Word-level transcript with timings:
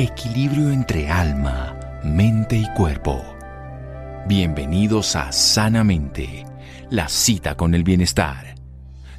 equilibrio 0.00 0.70
entre 0.70 1.10
alma, 1.10 1.78
mente 2.02 2.56
y 2.56 2.66
cuerpo. 2.72 3.22
Bienvenidos 4.26 5.14
a 5.14 5.30
Sanamente, 5.30 6.46
la 6.88 7.06
cita 7.10 7.54
con 7.54 7.74
el 7.74 7.84
bienestar. 7.84 8.54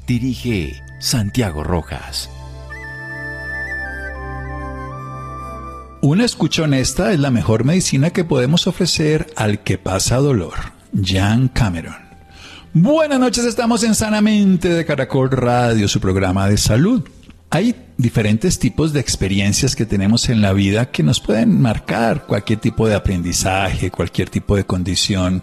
Dirige 0.08 0.82
Santiago 0.98 1.62
Rojas. 1.62 2.28
Una 6.00 6.24
escucha 6.24 6.64
honesta 6.64 7.12
es 7.12 7.20
la 7.20 7.30
mejor 7.30 7.62
medicina 7.62 8.10
que 8.10 8.24
podemos 8.24 8.66
ofrecer 8.66 9.32
al 9.36 9.60
que 9.60 9.78
pasa 9.78 10.16
dolor. 10.16 10.54
Jan 11.00 11.46
Cameron. 11.46 11.94
Buenas 12.74 13.20
noches, 13.20 13.44
estamos 13.44 13.84
en 13.84 13.94
Sanamente 13.94 14.68
de 14.68 14.84
Caracol 14.84 15.30
Radio, 15.30 15.86
su 15.86 16.00
programa 16.00 16.48
de 16.48 16.56
salud. 16.56 17.08
Hay 17.54 17.74
diferentes 17.98 18.58
tipos 18.58 18.94
de 18.94 19.00
experiencias 19.00 19.76
que 19.76 19.84
tenemos 19.84 20.30
en 20.30 20.40
la 20.40 20.54
vida 20.54 20.90
que 20.90 21.02
nos 21.02 21.20
pueden 21.20 21.60
marcar 21.60 22.24
cualquier 22.26 22.60
tipo 22.60 22.88
de 22.88 22.94
aprendizaje, 22.94 23.90
cualquier 23.90 24.30
tipo 24.30 24.56
de 24.56 24.64
condición 24.64 25.42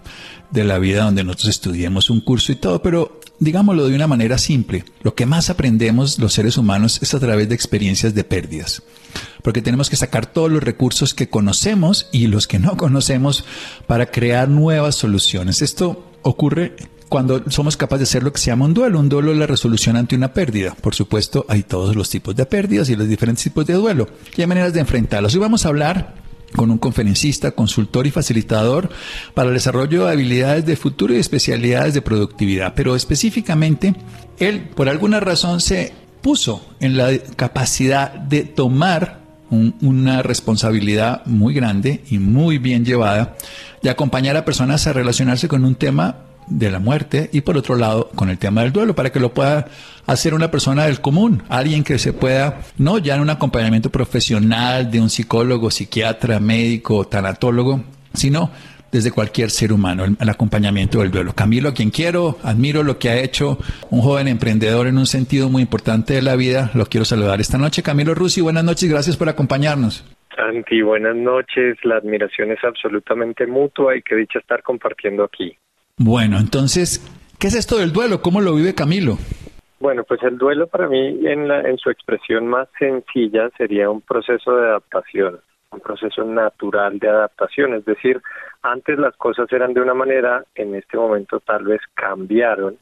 de 0.50 0.64
la 0.64 0.80
vida 0.80 1.04
donde 1.04 1.24
nosotros 1.24 1.50
estudiemos 1.50 2.10
un 2.10 2.22
curso 2.22 2.52
y 2.52 2.56
todo, 2.56 2.82
pero 2.82 3.22
digámoslo 3.40 3.88
de 3.88 3.94
una 3.94 4.08
manera 4.08 4.40
simple, 4.40 4.86
lo 5.04 5.14
que 5.14 5.28
más 5.28 5.52
aprendemos 5.52 6.18
los 6.18 6.34
seres 6.34 6.58
humanos 6.58 6.98
es 7.04 7.14
a 7.14 7.20
través 7.20 7.48
de 7.48 7.54
experiencias 7.54 8.16
de 8.16 8.24
pérdidas, 8.24 8.82
porque 9.44 9.62
tenemos 9.62 9.88
que 9.88 9.96
sacar 9.96 10.26
todos 10.26 10.50
los 10.50 10.64
recursos 10.64 11.14
que 11.14 11.30
conocemos 11.30 12.10
y 12.12 12.26
los 12.26 12.48
que 12.48 12.58
no 12.58 12.76
conocemos 12.76 13.46
para 13.86 14.08
crear 14.08 14.50
nuevas 14.50 14.96
soluciones. 14.96 15.62
Esto 15.62 16.12
ocurre 16.24 16.76
cuando 17.10 17.44
somos 17.50 17.76
capaces 17.76 18.00
de 18.00 18.04
hacer 18.04 18.24
lo 18.24 18.32
que 18.32 18.40
se 18.40 18.52
llama 18.52 18.66
un 18.66 18.74
duelo. 18.74 19.00
Un 19.00 19.10
duelo 19.10 19.32
es 19.32 19.38
la 19.38 19.48
resolución 19.48 19.98
ante 19.98 20.16
una 20.16 20.32
pérdida. 20.32 20.76
Por 20.80 20.94
supuesto, 20.94 21.46
hay 21.50 21.64
todos 21.64 21.96
los 21.96 22.10
tipos 22.10 22.36
de 22.36 22.46
pérdidas 22.46 22.90
y 22.90 22.96
los 22.96 23.10
diferentes 23.10 23.44
tipos 23.44 23.66
de 23.66 23.74
duelo. 23.74 24.08
Y 24.38 24.42
hay 24.42 24.48
maneras 24.48 24.74
de 24.74 24.80
enfrentarlos. 24.80 25.34
Hoy 25.34 25.42
vamos 25.42 25.66
a 25.66 25.70
hablar 25.70 26.14
con 26.56 26.72
un 26.72 26.78
conferencista, 26.78 27.52
consultor 27.52 28.08
y 28.08 28.12
facilitador 28.12 28.90
para 29.34 29.50
el 29.50 29.56
desarrollo 29.56 30.06
de 30.06 30.12
habilidades 30.14 30.66
de 30.66 30.76
futuro 30.76 31.14
y 31.14 31.18
especialidades 31.18 31.96
de 31.96 32.02
productividad. 32.02 32.74
Pero 32.76 32.96
específicamente, 32.96 33.96
él 34.38 34.70
por 34.76 34.88
alguna 34.88 35.20
razón 35.20 35.62
se 35.62 35.94
puso 36.22 36.64
en 36.80 36.96
la 36.96 37.18
capacidad 37.36 38.14
de 38.14 38.44
tomar 38.44 39.20
una 39.50 40.22
responsabilidad 40.22 41.26
muy 41.26 41.56
grande 41.56 42.04
y 42.12 42.20
muy 42.20 42.60
bien 42.60 42.86
llevada 42.86 43.36
de 43.82 43.90
acompañar 43.90 44.38
a 44.38 44.46
personas 44.46 44.86
a 44.86 44.94
relacionarse 44.94 45.48
con 45.48 45.66
un 45.66 45.74
tema 45.74 46.29
de 46.50 46.72
la 46.72 46.80
muerte 46.80 47.30
y 47.32 47.42
por 47.42 47.58
otro 47.58 47.76
lado 47.76 48.10
con 48.16 48.30
el 48.30 48.38
tema 48.38 48.62
del 48.62 48.72
duelo 48.72 48.96
para 48.96 49.12
que 49.12 49.20
lo 49.20 49.34
pueda 49.34 49.68
hacer 50.06 50.34
una 50.34 50.50
persona 50.50 50.86
del 50.86 51.02
común, 51.02 51.44
alguien 51.50 51.84
que 51.84 52.00
se 52.00 52.14
pueda, 52.14 52.62
no 52.78 52.98
ya 52.98 53.16
en 53.16 53.22
un 53.22 53.30
acompañamiento 53.30 53.90
profesional 53.90 54.90
de 54.90 55.00
un 55.00 55.10
psicólogo, 55.10 55.70
psiquiatra, 55.70 56.40
médico, 56.40 57.06
tanatólogo, 57.06 57.84
sino 58.14 58.52
desde 58.92 59.12
cualquier 59.12 59.52
ser 59.52 59.72
humano, 59.72 60.04
el, 60.04 60.30
acompañamiento 60.30 61.00
del 61.00 61.12
duelo. 61.12 61.34
Camilo, 61.34 61.70
a 61.70 61.74
quien 61.74 61.92
quiero, 61.92 62.38
admiro 62.44 62.84
lo 62.84 62.98
que 62.98 63.10
ha 63.10 63.20
hecho 63.20 63.60
un 63.92 64.02
joven 64.02 64.28
emprendedor 64.28 64.88
en 64.88 64.98
un 64.98 65.06
sentido 65.06 65.50
muy 65.50 65.62
importante 65.62 66.16
de 66.16 66.22
la 66.22 66.36
vida, 66.36 66.72
lo 66.74 66.86
quiero 66.86 67.06
saludar 67.06 67.40
esta 67.40 67.58
noche. 67.58 67.84
Camilo 67.84 68.16
Rusi, 68.16 68.42
buenas 68.42 68.64
noches, 68.64 68.90
gracias 68.90 69.16
por 69.16 69.30
acompañarnos. 69.30 70.06
Santi, 70.36 70.82
buenas 70.82 71.16
noches, 71.16 71.78
la 71.84 71.98
admiración 71.98 72.52
es 72.52 72.64
absolutamente 72.64 73.46
mutua 73.46 73.96
y 73.96 74.02
que 74.02 74.16
dicha 74.16 74.40
estar 74.40 74.64
compartiendo 74.64 75.24
aquí. 75.24 75.56
Bueno, 76.02 76.38
entonces, 76.40 77.04
¿qué 77.42 77.48
es 77.48 77.56
esto 77.56 77.78
del 77.78 77.92
duelo? 77.92 78.22
¿Cómo 78.22 78.40
lo 78.40 78.56
vive 78.56 78.74
Camilo? 78.74 79.18
Bueno, 79.82 80.06
pues 80.06 80.24
el 80.24 80.38
duelo 80.38 80.68
para 80.68 80.88
mí 80.88 81.28
en, 81.28 81.50
la, 81.50 81.60
en 81.60 81.78
su 81.78 81.90
expresión 81.90 82.48
más 82.48 82.70
sencilla 82.80 83.50
sería 83.58 83.90
un 83.90 84.00
proceso 84.00 84.56
de 84.56 84.70
adaptación, 84.70 85.42
un 85.72 85.82
proceso 85.82 86.24
natural 86.24 87.00
de 87.00 87.10
adaptación, 87.10 87.74
es 87.74 87.84
decir, 87.84 88.22
antes 88.62 88.98
las 88.98 89.14
cosas 89.18 89.52
eran 89.52 89.74
de 89.74 89.82
una 89.82 89.94
manera, 89.94 90.46
en 90.56 90.74
este 90.74 90.96
momento 90.96 91.42
tal 91.42 91.66
vez 91.66 91.82
cambiaron 91.96 92.78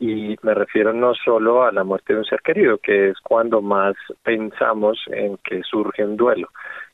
y 0.00 0.36
me 0.42 0.54
refiero 0.54 0.92
no 0.92 1.14
solo 1.14 1.62
a 1.62 1.70
la 1.70 1.84
muerte 1.84 2.14
de 2.14 2.18
un 2.18 2.24
ser 2.24 2.40
querido, 2.42 2.78
que 2.78 3.10
es 3.10 3.20
cuando 3.20 3.62
más 3.62 3.94
pensamos 4.24 4.98
en 5.06 5.36
que 5.44 5.62
surge 5.62 6.04
un 6.04 6.16
duelo, 6.16 6.48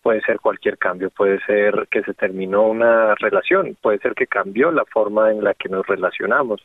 puede 0.06 0.20
ser 0.20 0.38
cualquier 0.38 0.78
cambio, 0.78 1.10
puede 1.10 1.40
ser 1.46 1.88
que 1.90 2.00
se 2.04 2.14
terminó 2.14 2.68
una 2.68 3.16
relación, 3.16 3.76
puede 3.82 3.98
ser 3.98 4.14
que 4.14 4.28
cambió 4.28 4.70
la 4.70 4.84
forma 4.84 5.32
en 5.32 5.42
la 5.42 5.52
que 5.52 5.68
nos 5.68 5.84
relacionamos, 5.84 6.64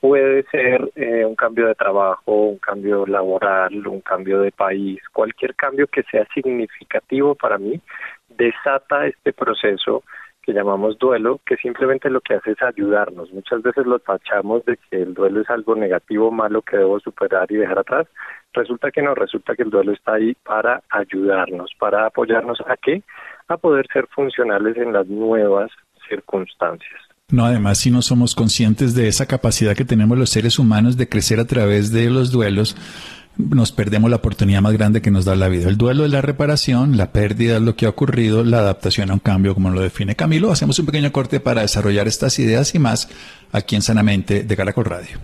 puede 0.00 0.44
ser 0.44 0.90
eh, 0.96 1.22
un 1.22 1.36
cambio 1.36 1.66
de 1.66 1.74
trabajo, 1.74 2.32
un 2.32 2.56
cambio 2.56 3.04
laboral, 3.04 3.86
un 3.86 4.00
cambio 4.00 4.40
de 4.40 4.52
país, 4.52 5.02
cualquier 5.12 5.54
cambio 5.54 5.86
que 5.86 6.02
sea 6.04 6.26
significativo 6.32 7.34
para 7.34 7.58
mí 7.58 7.78
desata 8.30 9.06
este 9.06 9.34
proceso 9.34 10.02
que 10.48 10.54
llamamos 10.54 10.98
duelo, 10.98 11.42
que 11.44 11.58
simplemente 11.58 12.08
lo 12.08 12.22
que 12.22 12.32
hace 12.32 12.52
es 12.52 12.62
ayudarnos. 12.62 13.30
Muchas 13.34 13.60
veces 13.60 13.84
lo 13.84 13.98
tachamos 13.98 14.64
de 14.64 14.78
que 14.78 15.02
el 15.02 15.12
duelo 15.12 15.42
es 15.42 15.50
algo 15.50 15.76
negativo, 15.76 16.30
malo 16.30 16.62
que 16.62 16.78
debo 16.78 16.98
superar 17.00 17.52
y 17.52 17.56
dejar 17.56 17.80
atrás. 17.80 18.06
Resulta 18.54 18.90
que 18.90 19.02
no, 19.02 19.14
resulta 19.14 19.54
que 19.54 19.64
el 19.64 19.68
duelo 19.68 19.92
está 19.92 20.14
ahí 20.14 20.34
para 20.42 20.82
ayudarnos, 20.88 21.70
para 21.78 22.06
apoyarnos 22.06 22.62
a 22.66 22.78
qué? 22.78 23.02
A 23.48 23.58
poder 23.58 23.86
ser 23.92 24.06
funcionales 24.06 24.78
en 24.78 24.94
las 24.94 25.06
nuevas 25.06 25.70
circunstancias. 26.08 26.98
No, 27.30 27.44
además, 27.44 27.76
si 27.76 27.90
no 27.90 28.00
somos 28.00 28.34
conscientes 28.34 28.94
de 28.94 29.06
esa 29.06 29.26
capacidad 29.26 29.76
que 29.76 29.84
tenemos 29.84 30.16
los 30.16 30.30
seres 30.30 30.58
humanos 30.58 30.96
de 30.96 31.10
crecer 31.10 31.40
a 31.40 31.46
través 31.46 31.92
de 31.92 32.08
los 32.08 32.32
duelos, 32.32 32.74
nos 33.38 33.72
perdemos 33.72 34.10
la 34.10 34.16
oportunidad 34.16 34.60
más 34.60 34.72
grande 34.72 35.00
que 35.00 35.10
nos 35.10 35.24
da 35.24 35.36
la 35.36 35.48
vida. 35.48 35.68
El 35.68 35.76
duelo 35.76 36.04
es 36.04 36.10
la 36.10 36.20
reparación, 36.20 36.96
la 36.96 37.12
pérdida 37.12 37.56
es 37.56 37.62
lo 37.62 37.76
que 37.76 37.86
ha 37.86 37.90
ocurrido, 37.90 38.44
la 38.44 38.58
adaptación 38.58 39.10
a 39.10 39.14
un 39.14 39.20
cambio, 39.20 39.54
como 39.54 39.70
lo 39.70 39.80
define 39.80 40.16
Camilo. 40.16 40.50
Hacemos 40.50 40.78
un 40.78 40.86
pequeño 40.86 41.12
corte 41.12 41.40
para 41.40 41.62
desarrollar 41.62 42.08
estas 42.08 42.38
ideas 42.38 42.74
y 42.74 42.78
más 42.78 43.08
aquí 43.52 43.76
en 43.76 43.82
Sanamente 43.82 44.42
de 44.42 44.56
Caracol 44.56 44.84
Radio. 44.84 45.18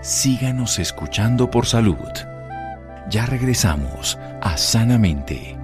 Síganos 0.00 0.78
escuchando 0.78 1.50
por 1.50 1.66
salud. 1.66 1.96
Ya 3.10 3.26
regresamos 3.26 4.18
a 4.40 4.56
Sanamente. 4.56 5.56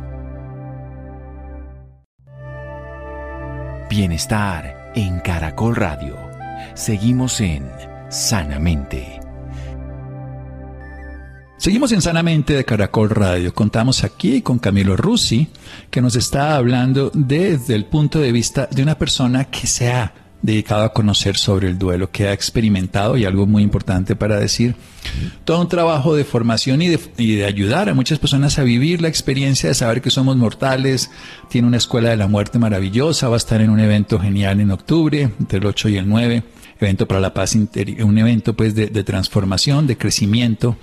Bienestar 3.88 4.92
en 4.94 5.20
Caracol 5.20 5.76
Radio. 5.76 6.16
Seguimos 6.74 7.40
en 7.40 7.68
Sanamente. 8.10 9.27
Seguimos 11.58 11.90
en 11.90 12.00
Sanamente 12.00 12.52
de 12.52 12.64
Caracol 12.64 13.10
Radio. 13.10 13.52
Contamos 13.52 14.04
aquí 14.04 14.42
con 14.42 14.60
Camilo 14.60 14.96
Rusi, 14.96 15.48
que 15.90 16.00
nos 16.00 16.14
está 16.14 16.54
hablando 16.54 17.10
desde 17.12 17.74
el 17.74 17.84
punto 17.84 18.20
de 18.20 18.30
vista 18.30 18.68
de 18.70 18.80
una 18.80 18.96
persona 18.96 19.46
que 19.46 19.66
se 19.66 19.90
ha 19.90 20.14
dedicado 20.40 20.84
a 20.84 20.92
conocer 20.92 21.36
sobre 21.36 21.66
el 21.66 21.76
duelo, 21.76 22.12
que 22.12 22.28
ha 22.28 22.32
experimentado, 22.32 23.16
y 23.16 23.24
algo 23.24 23.44
muy 23.44 23.64
importante 23.64 24.14
para 24.14 24.38
decir, 24.38 24.76
todo 25.44 25.60
un 25.60 25.68
trabajo 25.68 26.14
de 26.14 26.24
formación 26.24 26.80
y 26.80 26.90
de, 26.90 27.00
y 27.16 27.34
de, 27.34 27.46
ayudar 27.46 27.88
a 27.88 27.94
muchas 27.94 28.20
personas 28.20 28.56
a 28.60 28.62
vivir 28.62 29.02
la 29.02 29.08
experiencia 29.08 29.68
de 29.68 29.74
saber 29.74 30.00
que 30.00 30.10
somos 30.10 30.36
mortales. 30.36 31.10
Tiene 31.48 31.66
una 31.66 31.78
escuela 31.78 32.10
de 32.10 32.16
la 32.16 32.28
muerte 32.28 32.60
maravillosa, 32.60 33.28
va 33.28 33.34
a 33.34 33.36
estar 33.36 33.60
en 33.60 33.70
un 33.70 33.80
evento 33.80 34.20
genial 34.20 34.60
en 34.60 34.70
octubre, 34.70 35.22
entre 35.40 35.58
el 35.58 35.66
8 35.66 35.88
y 35.88 35.96
el 35.96 36.08
9 36.08 36.44
evento 36.80 37.08
para 37.08 37.20
la 37.20 37.34
paz 37.34 37.56
un 37.56 38.18
evento 38.18 38.54
pues 38.54 38.72
de, 38.72 38.86
de, 38.86 39.02
transformación, 39.02 39.88
de 39.88 39.98
crecimiento 39.98 40.76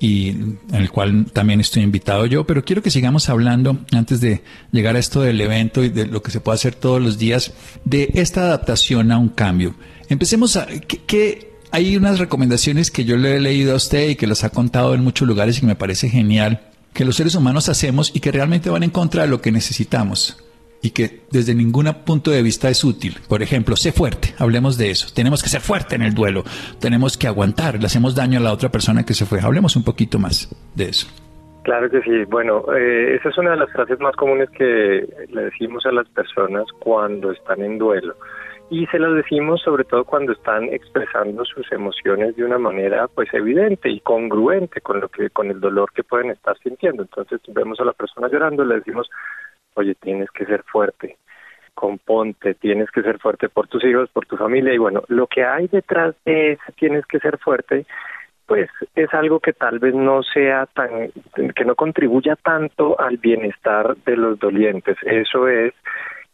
y 0.00 0.30
en 0.30 0.58
el 0.72 0.90
cual 0.90 1.26
también 1.30 1.60
estoy 1.60 1.82
invitado 1.82 2.24
yo, 2.24 2.46
pero 2.46 2.64
quiero 2.64 2.82
que 2.82 2.90
sigamos 2.90 3.28
hablando 3.28 3.78
antes 3.92 4.20
de 4.22 4.42
llegar 4.72 4.96
a 4.96 4.98
esto 4.98 5.20
del 5.20 5.40
evento 5.40 5.84
y 5.84 5.90
de 5.90 6.06
lo 6.06 6.22
que 6.22 6.30
se 6.30 6.40
puede 6.40 6.56
hacer 6.56 6.74
todos 6.74 7.02
los 7.02 7.18
días, 7.18 7.52
de 7.84 8.10
esta 8.14 8.40
adaptación 8.40 9.12
a 9.12 9.18
un 9.18 9.28
cambio. 9.28 9.74
Empecemos 10.08 10.56
a, 10.56 10.66
¿qué, 10.66 11.52
hay 11.70 11.96
unas 11.96 12.18
recomendaciones 12.18 12.90
que 12.90 13.04
yo 13.04 13.18
le 13.18 13.36
he 13.36 13.40
leído 13.40 13.74
a 13.74 13.76
usted 13.76 14.08
y 14.08 14.16
que 14.16 14.26
las 14.26 14.42
ha 14.42 14.50
contado 14.50 14.94
en 14.94 15.04
muchos 15.04 15.28
lugares 15.28 15.58
y 15.58 15.60
que 15.60 15.66
me 15.66 15.76
parece 15.76 16.08
genial, 16.08 16.62
que 16.94 17.04
los 17.04 17.16
seres 17.16 17.34
humanos 17.34 17.68
hacemos 17.68 18.10
y 18.14 18.20
que 18.20 18.32
realmente 18.32 18.70
van 18.70 18.82
en 18.82 18.90
contra 18.90 19.22
de 19.22 19.28
lo 19.28 19.42
que 19.42 19.52
necesitamos 19.52 20.38
y 20.82 20.90
que 20.90 21.20
desde 21.30 21.54
ningún 21.54 21.86
punto 22.04 22.30
de 22.30 22.42
vista 22.42 22.68
es 22.68 22.84
útil. 22.84 23.16
Por 23.28 23.42
ejemplo, 23.42 23.76
sé 23.76 23.92
fuerte, 23.92 24.34
hablemos 24.38 24.78
de 24.78 24.90
eso. 24.90 25.08
Tenemos 25.14 25.42
que 25.42 25.48
ser 25.48 25.60
fuerte 25.60 25.94
en 25.94 26.02
el 26.02 26.14
duelo, 26.14 26.44
tenemos 26.80 27.18
que 27.18 27.26
aguantar, 27.26 27.78
le 27.78 27.86
hacemos 27.86 28.14
daño 28.14 28.38
a 28.38 28.42
la 28.42 28.52
otra 28.52 28.70
persona 28.70 29.04
que 29.04 29.14
se 29.14 29.26
fue. 29.26 29.40
Hablemos 29.40 29.76
un 29.76 29.84
poquito 29.84 30.18
más 30.18 30.48
de 30.74 30.84
eso. 30.84 31.06
Claro 31.62 31.90
que 31.90 32.00
sí. 32.02 32.24
Bueno, 32.28 32.64
eh, 32.74 33.16
esa 33.16 33.28
es 33.28 33.38
una 33.38 33.50
de 33.50 33.58
las 33.58 33.70
frases 33.70 34.00
más 34.00 34.16
comunes 34.16 34.48
que 34.50 35.06
le 35.28 35.42
decimos 35.42 35.84
a 35.84 35.92
las 35.92 36.08
personas 36.08 36.64
cuando 36.78 37.30
están 37.32 37.62
en 37.62 37.78
duelo. 37.78 38.14
Y 38.70 38.86
se 38.86 39.00
las 39.00 39.12
decimos 39.14 39.60
sobre 39.62 39.84
todo 39.84 40.04
cuando 40.04 40.32
están 40.32 40.64
expresando 40.64 41.44
sus 41.44 41.70
emociones 41.72 42.36
de 42.36 42.44
una 42.44 42.56
manera 42.56 43.08
pues 43.08 43.28
evidente 43.34 43.90
y 43.90 43.98
congruente 44.00 44.80
con 44.80 45.00
lo 45.00 45.08
que 45.08 45.28
con 45.30 45.50
el 45.50 45.60
dolor 45.60 45.92
que 45.92 46.04
pueden 46.04 46.30
estar 46.30 46.56
sintiendo. 46.58 47.02
Entonces 47.02 47.40
vemos 47.48 47.80
a 47.80 47.84
la 47.84 47.92
persona 47.92 48.28
llorando, 48.28 48.64
le 48.64 48.76
decimos 48.76 49.10
oye, 49.80 49.94
tienes 49.94 50.30
que 50.30 50.44
ser 50.46 50.62
fuerte, 50.62 51.16
componte, 51.74 52.54
tienes 52.54 52.90
que 52.90 53.02
ser 53.02 53.18
fuerte 53.18 53.48
por 53.48 53.68
tus 53.68 53.84
hijos, 53.84 54.08
por 54.10 54.26
tu 54.26 54.36
familia, 54.36 54.72
y 54.72 54.78
bueno, 54.78 55.02
lo 55.08 55.26
que 55.26 55.44
hay 55.44 55.68
detrás 55.68 56.14
de 56.24 56.52
eso, 56.52 56.62
tienes 56.76 57.04
que 57.06 57.18
ser 57.18 57.38
fuerte, 57.38 57.86
pues 58.46 58.68
es 58.96 59.12
algo 59.14 59.38
que 59.38 59.52
tal 59.52 59.78
vez 59.78 59.94
no 59.94 60.22
sea 60.22 60.66
tan, 60.66 61.12
que 61.54 61.64
no 61.64 61.74
contribuya 61.76 62.36
tanto 62.36 63.00
al 63.00 63.16
bienestar 63.16 63.96
de 64.04 64.16
los 64.16 64.40
dolientes. 64.40 64.96
Eso 65.04 65.46
es, 65.46 65.72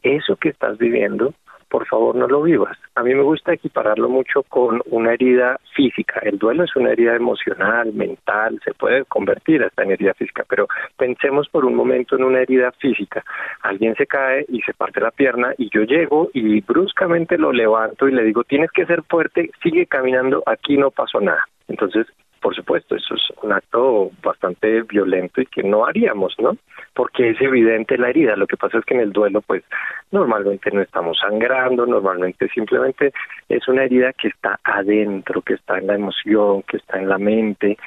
eso 0.02 0.36
que 0.36 0.48
estás 0.48 0.78
viviendo 0.78 1.34
por 1.68 1.86
favor 1.86 2.14
no 2.14 2.26
lo 2.26 2.42
vivas. 2.42 2.78
A 2.94 3.02
mí 3.02 3.14
me 3.14 3.22
gusta 3.22 3.52
equipararlo 3.52 4.08
mucho 4.08 4.42
con 4.44 4.80
una 4.86 5.12
herida 5.12 5.58
física. 5.74 6.20
El 6.22 6.38
duelo 6.38 6.64
es 6.64 6.74
una 6.76 6.92
herida 6.92 7.14
emocional, 7.16 7.92
mental, 7.92 8.60
se 8.64 8.74
puede 8.74 9.04
convertir 9.04 9.62
hasta 9.62 9.82
en 9.82 9.92
herida 9.92 10.14
física, 10.14 10.44
pero 10.48 10.68
pensemos 10.96 11.48
por 11.48 11.64
un 11.64 11.74
momento 11.74 12.16
en 12.16 12.24
una 12.24 12.40
herida 12.40 12.72
física. 12.72 13.24
Alguien 13.62 13.94
se 13.96 14.06
cae 14.06 14.46
y 14.48 14.60
se 14.62 14.74
parte 14.74 15.00
la 15.00 15.10
pierna 15.10 15.54
y 15.58 15.68
yo 15.70 15.82
llego 15.82 16.30
y 16.32 16.60
bruscamente 16.60 17.38
lo 17.38 17.52
levanto 17.52 18.08
y 18.08 18.12
le 18.12 18.24
digo, 18.24 18.44
tienes 18.44 18.70
que 18.70 18.86
ser 18.86 19.02
fuerte, 19.02 19.50
sigue 19.62 19.86
caminando, 19.86 20.42
aquí 20.46 20.76
no 20.76 20.90
pasó 20.90 21.20
nada. 21.20 21.46
Entonces, 21.68 22.06
por 22.46 22.54
supuesto, 22.54 22.94
eso 22.94 23.16
es 23.16 23.22
un 23.42 23.52
acto 23.52 24.12
bastante 24.22 24.82
violento 24.82 25.40
y 25.40 25.46
que 25.46 25.64
no 25.64 25.84
haríamos, 25.84 26.36
¿no? 26.38 26.56
Porque 26.94 27.30
es 27.30 27.40
evidente 27.40 27.98
la 27.98 28.10
herida. 28.10 28.36
Lo 28.36 28.46
que 28.46 28.56
pasa 28.56 28.78
es 28.78 28.84
que 28.84 28.94
en 28.94 29.00
el 29.00 29.10
duelo, 29.10 29.40
pues, 29.40 29.64
normalmente 30.12 30.70
no 30.70 30.80
estamos 30.80 31.18
sangrando, 31.18 31.86
normalmente 31.86 32.48
simplemente 32.50 33.12
es 33.48 33.66
una 33.66 33.82
herida 33.82 34.12
que 34.12 34.28
está 34.28 34.60
adentro, 34.62 35.42
que 35.42 35.54
está 35.54 35.78
en 35.78 35.88
la 35.88 35.96
emoción, 35.96 36.62
que 36.62 36.76
está 36.76 37.00
en 37.00 37.08
la 37.08 37.18
mente. 37.18 37.78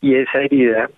Y 0.00 0.16
esa 0.16 0.40
herida 0.40 0.90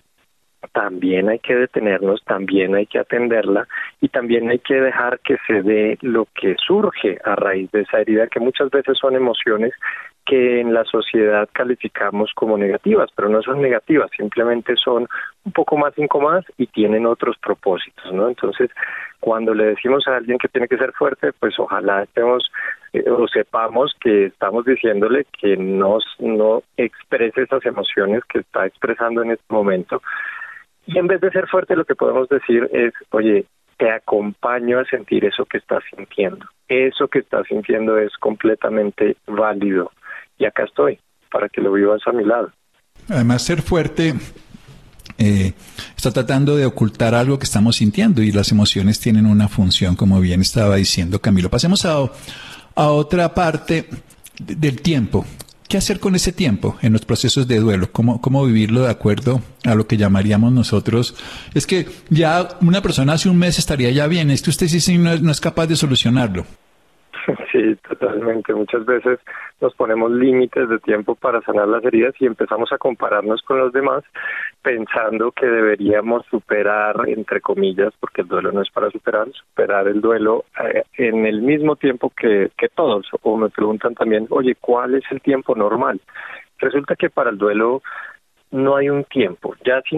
también 0.71 1.29
hay 1.29 1.37
que 1.37 1.55
detenernos, 1.55 2.23
también 2.23 2.73
hay 2.73 2.87
que 2.87 2.97
atenderla 2.97 3.67
y 4.01 4.09
también 4.09 4.49
hay 4.49 4.57
que 4.57 4.81
dejar 4.81 5.19
que 5.19 5.37
se 5.45 5.61
dé 5.61 5.99
lo 6.01 6.27
que 6.33 6.55
surge 6.65 7.19
a 7.23 7.35
raíz 7.35 7.69
de 7.71 7.81
esa 7.81 7.99
herida, 7.99 8.25
que 8.25 8.39
muchas 8.39 8.71
veces 8.71 8.97
son 8.97 9.15
emociones 9.15 9.73
que 10.25 10.61
en 10.61 10.73
la 10.73 10.83
sociedad 10.85 11.49
calificamos 11.51 12.31
como 12.33 12.57
negativas, 12.57 13.09
pero 13.15 13.29
no 13.29 13.41
son 13.41 13.61
negativas, 13.61 14.09
simplemente 14.15 14.75
son 14.75 15.07
un 15.45 15.51
poco 15.51 15.77
más 15.77 15.97
incómodas 15.97 16.45
y 16.57 16.67
tienen 16.67 17.05
otros 17.05 17.37
propósitos, 17.37 18.11
¿no? 18.13 18.29
Entonces, 18.29 18.69
cuando 19.19 19.53
le 19.53 19.65
decimos 19.65 20.07
a 20.07 20.15
alguien 20.15 20.37
que 20.37 20.47
tiene 20.47 20.67
que 20.67 20.77
ser 20.77 20.93
fuerte, 20.93 21.33
pues 21.33 21.59
ojalá 21.59 22.03
estemos 22.03 22.51
eh, 22.93 23.03
o 23.09 23.27
sepamos 23.27 23.95
que 23.99 24.27
estamos 24.27 24.65
diciéndole 24.65 25.25
que 25.39 25.57
no, 25.57 25.99
no 26.19 26.63
exprese 26.77 27.41
esas 27.41 27.65
emociones 27.65 28.23
que 28.25 28.39
está 28.39 28.65
expresando 28.65 29.23
en 29.23 29.31
este 29.31 29.53
momento. 29.53 30.01
Y 30.85 30.97
en 30.97 31.07
vez 31.07 31.21
de 31.21 31.31
ser 31.31 31.47
fuerte, 31.47 31.75
lo 31.75 31.85
que 31.85 31.95
podemos 31.95 32.29
decir 32.29 32.69
es, 32.71 32.93
oye, 33.11 33.45
te 33.77 33.91
acompaño 33.91 34.79
a 34.79 34.85
sentir 34.85 35.25
eso 35.25 35.45
que 35.45 35.57
estás 35.57 35.83
sintiendo. 35.95 36.45
Eso 36.67 37.07
que 37.07 37.19
estás 37.19 37.47
sintiendo 37.47 37.97
es 37.97 38.15
completamente 38.17 39.17
válido 39.27 39.91
y 40.37 40.45
acá 40.45 40.63
estoy 40.63 40.99
para 41.31 41.49
que 41.49 41.61
lo 41.61 41.71
vivas 41.73 42.01
a 42.05 42.11
mi 42.11 42.23
lado. 42.23 42.51
Además, 43.09 43.41
ser 43.41 43.61
fuerte 43.61 44.13
eh, 45.17 45.53
está 45.95 46.11
tratando 46.11 46.55
de 46.55 46.65
ocultar 46.65 47.15
algo 47.15 47.37
que 47.37 47.45
estamos 47.45 47.77
sintiendo 47.77 48.21
y 48.21 48.31
las 48.31 48.51
emociones 48.51 48.99
tienen 48.99 49.25
una 49.25 49.47
función, 49.47 49.95
como 49.95 50.19
bien 50.19 50.41
estaba 50.41 50.75
diciendo 50.75 51.19
Camilo. 51.19 51.49
Pasemos 51.49 51.85
a, 51.85 51.99
otra 52.75 53.33
parte 53.33 53.87
del 54.39 54.81
tiempo. 54.81 55.25
¿Qué 55.67 55.77
hacer 55.77 55.99
con 55.99 56.15
ese 56.15 56.31
tiempo 56.31 56.77
en 56.81 56.93
los 56.93 57.05
procesos 57.05 57.47
de 57.47 57.59
duelo? 57.59 57.91
¿Cómo, 57.91 58.21
¿Cómo 58.21 58.45
vivirlo 58.45 58.81
de 58.81 58.91
acuerdo 58.91 59.41
a 59.63 59.75
lo 59.75 59.87
que 59.87 59.97
llamaríamos 59.97 60.51
nosotros? 60.51 61.15
Es 61.53 61.65
que 61.65 61.87
ya 62.09 62.49
una 62.61 62.81
persona 62.81 63.13
hace 63.13 63.29
un 63.29 63.37
mes 63.37 63.57
estaría 63.57 63.89
ya 63.91 64.07
bien, 64.07 64.29
esto 64.29 64.49
usted 64.49 64.67
sí 64.67 64.97
no 64.97 65.17
no 65.17 65.31
es 65.31 65.41
capaz 65.41 65.67
de 65.67 65.75
solucionarlo. 65.75 66.45
Sí, 67.51 67.75
totalmente. 67.87 68.53
Muchas 68.53 68.85
veces 68.85 69.19
nos 69.61 69.73
ponemos 69.75 70.11
límites 70.11 70.69
de 70.69 70.79
tiempo 70.79 71.15
para 71.15 71.41
sanar 71.41 71.67
las 71.67 71.83
heridas 71.83 72.13
y 72.19 72.25
empezamos 72.25 72.71
a 72.71 72.77
compararnos 72.77 73.41
con 73.43 73.59
los 73.59 73.71
demás 73.73 74.03
pensando 74.61 75.31
que 75.31 75.45
deberíamos 75.45 76.25
superar, 76.27 76.95
entre 77.07 77.41
comillas, 77.41 77.93
porque 77.99 78.21
el 78.21 78.27
duelo 78.27 78.51
no 78.51 78.61
es 78.61 78.69
para 78.71 78.89
superar, 78.91 79.27
superar 79.31 79.87
el 79.87 80.01
duelo 80.01 80.45
eh, 80.63 80.83
en 80.97 81.25
el 81.25 81.41
mismo 81.41 81.75
tiempo 81.75 82.11
que, 82.15 82.51
que 82.57 82.69
todos. 82.69 83.07
O 83.21 83.37
me 83.37 83.49
preguntan 83.49 83.95
también, 83.95 84.27
oye, 84.29 84.55
¿cuál 84.59 84.95
es 84.95 85.03
el 85.11 85.21
tiempo 85.21 85.55
normal? 85.55 85.99
Resulta 86.59 86.95
que 86.95 87.09
para 87.09 87.29
el 87.29 87.37
duelo 87.37 87.81
no 88.53 88.75
hay 88.75 88.87
un 88.87 89.03
tiempo. 89.05 89.55
Ya 89.65 89.81
si, 89.81 89.97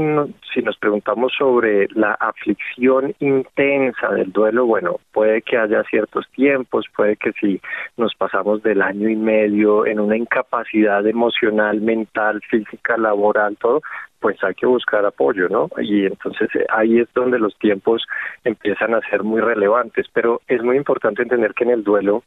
si 0.54 0.62
nos 0.62 0.78
preguntamos 0.78 1.34
sobre 1.38 1.88
la 1.94 2.14
aflicción 2.14 3.14
intensa 3.20 4.10
del 4.12 4.32
duelo, 4.32 4.66
bueno, 4.66 5.00
puede 5.12 5.42
que 5.42 5.58
haya 5.58 5.84
ciertos 5.84 6.26
tiempos, 6.30 6.86
puede 6.96 7.18
que 7.18 7.34
si 7.34 7.60
nos 7.98 8.16
pasamos 8.16 8.64
del 8.64 8.82
año 8.82 9.10
y 9.10 9.18
medio 9.18 9.86
en 9.86 10.00
una 10.00 10.16
incapacidad 10.16 11.06
emocional, 11.06 11.82
mental, 11.82 12.42
física, 12.50 12.96
laboral, 12.96 13.58
todo, 13.58 13.82
pues 14.22 14.42
hay 14.42 14.56
que 14.56 14.66
buscar 14.66 15.06
apoyo, 15.06 15.50
¿no? 15.50 15.70
Y 15.78 16.06
entonces 16.06 16.50
eh, 16.56 16.66
ahí 16.70 17.00
es 17.00 17.14
donde 17.14 17.38
los 17.38 17.58
tiempos 17.60 18.08
empiezan 18.46 18.96
a 18.96 19.02
ser 19.10 19.24
muy 19.24 19.42
relevantes, 19.42 20.08
pero 20.14 20.42
es 20.48 20.64
muy 20.64 20.78
importante 20.78 21.22
entender 21.22 21.54
que 21.54 21.66
en 21.66 21.72
el 21.72 21.84
duelo 21.84 22.24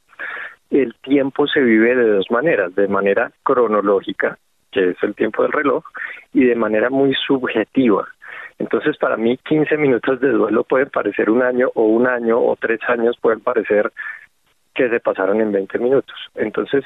el 0.70 0.94
tiempo 0.96 1.46
se 1.46 1.60
vive 1.60 1.96
de 1.96 2.10
dos 2.10 2.30
maneras, 2.30 2.74
de 2.74 2.86
manera 2.86 3.32
cronológica, 3.42 4.36
que 4.78 4.90
es 4.90 5.02
el 5.02 5.14
tiempo 5.14 5.42
del 5.42 5.52
reloj, 5.52 5.84
y 6.32 6.44
de 6.44 6.54
manera 6.54 6.90
muy 6.90 7.14
subjetiva. 7.26 8.06
Entonces, 8.58 8.96
para 8.96 9.16
mí, 9.16 9.36
15 9.38 9.76
minutos 9.76 10.20
de 10.20 10.30
duelo 10.30 10.64
pueden 10.64 10.90
parecer 10.90 11.30
un 11.30 11.42
año, 11.42 11.70
o 11.74 11.84
un 11.84 12.06
año, 12.06 12.38
o 12.38 12.56
tres 12.56 12.80
años 12.88 13.16
pueden 13.20 13.40
parecer 13.40 13.92
que 14.78 14.88
se 14.88 15.00
pasaron 15.00 15.40
en 15.40 15.50
20 15.50 15.76
minutos. 15.80 16.14
Entonces, 16.36 16.84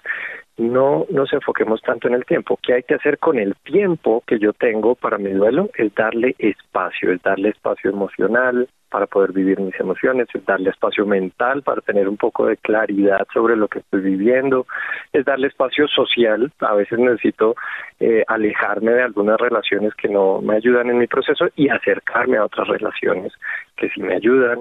no 0.57 1.05
nos 1.11 1.31
enfoquemos 1.31 1.83
tanto 1.83 2.09
en 2.09 2.15
el 2.15 2.25
tiempo. 2.25 2.59
¿Qué 2.63 2.73
hay 2.73 2.83
que 2.85 2.95
hacer 2.95 3.19
con 3.19 3.39
el 3.39 3.55
tiempo 3.57 4.25
que 4.27 4.39
yo 4.39 4.55
tengo 4.55 4.95
para 4.95 5.19
mi 5.19 5.31
duelo? 5.31 5.69
Es 5.77 5.95
darle 5.95 6.35
espacio, 6.39 7.13
es 7.13 7.21
darle 7.23 7.51
espacio 7.51 7.91
emocional, 7.91 8.67
para 8.93 9.07
poder 9.07 9.33
vivir 9.33 9.59
mis 9.59 9.79
emociones, 9.81 10.29
es 10.35 10.45
darle 10.45 10.69
espacio 10.69 11.07
mental 11.07 11.63
para 11.63 11.81
tener 11.81 12.07
un 12.07 12.19
poco 12.19 12.45
de 12.45 12.59
claridad 12.59 13.27
sobre 13.33 13.57
lo 13.57 13.67
que 13.67 13.79
estoy 13.79 14.03
viviendo, 14.03 14.67
es 15.15 15.25
darle 15.25 15.47
espacio 15.47 15.89
social, 15.89 16.53
a 16.61 16.75
veces 16.75 16.99
necesito 16.99 17.57
eh, 18.01 18.23
alejarme 18.29 18.93
de 18.93 19.03
algunas 19.03 19.41
relaciones 19.41 19.95
que 19.95 20.11
no 20.11 20.43
me 20.43 20.57
ayudan 20.57 20.91
en 20.91 20.99
mi 20.99 21.07
proceso 21.07 21.49
y 21.57 21.71
acercarme 21.71 22.37
a 22.37 22.45
otras 22.45 22.69
relaciones 22.69 23.33
que 23.79 23.89
sí 23.89 24.03
me 24.03 24.15
ayudan, 24.15 24.61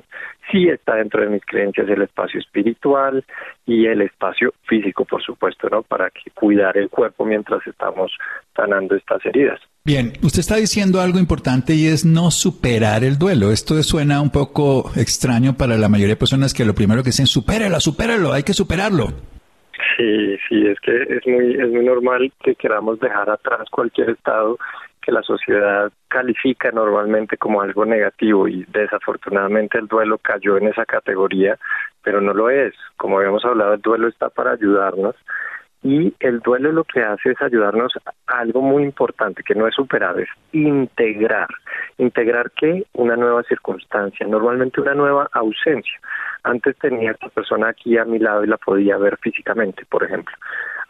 sí 0.52 0.68
está 0.68 0.96
dentro 0.96 1.22
de 1.22 1.30
mis 1.30 1.46
creencias 1.46 1.88
el 1.90 2.02
espacio 2.02 2.40
espiritual 2.40 3.24
y 3.66 3.86
el 3.86 4.02
espacio 4.02 4.54
físico, 4.68 5.06
por 5.06 5.24
supuesto, 5.24 5.70
¿no? 5.70 5.84
Para 5.84 6.12
cuidar 6.34 6.78
el 6.78 6.90
cuerpo 6.90 7.26
mientras 7.26 7.66
estamos 7.66 8.12
sanando 8.56 8.96
estas 8.96 9.26
heridas. 9.26 9.60
Bien, 9.84 10.14
usted 10.22 10.42
está 10.42 10.58
diciendo 10.58 11.02
algo 11.02 11.18
importante 11.18 11.74
y 11.74 11.88
es 11.88 12.06
no 12.06 12.30
superar 12.30 13.04
el 13.04 13.18
duelo. 13.18 13.52
Esto 13.52 13.82
suena 13.82 14.22
un 14.22 14.30
poco 14.30 14.92
extraño 14.96 15.54
para 15.58 15.78
la 15.78 15.90
mayoría 15.90 16.14
de 16.14 16.20
personas 16.20 16.54
que 16.54 16.66
lo 16.66 16.76
primero 16.76 17.02
que 17.02 17.10
dicen, 17.10 17.26
supéralo, 17.26 17.80
supéralo, 17.80 18.32
hay 18.32 18.44
que 18.44 18.54
superarlo. 18.54 19.08
Sí, 19.98 20.38
sí, 20.48 20.68
es 20.68 20.80
que 20.80 20.92
es 20.92 21.26
muy, 21.26 21.54
es 21.56 21.70
muy 21.70 21.84
normal 21.84 22.32
que 22.44 22.56
queramos 22.56 23.00
dejar 23.00 23.30
atrás 23.30 23.68
cualquier 23.72 24.12
estado 24.12 24.58
que 25.02 25.12
la 25.12 25.24
sociedad 25.24 25.92
califica 26.08 26.72
normalmente 26.72 27.38
como 27.38 27.62
algo 27.62 27.86
negativo 27.86 28.48
y 28.48 28.66
desafortunadamente 28.66 29.78
el 29.78 29.88
duelo 29.88 30.18
cayó 30.18 30.58
en 30.58 30.68
esa 30.68 30.86
categoría, 30.86 31.58
pero 32.04 32.22
no 32.22 32.34
lo 32.34 32.50
es. 32.50 32.74
Como 32.98 33.18
habíamos 33.18 33.44
hablado, 33.46 33.74
el 33.74 33.82
duelo 33.82 34.08
está 34.08 34.30
para 34.30 34.52
ayudarnos 34.52 35.16
y 35.84 36.14
el 36.20 36.40
duelo 36.42 36.72
lo 36.72 36.84
que 36.84 37.02
hace 37.02 37.32
es 37.32 37.42
ayudarnos 37.42 37.94
a 38.06 38.38
algo 38.40 38.62
muy 38.62 38.84
importante, 38.84 39.42
que 39.44 39.56
no 39.56 39.68
es 39.68 39.74
superar, 39.74 40.20
es 40.20 40.30
integrar. 40.52 41.48
¿Integrar 41.98 42.52
qué? 42.52 42.86
Una 42.94 43.16
nueva 43.16 43.42
circunstancia, 43.44 44.28
normalmente 44.28 44.80
una 44.80 44.94
nueva 44.94 45.28
ausencia. 45.34 46.00
Antes 46.44 46.78
tenía 46.78 47.12
esta 47.12 47.30
persona 47.30 47.70
aquí 47.70 47.98
a 47.98 48.06
mi 48.06 48.20
lado 48.20 48.44
y 48.44 48.48
la 48.48 48.58
podía 48.58 48.98
ver 48.98 49.18
físicamente, 49.18 49.84
por 49.90 50.04
ejemplo. 50.04 50.36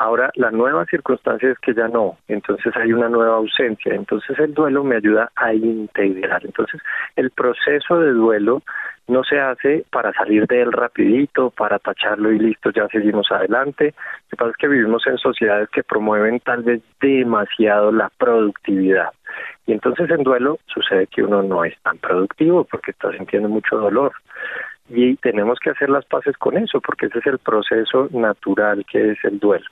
Ahora 0.01 0.31
la 0.33 0.49
nueva 0.49 0.83
circunstancia 0.87 1.51
es 1.51 1.59
que 1.59 1.75
ya 1.75 1.87
no, 1.87 2.17
entonces 2.27 2.75
hay 2.75 2.91
una 2.91 3.07
nueva 3.07 3.35
ausencia, 3.35 3.93
entonces 3.93 4.39
el 4.39 4.51
duelo 4.51 4.83
me 4.83 4.95
ayuda 4.95 5.31
a 5.35 5.53
integrar. 5.53 6.43
Entonces 6.43 6.81
el 7.15 7.29
proceso 7.29 7.99
de 7.99 8.09
duelo 8.09 8.63
no 9.07 9.23
se 9.23 9.39
hace 9.39 9.85
para 9.91 10.11
salir 10.13 10.47
de 10.47 10.63
él 10.63 10.71
rapidito, 10.71 11.51
para 11.51 11.77
tacharlo 11.77 12.31
y 12.31 12.39
listo, 12.39 12.71
ya 12.71 12.87
seguimos 12.87 13.31
adelante. 13.31 13.93
Lo 13.93 14.29
que 14.31 14.37
pasa 14.37 14.49
es 14.49 14.57
que 14.57 14.67
vivimos 14.69 15.05
en 15.05 15.19
sociedades 15.19 15.69
que 15.69 15.83
promueven 15.83 16.39
tal 16.39 16.63
vez 16.63 16.81
demasiado 16.99 17.91
la 17.91 18.09
productividad. 18.17 19.09
Y 19.67 19.73
entonces 19.73 20.09
en 20.09 20.23
duelo 20.23 20.57
sucede 20.65 21.05
que 21.05 21.21
uno 21.21 21.43
no 21.43 21.63
es 21.63 21.79
tan 21.83 21.99
productivo 21.99 22.63
porque 22.63 22.89
está 22.89 23.11
sintiendo 23.11 23.49
mucho 23.49 23.77
dolor 23.77 24.13
y 24.93 25.15
tenemos 25.17 25.59
que 25.59 25.71
hacer 25.71 25.89
las 25.89 26.05
paces 26.05 26.37
con 26.37 26.57
eso, 26.57 26.81
porque 26.81 27.07
ese 27.07 27.19
es 27.19 27.27
el 27.27 27.39
proceso 27.39 28.09
natural 28.11 28.85
que 28.89 29.11
es 29.11 29.17
el 29.23 29.39
duelo. 29.39 29.65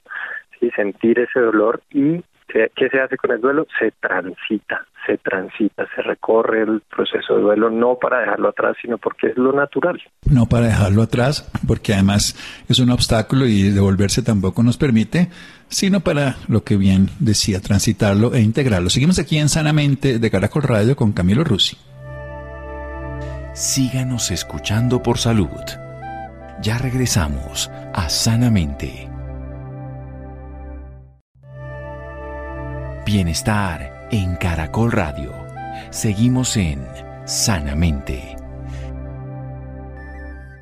¿sí? 0.59 0.69
Sentir 0.75 1.19
ese 1.19 1.39
dolor 1.39 1.81
y 1.91 2.21
¿qué 2.47 2.89
se 2.89 2.99
hace 2.99 3.17
con 3.17 3.31
el 3.31 3.41
duelo? 3.41 3.67
Se 3.79 3.91
transita, 3.99 4.85
se 5.05 5.17
transita, 5.17 5.87
se 5.95 6.01
recorre 6.01 6.61
el 6.61 6.81
proceso 6.81 7.35
de 7.35 7.41
duelo 7.41 7.69
no 7.69 7.95
para 7.95 8.19
dejarlo 8.19 8.49
atrás, 8.49 8.75
sino 8.81 8.97
porque 8.97 9.27
es 9.27 9.37
lo 9.37 9.51
natural. 9.53 10.01
No 10.29 10.47
para 10.47 10.67
dejarlo 10.67 11.03
atrás, 11.03 11.51
porque 11.67 11.93
además 11.93 12.35
es 12.67 12.79
un 12.79 12.89
obstáculo 12.89 13.45
y 13.45 13.69
devolverse 13.69 14.23
tampoco 14.23 14.63
nos 14.63 14.77
permite, 14.77 15.29
sino 15.67 15.99
para 15.99 16.37
lo 16.47 16.63
que 16.63 16.77
bien 16.77 17.09
decía, 17.19 17.61
transitarlo 17.61 18.33
e 18.33 18.41
integrarlo. 18.41 18.89
Seguimos 18.89 19.19
aquí 19.19 19.37
en 19.37 19.49
Sanamente 19.49 20.19
de 20.19 20.31
Caracol 20.31 20.63
Radio 20.63 20.95
con 20.95 21.11
Camilo 21.11 21.43
Rusi. 21.43 21.77
Síganos 23.53 24.29
escuchando 24.29 25.01
por 25.01 25.17
salud. 25.17 25.49
Ya 26.61 26.77
regresamos 26.77 27.69
a 27.93 28.07
Sanamente. 28.07 29.09
Bienestar 33.05 34.07
en 34.11 34.35
Caracol 34.35 34.91
Radio. 34.91 35.33
Seguimos 35.89 36.55
en 36.57 36.85
Sanamente. 37.25 38.35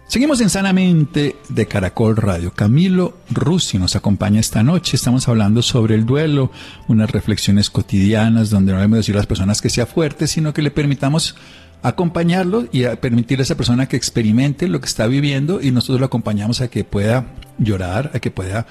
Seguimos 0.07 0.39
en 0.39 0.49
Sanamente 0.49 1.35
de 1.49 1.65
Caracol 1.65 2.15
Radio. 2.15 2.53
Camilo 2.53 3.17
Russi 3.29 3.77
nos 3.77 3.97
acompaña 3.97 4.39
esta 4.39 4.63
noche. 4.63 4.95
Estamos 4.95 5.27
hablando 5.27 5.61
sobre 5.61 5.95
el 5.95 6.05
duelo, 6.05 6.51
unas 6.87 7.11
reflexiones 7.11 7.69
cotidianas 7.69 8.49
donde 8.49 8.71
no 8.71 8.77
debemos 8.77 8.99
decir 8.99 9.15
a 9.15 9.17
las 9.17 9.27
personas 9.27 9.61
que 9.61 9.69
sea 9.69 9.85
fuerte, 9.85 10.27
sino 10.27 10.53
que 10.53 10.61
le 10.61 10.71
permitamos 10.71 11.35
acompañarlo 11.81 12.67
y 12.71 12.85
a 12.85 12.99
permitir 12.99 13.39
a 13.39 13.43
esa 13.43 13.55
persona 13.55 13.87
que 13.87 13.97
experimente 13.97 14.67
lo 14.67 14.79
que 14.79 14.87
está 14.87 15.07
viviendo 15.07 15.61
y 15.61 15.71
nosotros 15.71 15.99
lo 15.99 16.07
acompañamos 16.07 16.61
a 16.61 16.69
que 16.69 16.83
pueda 16.83 17.25
llorar, 17.57 18.11
a 18.13 18.19
que 18.19 18.31
pueda 18.31 18.65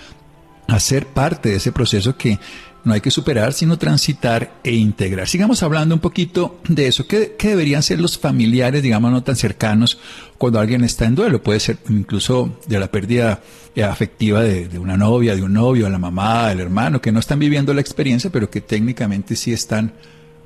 hacer 0.68 1.06
parte 1.06 1.50
de 1.50 1.56
ese 1.56 1.72
proceso 1.72 2.16
que 2.16 2.38
no 2.86 2.94
hay 2.94 3.00
que 3.00 3.10
superar, 3.10 3.52
sino 3.52 3.78
transitar 3.78 4.60
e 4.62 4.72
integrar. 4.72 5.26
Sigamos 5.26 5.64
hablando 5.64 5.96
un 5.96 6.00
poquito 6.00 6.60
de 6.68 6.86
eso. 6.86 7.04
¿Qué, 7.08 7.34
deberían 7.36 7.82
ser 7.82 8.00
los 8.00 8.16
familiares, 8.16 8.80
digamos, 8.80 9.10
no 9.10 9.24
tan 9.24 9.34
cercanos 9.34 9.98
cuando 10.38 10.60
alguien 10.60 10.84
está 10.84 11.04
en 11.04 11.16
duelo? 11.16 11.42
Puede 11.42 11.58
ser 11.58 11.78
incluso 11.88 12.60
de 12.68 12.78
la 12.78 12.88
pérdida 12.88 13.40
eh, 13.74 13.82
afectiva 13.82 14.40
de, 14.40 14.68
de 14.68 14.78
una 14.78 14.96
novia, 14.96 15.34
de 15.34 15.42
un 15.42 15.52
novio, 15.52 15.86
de 15.86 15.90
la 15.90 15.98
mamá, 15.98 16.50
del 16.50 16.60
hermano, 16.60 17.00
que 17.00 17.10
no 17.10 17.18
están 17.18 17.40
viviendo 17.40 17.74
la 17.74 17.80
experiencia, 17.80 18.30
pero 18.30 18.50
que 18.50 18.60
técnicamente 18.60 19.34
sí 19.34 19.52
están, 19.52 19.92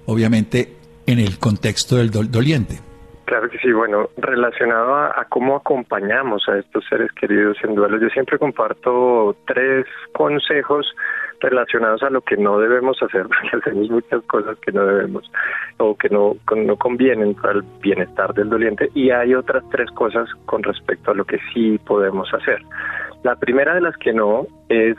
obviamente, 0.06 0.79
en 1.10 1.18
el 1.18 1.38
contexto 1.38 1.96
del 1.96 2.10
doliente. 2.10 2.78
Claro 3.24 3.48
que 3.48 3.58
sí, 3.58 3.70
bueno, 3.72 4.08
relacionado 4.16 4.94
a, 4.96 5.24
cómo 5.28 5.56
acompañamos 5.56 6.48
a 6.48 6.58
estos 6.58 6.84
seres 6.88 7.12
queridos 7.12 7.56
en 7.62 7.76
duelo, 7.76 7.98
yo 8.00 8.08
siempre 8.08 8.38
comparto 8.38 9.36
tres 9.46 9.86
consejos 10.12 10.86
relacionados 11.40 12.02
a 12.02 12.10
lo 12.10 12.22
que 12.22 12.36
no 12.36 12.58
debemos 12.58 13.00
hacer, 13.02 13.22
porque 13.28 13.56
hacemos 13.56 13.88
muchas 13.88 14.22
cosas 14.24 14.58
que 14.58 14.72
no 14.72 14.84
debemos 14.84 15.30
o 15.78 15.96
que 15.96 16.08
no, 16.08 16.36
no 16.56 16.76
convienen 16.76 17.34
para 17.34 17.54
el 17.54 17.62
bienestar 17.80 18.34
del 18.34 18.50
doliente 18.50 18.90
y 18.94 19.10
hay 19.10 19.34
otras 19.34 19.62
tres 19.70 19.90
cosas 19.92 20.28
con 20.46 20.62
respecto 20.62 21.12
a 21.12 21.14
lo 21.14 21.24
que 21.24 21.38
sí 21.52 21.78
podemos 21.86 22.32
hacer. 22.34 22.60
La 23.22 23.36
primera 23.36 23.74
de 23.74 23.80
las 23.80 23.96
que 23.96 24.12
no 24.12 24.46
es 24.68 24.96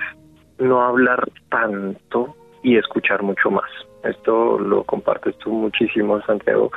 no 0.58 0.82
hablar 0.82 1.30
tanto 1.50 2.36
y 2.63 2.77
escuchar 2.77 3.24
mucho 3.24 3.50
más. 3.50 3.70
Esto 4.03 4.58
lo 4.60 4.84
compartes 4.84 5.38
tú 5.38 5.51
muchísimo, 5.51 6.22
Santiago. 6.22 6.72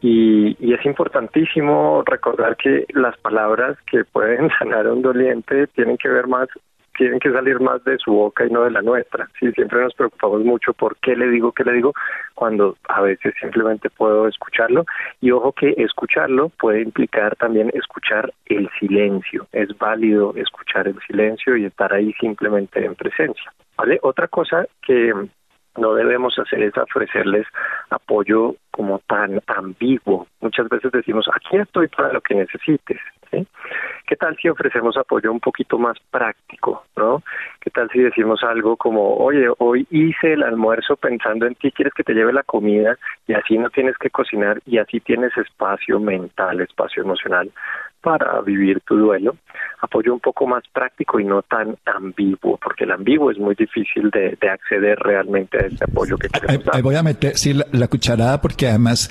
Y, 0.00 0.56
y, 0.60 0.74
es 0.74 0.84
importantísimo 0.84 2.02
recordar 2.04 2.56
que 2.56 2.84
las 2.92 3.16
palabras 3.18 3.78
que 3.90 4.04
pueden 4.04 4.50
sanar 4.58 4.86
a 4.86 4.92
un 4.92 5.02
doliente 5.02 5.66
tienen 5.68 5.96
que 5.96 6.08
ver 6.08 6.26
más, 6.26 6.48
tienen 6.96 7.18
que 7.20 7.32
salir 7.32 7.60
más 7.60 7.82
de 7.84 7.96
su 7.98 8.12
boca 8.12 8.44
y 8.46 8.50
no 8.50 8.62
de 8.62 8.70
la 8.70 8.82
nuestra. 8.82 9.28
Sí, 9.38 9.50
siempre 9.52 9.80
nos 9.80 9.94
preocupamos 9.94 10.44
mucho 10.44 10.72
por 10.74 10.96
qué 10.96 11.16
le 11.16 11.28
digo, 11.28 11.52
qué 11.52 11.64
le 11.64 11.72
digo, 11.72 11.92
cuando 12.34 12.76
a 12.88 13.00
veces 13.00 13.34
simplemente 13.40 13.88
puedo 13.88 14.28
escucharlo. 14.28 14.84
Y 15.20 15.30
ojo 15.30 15.52
que 15.52 15.74
escucharlo 15.78 16.50
puede 16.50 16.82
implicar 16.82 17.36
también 17.36 17.70
escuchar 17.72 18.32
el 18.46 18.68
silencio. 18.78 19.46
Es 19.52 19.76
válido 19.78 20.34
escuchar 20.36 20.88
el 20.88 20.98
silencio 21.06 21.56
y 21.56 21.64
estar 21.64 21.92
ahí 21.92 22.12
simplemente 22.20 22.84
en 22.84 22.94
presencia. 22.94 23.52
¿Vale? 23.76 23.98
Otra 24.02 24.28
cosa 24.28 24.66
que 24.86 25.12
no 25.76 25.94
debemos 25.94 26.38
hacer 26.38 26.62
es 26.62 26.76
ofrecerles 26.76 27.46
apoyo 27.90 28.54
como 28.70 29.00
tan 29.00 29.40
ambiguo. 29.46 30.26
Muchas 30.40 30.68
veces 30.68 30.92
decimos, 30.92 31.28
aquí 31.34 31.56
estoy 31.56 31.88
para 31.88 32.12
lo 32.12 32.20
que 32.20 32.34
necesites. 32.34 33.00
¿Qué 34.06 34.16
tal 34.16 34.36
si 34.36 34.48
ofrecemos 34.48 34.96
apoyo 34.96 35.32
un 35.32 35.40
poquito 35.40 35.78
más 35.78 35.98
práctico? 36.10 36.84
¿no? 36.96 37.22
¿Qué 37.60 37.70
tal 37.70 37.90
si 37.90 38.00
decimos 38.00 38.44
algo 38.44 38.76
como, 38.76 39.16
oye, 39.16 39.48
hoy 39.58 39.86
hice 39.90 40.34
el 40.34 40.44
almuerzo 40.44 40.96
pensando 40.96 41.46
en 41.46 41.56
ti, 41.56 41.72
quieres 41.72 41.94
que 41.94 42.04
te 42.04 42.14
lleve 42.14 42.32
la 42.32 42.44
comida 42.44 42.96
y 43.26 43.32
así 43.32 43.58
no 43.58 43.70
tienes 43.70 43.96
que 43.98 44.10
cocinar 44.10 44.60
y 44.66 44.78
así 44.78 45.00
tienes 45.00 45.36
espacio 45.36 45.98
mental, 45.98 46.60
espacio 46.60 47.02
emocional 47.02 47.50
para 48.04 48.42
vivir 48.42 48.80
tu 48.86 48.96
duelo, 48.96 49.34
apoyo 49.80 50.12
un 50.12 50.20
poco 50.20 50.46
más 50.46 50.62
práctico 50.72 51.18
y 51.18 51.24
no 51.24 51.40
tan 51.42 51.76
ambiguo, 51.86 52.58
porque 52.62 52.84
el 52.84 52.92
ambiguo 52.92 53.30
es 53.30 53.38
muy 53.38 53.54
difícil 53.54 54.10
de, 54.10 54.36
acceder 54.46 54.98
realmente 54.98 55.56
a 55.58 55.66
ese 55.66 55.84
apoyo 55.84 56.18
que 56.18 56.28
queremos 56.28 56.68
ahí, 56.70 56.82
voy 56.82 56.94
a 56.96 57.02
meter 57.02 57.36
sí, 57.36 57.54
la, 57.54 57.88
cucharada 57.88 58.40
porque 58.42 58.68
además, 58.68 59.08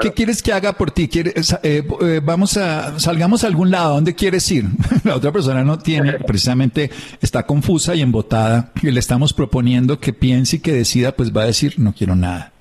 ¿qué 0.00 0.12
quieres 0.12 0.42
que 0.42 0.52
haga 0.52 0.72
por 0.72 0.90
ti? 0.90 1.06
¿Quieres, 1.08 1.52
eh, 1.62 1.82
eh, 2.00 2.20
vamos 2.24 2.56
a, 2.56 2.98
salgamos 2.98 3.44
a 3.44 3.46
algún 3.46 3.70
lado, 3.70 3.94
¿dónde 3.94 4.14
quieres 4.14 4.50
ir? 4.50 4.64
la 5.04 5.16
otra 5.16 5.30
persona 5.30 5.62
no 5.62 5.78
tiene, 5.78 6.14
precisamente 6.26 6.90
está 7.20 7.44
confusa 7.44 7.94
y 7.94 8.00
embotada 8.00 8.72
y 8.82 8.90
le 8.90 9.00
estamos 9.00 9.34
proponiendo 9.34 10.00
que 10.00 10.14
piense 10.14 10.56
y 10.56 10.60
que 10.60 10.72
decida, 10.72 11.12
pues 11.12 11.36
va 11.36 11.42
a 11.42 11.46
decir, 11.46 11.74
no 11.76 11.92
quiero 11.92 12.16
nada 12.16 12.52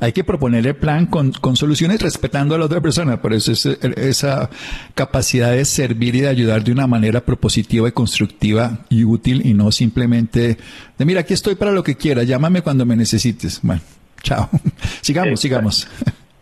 hay 0.00 0.12
que 0.12 0.24
proponer 0.24 0.66
el 0.66 0.76
plan 0.76 1.06
con, 1.06 1.32
con 1.32 1.56
soluciones 1.56 2.00
respetando 2.02 2.54
a 2.54 2.58
la 2.58 2.66
otra 2.66 2.80
persona. 2.80 3.20
Por 3.20 3.32
eso 3.32 3.52
es, 3.52 3.66
esa 3.66 4.50
capacidad 4.94 5.52
de 5.52 5.64
servir 5.64 6.14
y 6.14 6.20
de 6.22 6.28
ayudar 6.28 6.62
de 6.62 6.72
una 6.72 6.86
manera 6.86 7.20
propositiva 7.20 7.88
y 7.88 7.92
constructiva 7.92 8.78
y 8.88 9.04
útil 9.04 9.42
y 9.44 9.54
no 9.54 9.72
simplemente 9.72 10.56
de 10.98 11.04
mira, 11.04 11.20
aquí 11.20 11.34
estoy 11.34 11.54
para 11.54 11.72
lo 11.72 11.82
que 11.82 11.96
quiera, 11.96 12.22
llámame 12.24 12.62
cuando 12.62 12.84
me 12.84 12.96
necesites. 12.96 13.60
Bueno, 13.62 13.80
chao. 14.22 14.48
sigamos, 15.00 15.40
sigamos. 15.40 15.88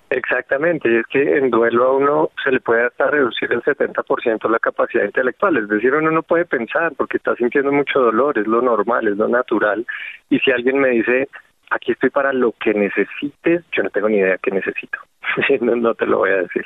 Exactamente, 0.08 0.88
y 0.88 0.98
es 0.98 1.06
que 1.08 1.38
en 1.38 1.50
duelo 1.50 1.84
a 1.84 1.96
uno 1.96 2.30
se 2.42 2.52
le 2.52 2.60
puede 2.60 2.86
hasta 2.86 3.08
reducir 3.10 3.52
el 3.52 3.60
70% 3.62 4.48
la 4.48 4.60
capacidad 4.60 5.04
intelectual, 5.04 5.56
es 5.56 5.68
decir, 5.68 5.92
uno 5.94 6.12
no 6.12 6.22
puede 6.22 6.44
pensar 6.44 6.92
porque 6.96 7.16
está 7.16 7.34
sintiendo 7.34 7.72
mucho 7.72 7.98
dolor, 7.98 8.38
es 8.38 8.46
lo 8.46 8.62
normal, 8.62 9.08
es 9.08 9.16
lo 9.16 9.26
natural, 9.26 9.84
y 10.30 10.38
si 10.38 10.52
alguien 10.52 10.78
me 10.78 10.90
dice, 10.90 11.28
aquí 11.70 11.92
estoy 11.92 12.11
para 12.11 12.32
lo 12.32 12.52
que 12.52 12.75
necesites, 12.75 13.64
yo 13.73 13.82
no 13.82 13.90
tengo 13.90 14.08
ni 14.08 14.18
idea 14.18 14.38
qué 14.38 14.50
necesito, 14.50 14.99
no, 15.61 15.95
te 15.95 16.06
lo 16.06 16.18
voy 16.18 16.30
a 16.30 16.42
decir. 16.42 16.64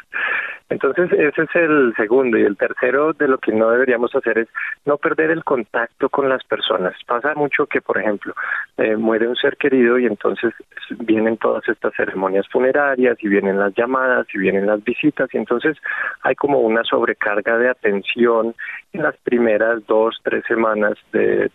Entonces, 0.69 1.11
ese 1.13 1.43
es 1.43 1.55
el 1.57 1.93
segundo. 1.97 2.39
Y 2.39 2.43
el 2.43 2.57
tercero 2.57 3.13
de 3.13 3.27
lo 3.27 3.39
que 3.39 3.53
no 3.53 3.71
deberíamos 3.71 4.15
hacer 4.15 4.39
es 4.39 4.49
no 4.85 4.99
perder 4.99 5.31
el 5.31 5.43
contacto 5.43 6.09
con 6.09 6.29
las 6.29 6.45
personas. 6.45 6.95
Pasa 7.07 7.35
mucho 7.35 7.67
que, 7.67 7.81
por 7.81 7.99
ejemplo, 7.99 8.35
eh, 8.77 8.97
muere 8.97 9.27
un 9.27 9.35
ser 9.35 9.57
querido 9.57 9.99
y 9.99 10.07
entonces 10.07 10.55
vienen 10.91 11.39
todas 11.39 11.69
estas 11.69 11.93
ceremonias 11.95 12.47
funerarias 12.49 13.17
y 13.21 13.29
vienen 13.29 13.59
las 13.59 13.75
llamadas 13.75 14.27
y 14.33 14.39
vienen 14.39 14.67
las 14.67 14.83
visitas 14.85 15.29
y 15.35 15.39
entonces 15.39 15.77
hay 16.23 16.37
como 16.37 16.61
una 16.61 16.85
sobrecarga 16.85 17.59
de 17.59 17.69
atención 17.69 18.55
en 18.93 19.03
las 19.03 19.17
primeras 19.19 19.85
dos, 19.87 20.21
tres 20.23 20.45
semanas 20.47 20.95
de 21.13 21.51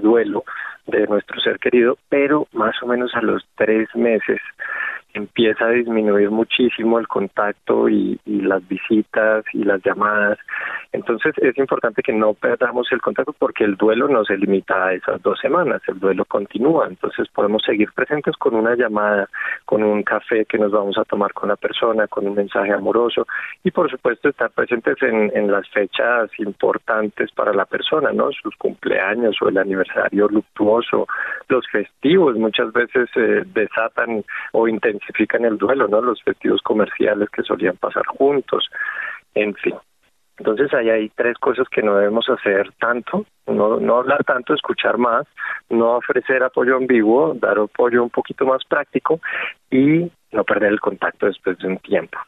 duelo 0.00 0.44
de 0.86 1.06
nuestro 1.06 1.40
ser 1.40 1.58
querido, 1.58 1.98
pero 2.08 2.46
más 2.52 2.80
o 2.82 2.86
menos 2.86 3.14
a 3.14 3.20
los 3.20 3.44
tres 3.56 3.88
meses 3.94 4.40
empieza 5.16 5.66
a 5.66 5.70
disminuir 5.70 6.30
muchísimo 6.30 6.98
el 6.98 7.08
contacto 7.08 7.88
y, 7.88 8.18
las 8.26 8.66
visitas 8.68 9.44
y 9.52 9.64
las 9.64 9.82
llamadas. 9.82 10.38
Entonces 10.92 11.34
es 11.38 11.56
importante 11.58 12.02
que 12.02 12.12
no 12.12 12.34
perdamos 12.34 12.86
el 12.92 13.00
contacto 13.00 13.32
porque 13.32 13.64
el 13.64 13.76
duelo 13.76 14.08
no 14.08 14.24
se 14.24 14.36
limita 14.36 14.86
a 14.86 14.92
esas 14.92 15.20
dos 15.22 15.38
semanas, 15.40 15.82
el 15.88 15.98
duelo 15.98 16.24
continúa. 16.24 16.86
Entonces 16.88 17.28
podemos 17.28 17.62
seguir 17.62 17.90
presentes 17.92 18.36
con 18.36 18.54
una 18.54 18.74
llamada, 18.76 19.28
con 19.64 19.82
un 19.82 20.02
café 20.02 20.44
que 20.44 20.58
nos 20.58 20.70
vamos 20.70 20.96
a 20.98 21.04
tomar 21.04 21.32
con 21.32 21.48
la 21.48 21.56
persona, 21.56 22.06
con 22.06 22.26
un 22.26 22.34
mensaje 22.34 22.72
amoroso 22.72 23.26
y 23.64 23.70
por 23.70 23.90
supuesto 23.90 24.28
estar 24.28 24.50
presentes 24.50 24.96
en, 25.02 25.32
en 25.34 25.50
las 25.50 25.68
fechas 25.70 26.30
importantes 26.38 27.32
para 27.32 27.52
la 27.52 27.64
persona, 27.64 28.12
¿no? 28.12 28.30
Sus 28.32 28.54
cumpleaños 28.56 29.36
o 29.40 29.48
el 29.48 29.58
aniversario 29.58 30.28
luctuoso, 30.28 31.06
los 31.48 31.66
festivos 31.68 32.36
muchas 32.36 32.72
veces 32.72 33.08
eh, 33.16 33.42
desatan 33.46 34.24
o 34.52 34.68
intensifican 34.68 35.05
intensifican 35.06 35.44
el 35.44 35.58
duelo, 35.58 35.88
¿no? 35.88 36.00
Los 36.00 36.22
festivos 36.22 36.60
comerciales 36.62 37.28
que 37.30 37.42
solían 37.42 37.76
pasar 37.76 38.04
juntos, 38.06 38.68
en 39.34 39.54
fin. 39.54 39.74
Entonces 40.38 40.72
ahí 40.74 40.90
hay 40.90 41.08
tres 41.10 41.38
cosas 41.38 41.66
que 41.70 41.82
no 41.82 41.96
debemos 41.96 42.28
hacer 42.28 42.70
tanto, 42.78 43.24
no, 43.46 43.80
no 43.80 43.96
hablar 43.96 44.22
tanto, 44.24 44.52
escuchar 44.52 44.98
más, 44.98 45.26
no 45.70 45.96
ofrecer 45.96 46.42
apoyo 46.42 46.76
ambiguo, 46.76 47.34
dar 47.34 47.58
apoyo 47.58 48.02
un 48.02 48.10
poquito 48.10 48.44
más 48.44 48.62
práctico 48.68 49.20
y 49.70 50.10
no 50.32 50.44
perder 50.44 50.72
el 50.72 50.80
contacto 50.80 51.26
después 51.26 51.56
de 51.58 51.68
un 51.68 51.78
tiempo. 51.78 52.18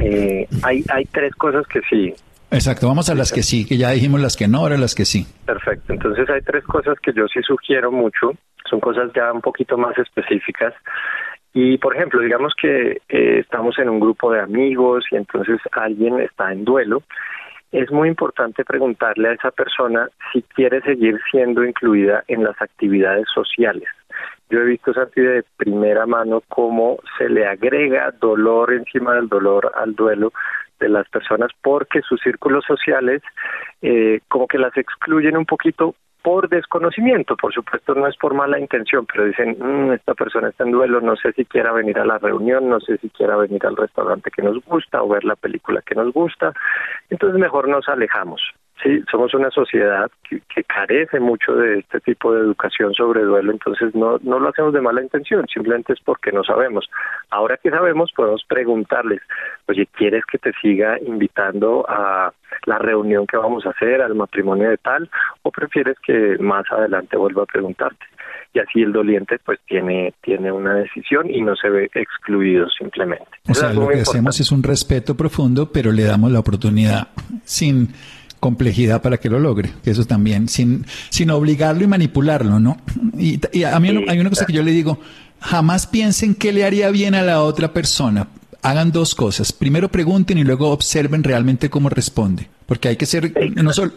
Eh, 0.00 0.48
hay, 0.62 0.82
hay 0.88 1.04
tres 1.04 1.34
cosas 1.34 1.66
que 1.66 1.80
sí 1.82 2.14
Exacto, 2.52 2.86
vamos 2.86 3.08
a 3.08 3.14
las 3.14 3.32
que 3.32 3.42
sí, 3.42 3.66
que 3.66 3.78
ya 3.78 3.90
dijimos 3.90 4.20
las 4.20 4.36
que 4.36 4.46
no, 4.46 4.58
ahora 4.58 4.76
las 4.76 4.94
que 4.94 5.06
sí. 5.06 5.26
Perfecto, 5.46 5.94
entonces 5.94 6.28
hay 6.28 6.42
tres 6.42 6.62
cosas 6.64 6.98
que 7.02 7.10
yo 7.14 7.26
sí 7.26 7.40
sugiero 7.42 7.90
mucho, 7.90 8.32
son 8.68 8.78
cosas 8.78 9.10
ya 9.14 9.32
un 9.32 9.40
poquito 9.40 9.78
más 9.78 9.96
específicas. 9.96 10.74
Y 11.54 11.78
por 11.78 11.94
ejemplo, 11.94 12.20
digamos 12.20 12.54
que 12.60 13.02
eh, 13.08 13.38
estamos 13.40 13.78
en 13.78 13.88
un 13.88 14.00
grupo 14.00 14.32
de 14.32 14.40
amigos 14.40 15.04
y 15.10 15.16
entonces 15.16 15.60
alguien 15.72 16.18
está 16.20 16.52
en 16.52 16.64
duelo 16.64 17.02
es 17.72 17.90
muy 17.90 18.08
importante 18.08 18.64
preguntarle 18.64 19.30
a 19.30 19.32
esa 19.32 19.50
persona 19.50 20.08
si 20.32 20.42
quiere 20.42 20.82
seguir 20.82 21.18
siendo 21.30 21.64
incluida 21.64 22.22
en 22.28 22.44
las 22.44 22.60
actividades 22.60 23.26
sociales. 23.34 23.88
Yo 24.50 24.60
he 24.60 24.64
visto, 24.64 24.92
Santi, 24.92 25.22
de 25.22 25.42
primera 25.56 26.04
mano 26.04 26.42
cómo 26.48 26.98
se 27.16 27.30
le 27.30 27.46
agrega 27.46 28.12
dolor 28.20 28.74
encima 28.74 29.14
del 29.14 29.28
dolor 29.28 29.72
al 29.74 29.94
duelo 29.94 30.32
de 30.78 30.90
las 30.90 31.08
personas 31.08 31.50
porque 31.62 32.02
sus 32.02 32.20
círculos 32.20 32.64
sociales 32.66 33.22
eh, 33.80 34.20
como 34.28 34.46
que 34.46 34.58
las 34.58 34.76
excluyen 34.76 35.38
un 35.38 35.46
poquito 35.46 35.94
por 36.22 36.48
desconocimiento, 36.48 37.36
por 37.36 37.52
supuesto 37.52 37.94
no 37.94 38.06
es 38.06 38.16
por 38.16 38.34
mala 38.34 38.58
intención, 38.58 39.06
pero 39.06 39.24
dicen, 39.24 39.56
mm, 39.58 39.92
esta 39.92 40.14
persona 40.14 40.48
está 40.48 40.64
en 40.64 40.70
duelo, 40.70 41.00
no 41.00 41.16
sé 41.16 41.32
si 41.32 41.44
quiera 41.44 41.72
venir 41.72 41.98
a 41.98 42.04
la 42.04 42.18
reunión, 42.18 42.68
no 42.68 42.80
sé 42.80 42.98
si 42.98 43.10
quiera 43.10 43.36
venir 43.36 43.64
al 43.66 43.76
restaurante 43.76 44.30
que 44.30 44.42
nos 44.42 44.64
gusta 44.64 45.02
o 45.02 45.08
ver 45.08 45.24
la 45.24 45.36
película 45.36 45.82
que 45.82 45.94
nos 45.94 46.12
gusta, 46.12 46.52
entonces 47.10 47.38
mejor 47.40 47.68
nos 47.68 47.88
alejamos. 47.88 48.40
Sí, 48.82 49.00
somos 49.10 49.32
una 49.34 49.50
sociedad 49.50 50.10
que, 50.28 50.40
carece 50.64 51.20
mucho 51.20 51.54
de 51.54 51.80
este 51.80 52.00
tipo 52.00 52.32
de 52.34 52.40
educación 52.40 52.94
sobre 52.94 53.22
duelo, 53.22 53.52
entonces 53.52 53.94
no, 53.94 54.18
no 54.22 54.40
lo 54.40 54.48
hacemos 54.48 54.72
de 54.72 54.80
mala 54.80 55.02
intención, 55.02 55.46
simplemente 55.52 55.92
es 55.92 56.00
porque 56.00 56.32
no 56.32 56.42
sabemos. 56.42 56.88
Ahora 57.30 57.58
que 57.58 57.70
sabemos, 57.70 58.10
podemos 58.16 58.42
preguntarles, 58.48 59.20
oye, 59.68 59.86
¿quieres 59.86 60.24
que 60.24 60.38
te 60.38 60.52
siga 60.60 60.98
invitando 61.00 61.84
a 61.88 62.32
la 62.64 62.78
reunión 62.78 63.26
que 63.26 63.36
vamos 63.36 63.66
a 63.66 63.70
hacer, 63.70 64.00
al 64.00 64.14
matrimonio 64.14 64.70
de 64.70 64.78
tal, 64.78 65.10
o 65.42 65.50
prefieres 65.50 65.96
que 66.04 66.36
más 66.40 66.64
adelante 66.70 67.16
vuelva 67.16 67.42
a 67.42 67.46
preguntarte? 67.46 68.04
y 68.54 68.58
así 68.58 68.82
el 68.82 68.92
doliente 68.92 69.38
pues 69.44 69.58
tiene 69.66 70.12
tiene 70.22 70.52
una 70.52 70.74
decisión 70.74 71.30
y 71.30 71.40
no 71.40 71.56
se 71.56 71.70
ve 71.70 71.90
excluido 71.94 72.68
simplemente. 72.68 73.24
O 73.48 73.54
sea, 73.54 73.72
lo 73.72 73.88
que 73.88 74.00
hacemos 74.00 74.38
es 74.40 74.52
un 74.52 74.62
respeto 74.62 75.16
profundo, 75.16 75.70
pero 75.72 75.90
le 75.90 76.04
damos 76.04 76.30
la 76.30 76.40
oportunidad 76.40 77.08
sin 77.44 77.88
complejidad 78.42 79.02
para 79.02 79.18
que 79.18 79.30
lo 79.30 79.38
logre, 79.38 79.70
que 79.84 79.92
eso 79.92 80.04
también, 80.04 80.48
sin, 80.48 80.84
sin 81.10 81.30
obligarlo 81.30 81.84
y 81.84 81.86
manipularlo, 81.86 82.58
¿no? 82.58 82.76
Y, 83.16 83.38
a 83.62 83.78
mí 83.78 84.04
hay 84.08 84.18
una 84.18 84.30
cosa 84.30 84.46
que 84.46 84.52
yo 84.52 84.64
le 84.64 84.72
digo, 84.72 84.98
jamás 85.38 85.86
piensen 85.86 86.34
qué 86.34 86.52
le 86.52 86.64
haría 86.64 86.90
bien 86.90 87.14
a 87.14 87.22
la 87.22 87.44
otra 87.44 87.72
persona. 87.72 88.26
Hagan 88.60 88.90
dos 88.90 89.14
cosas. 89.14 89.52
Primero 89.52 89.92
pregunten 89.92 90.38
y 90.38 90.44
luego 90.44 90.70
observen 90.70 91.22
realmente 91.22 91.70
cómo 91.70 91.88
responde. 91.88 92.48
Porque 92.66 92.88
hay 92.88 92.96
que 92.96 93.06
ser, 93.06 93.32
no 93.54 93.72
solo, 93.72 93.92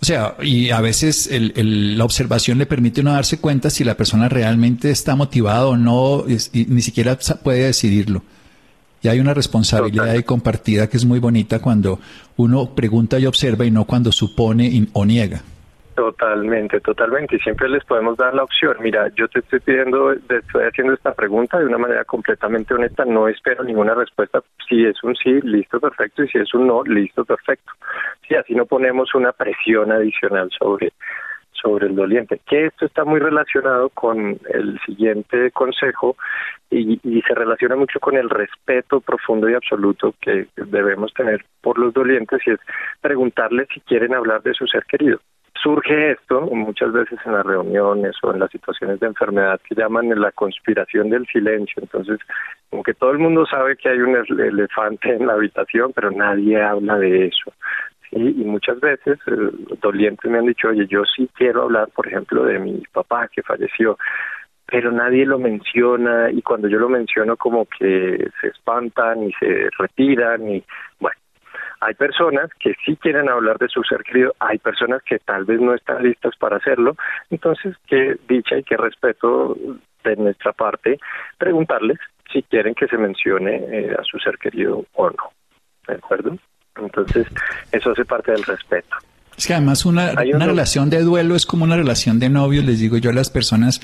o 0.00 0.04
sea, 0.06 0.34
y 0.42 0.70
a 0.70 0.80
veces 0.80 1.26
el, 1.30 1.98
la 1.98 2.04
observación 2.04 2.56
le 2.56 2.64
permite 2.64 3.02
uno 3.02 3.12
darse 3.12 3.36
cuenta 3.36 3.68
si 3.68 3.84
la 3.84 3.98
persona 3.98 4.30
realmente 4.30 4.90
está 4.90 5.14
motivada 5.14 5.66
o 5.66 5.76
no, 5.76 6.24
y 6.26 6.64
ni 6.70 6.80
siquiera 6.80 7.18
puede 7.42 7.64
decidirlo. 7.64 8.22
Y 9.04 9.08
hay 9.08 9.20
una 9.20 9.34
responsabilidad 9.34 10.08
ahí 10.08 10.22
compartida 10.22 10.88
que 10.88 10.96
es 10.96 11.04
muy 11.04 11.18
bonita 11.18 11.60
cuando 11.60 11.98
uno 12.38 12.74
pregunta 12.74 13.18
y 13.18 13.26
observa 13.26 13.66
y 13.66 13.70
no 13.70 13.84
cuando 13.84 14.10
supone 14.10 14.88
o 14.94 15.04
niega. 15.04 15.42
Totalmente, 15.94 16.80
totalmente. 16.80 17.36
Y 17.36 17.38
siempre 17.40 17.68
les 17.68 17.84
podemos 17.84 18.16
dar 18.16 18.34
la 18.34 18.44
opción. 18.44 18.76
Mira, 18.80 19.08
yo 19.14 19.28
te 19.28 19.40
estoy 19.40 19.60
pidiendo, 19.60 20.12
estoy 20.12 20.64
haciendo 20.64 20.94
esta 20.94 21.12
pregunta 21.12 21.58
de 21.58 21.66
una 21.66 21.76
manera 21.76 22.04
completamente 22.04 22.72
honesta. 22.72 23.04
No 23.04 23.28
espero 23.28 23.62
ninguna 23.62 23.94
respuesta. 23.94 24.42
Si 24.66 24.86
es 24.86 24.96
un 25.04 25.14
sí, 25.14 25.38
listo, 25.42 25.78
perfecto. 25.78 26.24
Y 26.24 26.28
si 26.28 26.38
es 26.38 26.54
un 26.54 26.66
no, 26.66 26.82
listo, 26.82 27.26
perfecto. 27.26 27.72
Si 28.26 28.34
así 28.34 28.54
no 28.54 28.64
ponemos 28.64 29.14
una 29.14 29.32
presión 29.32 29.92
adicional 29.92 30.50
sobre, 30.58 30.94
sobre 31.64 31.86
el 31.86 31.96
doliente. 31.96 32.40
Que 32.46 32.66
esto 32.66 32.84
está 32.84 33.04
muy 33.04 33.18
relacionado 33.18 33.88
con 33.88 34.38
el 34.52 34.78
siguiente 34.84 35.50
consejo 35.50 36.16
y, 36.70 36.98
se 37.26 37.34
relaciona 37.34 37.76
mucho 37.76 38.00
con 38.00 38.16
el 38.16 38.28
respeto 38.28 39.00
profundo 39.00 39.48
y 39.48 39.54
absoluto 39.54 40.14
que 40.20 40.46
debemos 40.56 41.12
tener 41.14 41.44
por 41.62 41.78
los 41.78 41.94
dolientes 41.94 42.40
y 42.46 42.50
es 42.50 42.60
preguntarles 43.00 43.68
si 43.72 43.80
quieren 43.80 44.14
hablar 44.14 44.42
de 44.42 44.54
su 44.54 44.66
ser 44.66 44.84
querido. 44.84 45.20
Surge 45.62 46.10
esto 46.10 46.42
muchas 46.42 46.92
veces 46.92 47.18
en 47.24 47.32
las 47.32 47.46
reuniones 47.46 48.16
o 48.22 48.32
en 48.34 48.40
las 48.40 48.50
situaciones 48.50 49.00
de 49.00 49.06
enfermedad 49.06 49.58
que 49.66 49.74
llaman 49.74 50.08
la 50.20 50.32
conspiración 50.32 51.08
del 51.08 51.26
silencio. 51.26 51.80
Entonces, 51.80 52.18
como 52.68 52.82
que 52.82 52.92
todo 52.92 53.12
el 53.12 53.18
mundo 53.18 53.46
sabe 53.46 53.76
que 53.76 53.88
hay 53.88 54.00
un 54.00 54.16
elefante 54.16 55.14
en 55.14 55.26
la 55.26 55.34
habitación, 55.34 55.92
pero 55.94 56.10
nadie 56.10 56.60
habla 56.60 56.98
de 56.98 57.26
eso. 57.26 57.52
Y, 58.10 58.44
muchas 58.44 58.80
veces 58.80 59.18
eh, 59.26 59.50
dolientes 59.80 60.30
me 60.30 60.38
han 60.38 60.46
dicho, 60.46 60.68
oye, 60.68 60.86
yo 60.86 61.02
sí 61.04 61.28
quiero 61.34 61.62
hablar, 61.62 61.88
por 61.94 62.06
ejemplo, 62.06 62.44
de 62.44 62.58
mi 62.58 62.82
papá 62.92 63.28
que 63.28 63.42
falleció, 63.42 63.98
pero 64.66 64.92
nadie 64.92 65.26
lo 65.26 65.38
menciona 65.38 66.30
y 66.30 66.40
cuando 66.42 66.68
yo 66.68 66.78
lo 66.78 66.88
menciono 66.88 67.36
como 67.36 67.66
que 67.66 68.30
se 68.40 68.48
espantan 68.48 69.24
y 69.24 69.32
se 69.32 69.68
retiran 69.78 70.48
y 70.48 70.64
bueno, 71.00 71.16
hay 71.80 71.94
personas 71.94 72.50
que 72.58 72.74
sí 72.84 72.96
quieren 72.96 73.28
hablar 73.28 73.58
de 73.58 73.68
su 73.68 73.82
ser 73.82 74.02
querido, 74.02 74.34
hay 74.38 74.58
personas 74.58 75.02
que 75.02 75.18
tal 75.18 75.44
vez 75.44 75.60
no 75.60 75.74
están 75.74 76.02
listas 76.02 76.34
para 76.36 76.56
hacerlo, 76.56 76.96
entonces 77.30 77.76
qué 77.86 78.16
dicha 78.28 78.56
y 78.56 78.62
qué 78.62 78.76
respeto 78.76 79.56
de 80.02 80.16
nuestra 80.16 80.52
parte 80.52 80.98
preguntarles 81.38 81.98
si 82.32 82.42
quieren 82.42 82.74
que 82.74 82.88
se 82.88 82.96
mencione 82.96 83.56
eh, 83.70 83.94
a 83.98 84.02
su 84.02 84.18
ser 84.18 84.38
querido 84.38 84.84
o 84.94 85.10
no. 85.10 85.30
¿De 85.86 85.94
acuerdo? 85.94 86.38
Entonces, 86.80 87.26
eso 87.72 87.90
hace 87.90 88.04
parte 88.04 88.32
del 88.32 88.42
respeto. 88.42 88.96
Es 89.36 89.46
que 89.46 89.54
además 89.54 89.84
una, 89.84 90.12
una 90.32 90.46
relación 90.46 90.90
de 90.90 91.02
duelo 91.02 91.34
es 91.34 91.44
como 91.44 91.64
una 91.64 91.76
relación 91.76 92.20
de 92.20 92.28
novios, 92.28 92.64
les 92.64 92.78
digo 92.78 92.98
yo 92.98 93.10
a 93.10 93.12
las 93.12 93.30
personas 93.30 93.80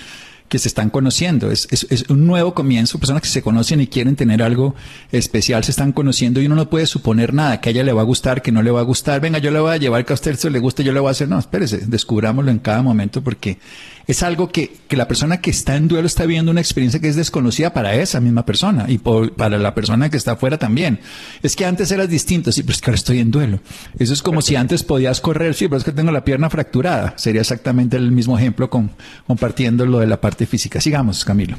que 0.51 0.59
se 0.59 0.69
están 0.69 0.91
conociendo. 0.91 1.51
Es, 1.53 1.69
es, 1.71 2.11
un 2.11 2.27
nuevo 2.27 2.55
comienzo. 2.55 2.99
Personas 2.99 3.23
que 3.23 3.29
se 3.29 3.41
conocen 3.41 3.81
y 3.81 3.87
quieren 3.87 4.17
tener 4.17 4.43
algo 4.43 4.75
especial 5.13 5.63
se 5.63 5.71
están 5.71 5.93
conociendo 5.93 6.41
y 6.41 6.47
uno 6.47 6.57
no 6.57 6.69
puede 6.69 6.87
suponer 6.87 7.33
nada, 7.33 7.61
que 7.61 7.69
a 7.69 7.73
ella 7.73 7.85
le 7.85 7.93
va 7.93 8.03
a 8.03 8.05
gustar, 8.05 8.43
que 8.43 8.51
no 8.51 8.61
le 8.61 8.73
va 8.73 8.81
a 8.81 8.83
gustar. 8.83 9.21
Venga, 9.21 9.39
yo 9.39 9.53
le 9.53 9.61
voy 9.61 9.73
a 9.73 9.77
llevar 9.77 10.05
que 10.05 10.13
a 10.13 10.15
usted 10.15 10.35
se 10.35 10.51
le 10.51 10.59
guste, 10.59 10.83
yo 10.83 10.93
le 10.93 10.99
voy 10.99 11.09
a 11.09 11.13
hacer. 11.13 11.29
No, 11.29 11.39
espérese, 11.39 11.87
descubrámoslo 11.87 12.51
en 12.51 12.59
cada 12.59 12.83
momento 12.83 13.23
porque 13.23 13.59
es 14.07 14.23
algo 14.23 14.49
que, 14.49 14.71
que 14.89 14.97
la 14.97 15.09
persona 15.09 15.41
que 15.41 15.51
está 15.51 15.77
en 15.77 15.89
duelo 15.89 16.07
está 16.07 16.25
viviendo 16.25 16.51
una 16.51 16.61
experiencia 16.61 17.01
que 17.01 17.09
es 17.09 17.17
desconocida 17.17 17.73
para 17.73 17.95
esa 17.95 18.21
misma 18.21 18.45
persona 18.45 18.87
y 18.89 18.99
para 18.99 19.59
la 19.59 19.75
persona 19.75 20.11
que 20.11 20.17
está 20.17 20.33
afuera 20.33 20.59
también. 20.59 20.99
Es 21.43 21.57
que 21.57 21.65
antes 21.65 21.91
eras 21.93 22.09
distinto, 22.09 22.53
sí, 22.53 22.63
pero 22.63 22.73
es 22.73 22.81
que 22.81 22.91
ahora 22.91 22.97
estoy 22.97 23.21
en 23.21 23.31
duelo. 23.31 23.59
Eso 23.99 24.13
es 24.13 24.23
como 24.23 24.43
si 24.43 24.57
antes 24.57 24.85
podías 24.85 25.21
correr, 25.21 25.55
sí, 25.55 25.69
pero 25.69 25.79
es 25.79 25.85
que 25.85 25.93
tengo 25.93 26.13
la 26.13 26.25
pierna 26.25 26.51
fracturada. 26.51 27.17
Sería 27.17 27.41
exactamente 27.41 27.97
el 27.97 28.13
mismo 28.13 28.39
ejemplo 28.39 28.69
con, 28.69 28.91
compartiendo 29.27 29.87
lo 29.87 29.99
de 29.99 30.07
la 30.07 30.21
parte 30.21 30.47
física. 30.47 30.81
Sigamos, 30.81 31.25
Camilo. 31.25 31.57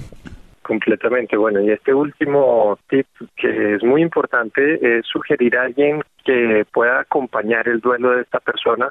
Completamente. 0.64 1.36
Bueno, 1.36 1.60
y 1.62 1.72
este 1.72 1.94
último 1.94 2.78
tip 2.90 3.08
que 3.36 3.76
es 3.76 3.84
muy 3.84 4.02
importante 4.02 5.00
es 5.00 5.06
sugerir 5.06 5.58
a 5.58 5.64
alguien 5.64 6.02
que 6.24 6.66
pueda 6.72 7.02
acompañar 7.02 7.68
el 7.68 7.80
duelo 7.80 8.12
de 8.12 8.22
esta 8.22 8.40
persona 8.40 8.90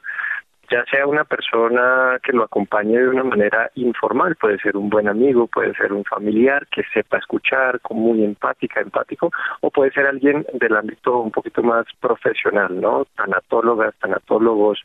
ya 0.70 0.84
sea 0.84 1.06
una 1.06 1.24
persona 1.24 2.18
que 2.22 2.32
lo 2.32 2.44
acompañe 2.44 2.96
de 2.96 3.08
una 3.08 3.24
manera 3.24 3.70
informal, 3.74 4.36
puede 4.36 4.58
ser 4.58 4.76
un 4.76 4.88
buen 4.88 5.08
amigo, 5.08 5.48
puede 5.48 5.74
ser 5.74 5.92
un 5.92 6.04
familiar 6.04 6.66
que 6.68 6.84
sepa 6.94 7.18
escuchar, 7.18 7.80
como 7.80 8.12
muy 8.12 8.24
empática, 8.24 8.80
empático, 8.80 9.32
o 9.60 9.70
puede 9.70 9.90
ser 9.90 10.06
alguien 10.06 10.46
del 10.52 10.76
ámbito 10.76 11.18
un 11.18 11.32
poquito 11.32 11.62
más 11.62 11.86
profesional, 12.00 12.80
¿no? 12.80 13.04
Tanatólogas, 13.16 13.94
tanatólogos, 13.96 14.82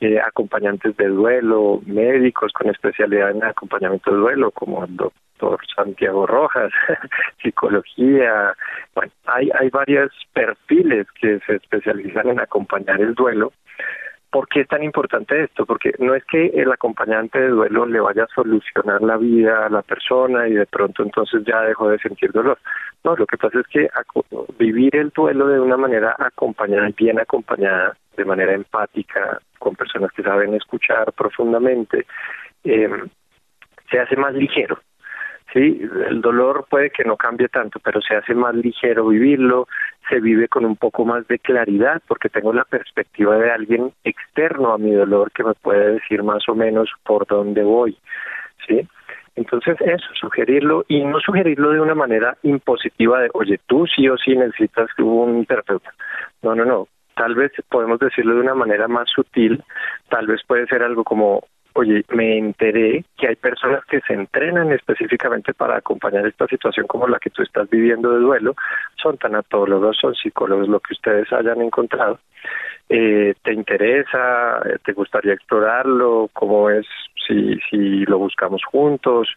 eh, 0.00 0.18
acompañantes 0.20 0.96
de 0.96 1.08
duelo, 1.08 1.82
médicos 1.84 2.52
con 2.52 2.70
especialidad 2.70 3.30
en 3.30 3.44
acompañamiento 3.44 4.10
de 4.12 4.16
duelo, 4.16 4.50
como 4.52 4.84
el 4.84 4.96
doctor 4.96 5.58
Santiago 5.74 6.26
Rojas, 6.26 6.72
psicología, 7.42 8.54
bueno, 8.94 9.12
hay, 9.26 9.50
hay 9.58 9.68
varios 9.68 10.12
perfiles 10.32 11.06
que 11.20 11.40
se 11.40 11.56
especializan 11.56 12.30
en 12.30 12.40
acompañar 12.40 13.00
el 13.02 13.14
duelo 13.14 13.52
¿Por 14.30 14.48
qué 14.48 14.62
es 14.62 14.68
tan 14.68 14.82
importante 14.82 15.44
esto? 15.44 15.64
Porque 15.64 15.92
no 15.98 16.14
es 16.14 16.24
que 16.24 16.46
el 16.48 16.70
acompañante 16.70 17.40
de 17.40 17.48
duelo 17.48 17.86
le 17.86 18.00
vaya 18.00 18.24
a 18.24 18.34
solucionar 18.34 19.00
la 19.02 19.16
vida 19.16 19.66
a 19.66 19.70
la 19.70 19.82
persona 19.82 20.48
y 20.48 20.54
de 20.54 20.66
pronto 20.66 21.02
entonces 21.02 21.42
ya 21.46 21.62
dejó 21.62 21.88
de 21.88 21.98
sentir 21.98 22.32
dolor. 22.32 22.58
No, 23.04 23.16
lo 23.16 23.26
que 23.26 23.38
pasa 23.38 23.60
es 23.60 23.66
que 23.68 23.88
vivir 24.58 24.94
el 24.96 25.10
duelo 25.10 25.46
de 25.46 25.60
una 25.60 25.76
manera 25.76 26.14
acompañada, 26.18 26.88
bien 26.96 27.20
acompañada, 27.20 27.96
de 28.16 28.24
manera 28.24 28.52
empática, 28.52 29.40
con 29.58 29.76
personas 29.76 30.10
que 30.12 30.22
saben 30.22 30.54
escuchar 30.54 31.12
profundamente, 31.12 32.06
eh, 32.64 32.88
se 33.90 33.98
hace 34.00 34.16
más 34.16 34.34
ligero. 34.34 34.78
Sí, 35.56 35.80
el 36.10 36.20
dolor 36.20 36.66
puede 36.68 36.90
que 36.90 37.02
no 37.02 37.16
cambie 37.16 37.48
tanto, 37.48 37.80
pero 37.82 38.02
se 38.02 38.14
hace 38.14 38.34
más 38.34 38.54
ligero 38.54 39.08
vivirlo, 39.08 39.68
se 40.06 40.20
vive 40.20 40.48
con 40.48 40.66
un 40.66 40.76
poco 40.76 41.06
más 41.06 41.26
de 41.28 41.38
claridad 41.38 42.02
porque 42.06 42.28
tengo 42.28 42.52
la 42.52 42.64
perspectiva 42.64 43.38
de 43.38 43.50
alguien 43.50 43.90
externo 44.04 44.74
a 44.74 44.78
mi 44.78 44.92
dolor 44.92 45.32
que 45.32 45.44
me 45.44 45.54
puede 45.54 45.94
decir 45.94 46.22
más 46.22 46.46
o 46.50 46.54
menos 46.54 46.90
por 47.02 47.26
dónde 47.26 47.62
voy, 47.62 47.96
¿sí? 48.68 48.86
Entonces 49.34 49.80
eso, 49.80 50.06
sugerirlo 50.20 50.84
y 50.88 51.02
no 51.02 51.20
sugerirlo 51.20 51.70
de 51.70 51.80
una 51.80 51.94
manera 51.94 52.36
impositiva 52.42 53.20
de, 53.20 53.30
oye, 53.32 53.58
tú 53.66 53.86
sí 53.86 54.06
o 54.10 54.18
sí 54.18 54.36
necesitas 54.36 54.90
un 54.98 55.46
terapeuta. 55.46 55.90
No, 56.42 56.54
no, 56.54 56.66
no. 56.66 56.88
Tal 57.14 57.34
vez 57.34 57.52
podemos 57.70 57.98
decirlo 57.98 58.34
de 58.34 58.42
una 58.42 58.54
manera 58.54 58.88
más 58.88 59.08
sutil, 59.08 59.64
tal 60.10 60.26
vez 60.26 60.42
puede 60.46 60.66
ser 60.66 60.82
algo 60.82 61.02
como, 61.02 61.44
oye, 61.76 62.04
me 62.10 62.38
enteré 62.38 63.04
que 63.16 63.28
hay 63.28 63.36
personas 63.36 63.84
que 63.84 64.00
se 64.00 64.14
entrenan 64.14 64.72
específicamente 64.72 65.52
para 65.52 65.76
acompañar 65.76 66.26
esta 66.26 66.46
situación 66.46 66.86
como 66.86 67.06
la 67.06 67.18
que 67.18 67.30
tú 67.30 67.42
estás 67.42 67.68
viviendo 67.68 68.10
de 68.10 68.20
duelo, 68.20 68.54
son 69.00 69.18
tanatólogos, 69.18 69.98
son 70.00 70.14
psicólogos, 70.14 70.68
lo 70.68 70.80
que 70.80 70.94
ustedes 70.94 71.30
hayan 71.32 71.60
encontrado. 71.60 72.18
Eh, 72.88 73.34
¿Te 73.42 73.52
interesa? 73.52 74.60
¿Te 74.84 74.92
gustaría 74.92 75.34
explorarlo? 75.34 76.30
¿Cómo 76.32 76.70
es 76.70 76.86
si, 77.26 77.58
si 77.70 78.04
lo 78.06 78.18
buscamos 78.18 78.62
juntos? 78.64 79.28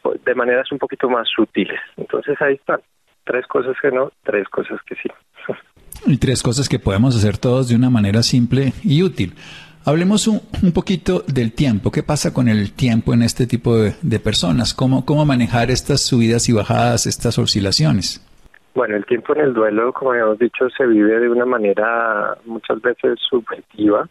Pues, 0.00 0.22
de 0.24 0.34
maneras 0.34 0.70
un 0.70 0.78
poquito 0.78 1.08
más 1.08 1.28
sutiles. 1.28 1.80
Entonces 1.96 2.40
ahí 2.40 2.54
están. 2.54 2.80
Tres 3.24 3.46
cosas 3.46 3.74
que 3.80 3.90
no, 3.90 4.12
tres 4.22 4.48
cosas 4.48 4.80
que 4.86 4.94
sí. 4.96 5.08
Y 6.06 6.18
tres 6.18 6.42
cosas 6.42 6.68
que 6.68 6.78
podemos 6.78 7.16
hacer 7.16 7.38
todos 7.38 7.68
de 7.68 7.76
una 7.76 7.88
manera 7.88 8.22
simple 8.22 8.74
y 8.82 9.02
útil. 9.02 9.32
Hablemos 9.86 10.26
un, 10.28 10.40
poquito 10.72 11.20
del 11.28 11.52
tiempo. 11.52 11.90
¿Qué 11.90 12.02
pasa 12.02 12.32
con 12.32 12.48
el 12.48 12.72
tiempo 12.72 13.12
en 13.12 13.22
este 13.22 13.46
tipo 13.46 13.76
de, 13.76 14.18
personas? 14.18 14.72
¿Cómo, 14.72 15.04
¿Cómo 15.04 15.26
manejar 15.26 15.70
estas 15.70 16.00
subidas 16.00 16.48
y 16.48 16.54
bajadas, 16.54 17.06
estas 17.06 17.38
oscilaciones? 17.38 18.24
Bueno, 18.74 18.96
el 18.96 19.04
tiempo 19.04 19.34
en 19.34 19.42
el 19.42 19.52
duelo, 19.52 19.92
como 19.92 20.14
hemos 20.14 20.38
dicho, 20.38 20.70
se 20.70 20.86
vive 20.86 21.20
de 21.20 21.28
una 21.28 21.44
manera 21.44 22.34
muchas 22.46 22.80
veces 22.80 23.18
subjetiva. 23.28 24.08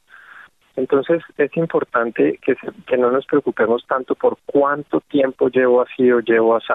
Entonces 0.75 1.23
es 1.37 1.57
importante 1.57 2.39
que, 2.45 2.55
que 2.85 2.97
no 2.97 3.09
nos 3.09 3.25
preocupemos 3.25 3.83
tanto 3.87 4.13
por 4.13 4.37
cuánto 4.45 5.01
tiempo 5.01 5.49
llevo 5.49 5.81
así 5.81 6.11
o 6.11 6.19
llevo 6.19 6.55
así. 6.55 6.73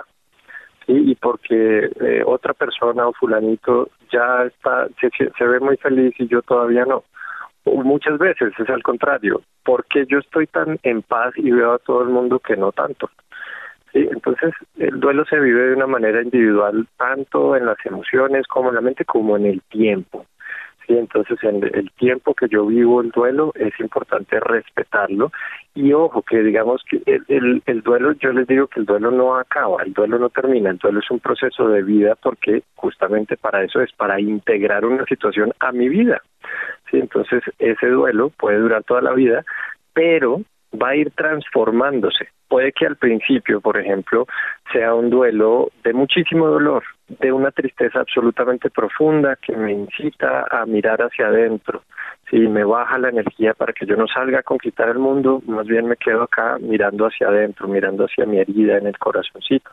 Y 0.88 1.14
porque 1.14 1.88
eh, 2.00 2.22
otra 2.26 2.52
persona 2.52 3.06
o 3.06 3.12
fulanito 3.12 3.90
ya 4.10 4.42
está, 4.44 4.88
se, 5.00 5.10
se 5.38 5.44
ve 5.44 5.60
muy 5.60 5.76
feliz 5.76 6.14
y 6.18 6.26
yo 6.26 6.42
todavía 6.42 6.84
no. 6.84 7.04
Muchas 7.76 8.18
veces 8.18 8.52
es 8.58 8.68
al 8.68 8.82
contrario, 8.82 9.42
porque 9.64 10.06
yo 10.06 10.18
estoy 10.18 10.46
tan 10.46 10.78
en 10.82 11.02
paz 11.02 11.32
y 11.36 11.50
veo 11.50 11.74
a 11.74 11.78
todo 11.78 12.02
el 12.02 12.08
mundo 12.08 12.38
que 12.38 12.56
no 12.56 12.72
tanto. 12.72 13.10
Sí, 13.92 14.06
entonces 14.10 14.52
el 14.76 15.00
duelo 15.00 15.24
se 15.24 15.40
vive 15.40 15.68
de 15.68 15.74
una 15.74 15.86
manera 15.86 16.22
individual, 16.22 16.86
tanto 16.98 17.56
en 17.56 17.66
las 17.66 17.78
emociones 17.84 18.46
como 18.46 18.68
en 18.68 18.74
la 18.74 18.80
mente, 18.80 19.04
como 19.04 19.36
en 19.36 19.46
el 19.46 19.62
tiempo. 19.62 20.26
Sí, 20.88 20.96
entonces 20.96 21.38
en 21.42 21.62
el 21.62 21.90
tiempo 21.98 22.32
que 22.32 22.48
yo 22.48 22.64
vivo 22.64 23.02
el 23.02 23.10
duelo 23.10 23.52
es 23.56 23.78
importante 23.78 24.40
respetarlo 24.40 25.30
y 25.74 25.92
ojo 25.92 26.22
que 26.22 26.42
digamos 26.42 26.82
que 26.88 27.02
el, 27.28 27.62
el, 27.66 27.82
duelo, 27.82 28.12
yo 28.12 28.32
les 28.32 28.46
digo 28.46 28.68
que 28.68 28.80
el 28.80 28.86
duelo 28.86 29.10
no 29.10 29.36
acaba, 29.36 29.82
el 29.82 29.92
duelo 29.92 30.18
no 30.18 30.30
termina, 30.30 30.70
el 30.70 30.78
duelo 30.78 31.00
es 31.00 31.10
un 31.10 31.20
proceso 31.20 31.68
de 31.68 31.82
vida 31.82 32.14
porque 32.14 32.62
justamente 32.74 33.36
para 33.36 33.62
eso 33.62 33.82
es, 33.82 33.92
para 33.92 34.18
integrar 34.18 34.86
una 34.86 35.04
situación 35.04 35.52
a 35.60 35.72
mi 35.72 35.90
vida. 35.90 36.22
Entonces 36.90 37.42
ese 37.58 37.86
duelo 37.88 38.30
puede 38.30 38.56
durar 38.56 38.82
toda 38.84 39.02
la 39.02 39.12
vida, 39.12 39.44
pero 39.92 40.40
va 40.72 40.90
a 40.90 40.96
ir 40.96 41.10
transformándose. 41.12 42.28
Puede 42.48 42.72
que 42.72 42.86
al 42.86 42.96
principio, 42.96 43.60
por 43.60 43.78
ejemplo, 43.78 44.26
sea 44.72 44.94
un 44.94 45.10
duelo 45.10 45.70
de 45.84 45.92
muchísimo 45.92 46.46
dolor, 46.46 46.82
de 47.08 47.30
una 47.30 47.50
tristeza 47.50 48.00
absolutamente 48.00 48.70
profunda 48.70 49.36
que 49.36 49.54
me 49.54 49.72
incita 49.72 50.46
a 50.50 50.64
mirar 50.66 51.02
hacia 51.02 51.26
adentro. 51.26 51.82
Si 52.30 52.38
me 52.38 52.64
baja 52.64 52.98
la 52.98 53.10
energía 53.10 53.54
para 53.54 53.72
que 53.72 53.86
yo 53.86 53.96
no 53.96 54.06
salga 54.06 54.40
a 54.40 54.42
conquistar 54.42 54.88
el 54.88 54.98
mundo, 54.98 55.42
más 55.46 55.66
bien 55.66 55.86
me 55.86 55.96
quedo 55.96 56.22
acá 56.22 56.56
mirando 56.60 57.06
hacia 57.06 57.28
adentro, 57.28 57.68
mirando 57.68 58.04
hacia 58.04 58.26
mi 58.26 58.38
herida 58.38 58.78
en 58.78 58.86
el 58.86 58.98
corazoncito. 58.98 59.70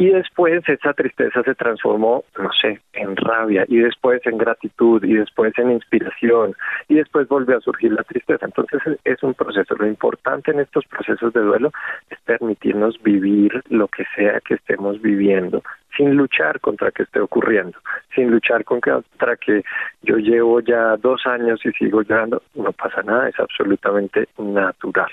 Y 0.00 0.08
después 0.08 0.66
esa 0.66 0.94
tristeza 0.94 1.42
se 1.42 1.54
transformó, 1.54 2.24
no 2.38 2.50
sé, 2.58 2.80
en 2.94 3.14
rabia, 3.16 3.66
y 3.68 3.80
después 3.80 4.24
en 4.24 4.38
gratitud, 4.38 5.04
y 5.04 5.12
después 5.12 5.52
en 5.58 5.72
inspiración, 5.72 6.54
y 6.88 6.94
después 6.94 7.28
volvió 7.28 7.58
a 7.58 7.60
surgir 7.60 7.92
la 7.92 8.02
tristeza. 8.04 8.46
Entonces 8.46 8.80
es 9.04 9.22
un 9.22 9.34
proceso. 9.34 9.76
Lo 9.76 9.86
importante 9.86 10.52
en 10.52 10.60
estos 10.60 10.86
procesos 10.86 11.34
de 11.34 11.42
duelo 11.42 11.70
es 12.08 12.18
permitirnos 12.20 12.98
vivir 13.02 13.62
lo 13.68 13.88
que 13.88 14.06
sea 14.16 14.40
que 14.40 14.54
estemos 14.54 15.02
viviendo, 15.02 15.62
sin 15.94 16.16
luchar 16.16 16.60
contra 16.60 16.90
que 16.92 17.02
esté 17.02 17.20
ocurriendo, 17.20 17.78
sin 18.14 18.30
luchar 18.30 18.64
contra 18.64 19.36
que 19.36 19.62
yo 20.00 20.16
llevo 20.16 20.60
ya 20.60 20.96
dos 20.96 21.26
años 21.26 21.60
y 21.66 21.72
sigo 21.72 22.00
llorando, 22.00 22.42
no 22.54 22.72
pasa 22.72 23.02
nada, 23.02 23.28
es 23.28 23.38
absolutamente 23.38 24.28
natural. 24.38 25.10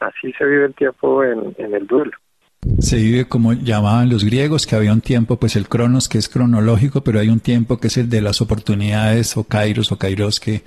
Así 0.00 0.30
se 0.34 0.44
vive 0.44 0.66
el 0.66 0.74
tiempo 0.74 1.24
en, 1.24 1.54
en 1.56 1.74
el 1.74 1.86
duelo. 1.86 2.12
Se 2.80 2.96
vive 2.96 3.26
como 3.26 3.52
llamaban 3.52 4.08
los 4.10 4.24
griegos, 4.24 4.66
que 4.66 4.76
había 4.76 4.92
un 4.92 5.00
tiempo, 5.00 5.38
pues 5.38 5.56
el 5.56 5.68
cronos 5.68 6.08
que 6.08 6.18
es 6.18 6.28
cronológico, 6.28 7.02
pero 7.02 7.20
hay 7.20 7.28
un 7.28 7.40
tiempo 7.40 7.78
que 7.78 7.86
es 7.88 7.96
el 7.96 8.08
de 8.08 8.20
las 8.20 8.40
oportunidades 8.40 9.36
o 9.36 9.44
kairos 9.44 9.92
o 9.92 9.98
kairos 9.98 10.40
que 10.40 10.62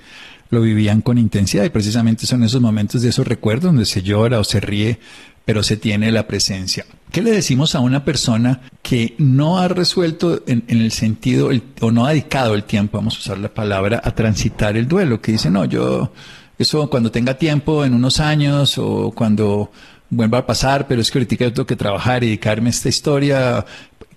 lo 0.50 0.60
vivían 0.60 1.00
con 1.00 1.18
intensidad 1.18 1.64
y 1.64 1.70
precisamente 1.70 2.26
son 2.26 2.42
esos 2.42 2.60
momentos 2.60 3.02
de 3.02 3.10
esos 3.10 3.26
recuerdos 3.26 3.64
donde 3.64 3.86
se 3.86 4.02
llora 4.02 4.40
o 4.40 4.44
se 4.44 4.60
ríe, 4.60 4.98
pero 5.44 5.62
se 5.62 5.76
tiene 5.76 6.10
la 6.10 6.26
presencia. 6.26 6.84
¿Qué 7.10 7.22
le 7.22 7.30
decimos 7.30 7.74
a 7.74 7.80
una 7.80 8.04
persona 8.04 8.60
que 8.82 9.14
no 9.18 9.58
ha 9.58 9.68
resuelto 9.68 10.42
en, 10.46 10.64
el 10.68 10.92
sentido 10.92 11.50
o 11.80 11.90
no 11.90 12.06
ha 12.06 12.10
dedicado 12.10 12.54
el 12.54 12.64
tiempo, 12.64 12.98
vamos 12.98 13.16
a 13.16 13.18
usar 13.20 13.38
la 13.38 13.52
palabra, 13.52 14.00
a 14.02 14.14
transitar 14.14 14.76
el 14.76 14.88
duelo? 14.88 15.20
Que 15.20 15.32
dice, 15.32 15.50
no, 15.50 15.64
yo, 15.64 16.12
eso 16.58 16.88
cuando 16.90 17.10
tenga 17.10 17.34
tiempo, 17.38 17.84
en 17.84 17.94
unos 17.94 18.20
años 18.20 18.78
o 18.78 19.12
cuando 19.12 19.70
vuelva 20.10 20.38
a 20.38 20.46
pasar, 20.46 20.86
pero 20.88 21.00
es 21.00 21.10
que 21.10 21.18
ahorita 21.18 21.36
yo 21.36 21.52
tengo 21.52 21.66
que 21.66 21.76
trabajar 21.76 22.22
y 22.22 22.26
dedicarme 22.26 22.68
a 22.68 22.70
esta 22.70 22.88
historia, 22.88 23.64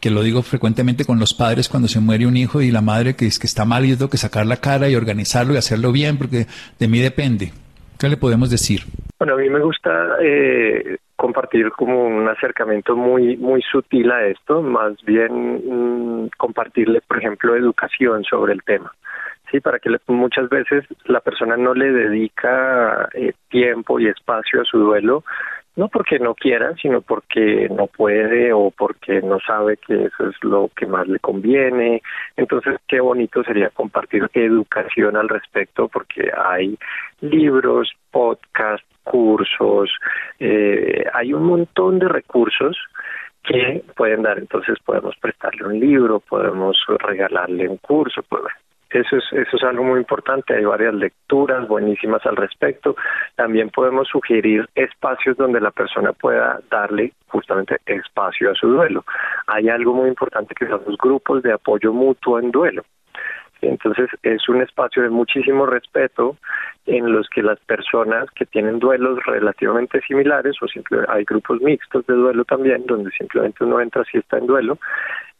que 0.02 0.10
lo 0.10 0.22
digo 0.22 0.42
frecuentemente 0.42 1.06
con 1.06 1.20
los 1.20 1.34
padres 1.34 1.70
cuando 1.70 1.88
se 1.88 2.00
muere 2.00 2.28
un 2.28 2.36
hijo 2.36 2.62
y 2.62 2.72
la 2.72 2.82
madre 2.82 3.16
que 3.16 3.26
es 3.26 3.40
que 3.40 3.48
está 3.48 3.64
mal 3.64 3.86
y 3.86 3.90
yo 3.92 3.98
tengo 3.98 4.10
que 4.10 4.18
sacar 4.18 4.46
la 4.46 4.58
cara 4.58 4.90
y 4.90 4.96
organizarlo 4.96 5.54
y 5.54 5.58
hacerlo 5.58 5.92
bien 5.92 6.18
porque 6.18 6.46
de 6.80 6.88
mí 6.88 7.00
depende. 7.00 7.54
¿Qué 7.98 8.10
le 8.10 8.18
podemos 8.18 8.50
decir? 8.50 8.82
Bueno, 9.18 9.36
a 9.36 9.38
mí 9.38 9.50
me 9.50 9.62
gusta 9.62 10.18
eh, 10.22 10.98
compartir 11.16 11.72
como 11.72 12.04
un 12.06 12.28
acercamiento 12.28 12.98
muy 12.98 13.38
muy 13.38 13.62
sutil 13.62 14.12
a 14.12 14.26
esto, 14.26 14.62
más 14.62 14.94
bien 15.06 16.26
mm, 16.26 16.30
compartirle, 16.38 17.00
por 17.08 17.20
ejemplo, 17.20 17.56
educación 17.56 18.26
sobre 18.26 18.52
el 18.52 18.64
tema. 18.64 18.92
Sí, 19.50 19.62
para 19.62 19.80
que 19.80 19.90
muchas 20.08 20.50
veces 20.50 20.84
la 21.06 21.22
persona 21.22 21.56
no 21.56 21.74
le 21.76 21.92
dedica 21.92 23.08
eh, 23.14 23.34
tiempo 23.50 24.00
y 24.00 24.08
espacio 24.08 24.62
a 24.62 24.66
su 24.66 24.80
duelo 24.80 25.24
no 25.76 25.88
porque 25.88 26.20
no 26.20 26.36
quiera, 26.36 26.76
sino 26.82 27.02
porque 27.02 27.68
no 27.70 27.88
puede 27.88 28.54
o 28.54 28.72
porque 28.72 29.22
no 29.22 29.40
sabe 29.40 29.78
que 29.78 30.06
eso 30.06 30.30
es 30.30 30.36
lo 30.44 30.70
que 30.76 30.86
más 30.86 31.08
le 31.08 31.20
conviene. 31.20 32.02
Entonces, 32.38 32.80
qué 32.88 33.00
bonito 33.00 33.44
sería 33.44 33.70
compartir 33.70 34.30
educación 34.34 35.18
al 35.18 35.30
respecto, 35.30 35.88
porque 35.88 36.32
hay 36.36 36.78
libros, 37.22 37.92
podcasts, 38.12 38.88
cursos, 39.04 39.92
eh, 40.40 41.06
hay 41.14 41.34
un 41.34 41.44
montón 41.44 42.00
de 42.00 42.08
recursos 42.08 42.78
que 43.44 43.84
pueden 43.96 44.22
dar. 44.22 44.38
Entonces, 44.38 44.78
podemos 44.86 45.16
prestarle 45.18 45.66
un 45.66 45.80
libro, 45.80 46.20
podemos 46.20 46.78
regalarle 47.00 47.68
un 47.68 47.78
curso, 47.78 48.22
pues, 48.24 48.44
eso 48.94 49.18
es, 49.18 49.24
eso 49.32 49.58
es 49.58 49.64
algo 49.64 49.84
muy 49.84 50.00
importante. 50.00 50.56
Hay 50.56 50.66
varias 50.66 50.94
lecturas 50.94 51.68
buenísimas 51.68 52.26
al 52.26 52.36
respecto. 52.36 52.96
También 53.36 53.70
podemos 53.70 54.08
sugerir 54.08 54.70
espacios 54.76 55.36
donde 55.38 55.60
la 55.60 55.72
persona 55.72 56.14
pueda 56.14 56.60
darle 56.70 57.14
justamente 57.28 57.78
espacio 57.86 58.52
a 58.52 58.56
su 58.56 58.68
duelo. 58.68 59.04
Hay 59.48 59.70
algo 59.70 59.94
muy 59.94 60.10
importante 60.10 60.54
que 60.56 60.68
son 60.68 60.82
los 60.86 60.98
grupos 60.98 61.42
de 61.44 61.54
apoyo 61.54 61.92
mutuo 61.92 62.40
en 62.40 62.52
duelo. 62.52 62.84
Entonces 63.62 64.10
es 64.24 64.48
un 64.50 64.62
espacio 64.62 65.04
de 65.04 65.10
muchísimo 65.10 65.66
respeto 65.66 66.38
en 66.86 67.12
los 67.12 67.30
que 67.30 67.42
las 67.42 67.60
personas 67.62 68.30
que 68.32 68.46
tienen 68.46 68.80
duelos 68.80 69.20
relativamente 69.26 70.02
similares 70.02 70.56
o 70.62 70.68
simplemente 70.68 71.12
hay 71.12 71.24
grupos 71.24 71.62
mixtos 71.62 72.06
de 72.06 72.14
duelo 72.14 72.44
también 72.44 72.86
donde 72.86 73.10
simplemente 73.12 73.64
uno 73.64 73.80
entra 73.80 74.04
si 74.04 74.18
está 74.18 74.38
en 74.38 74.48
duelo 74.48 74.78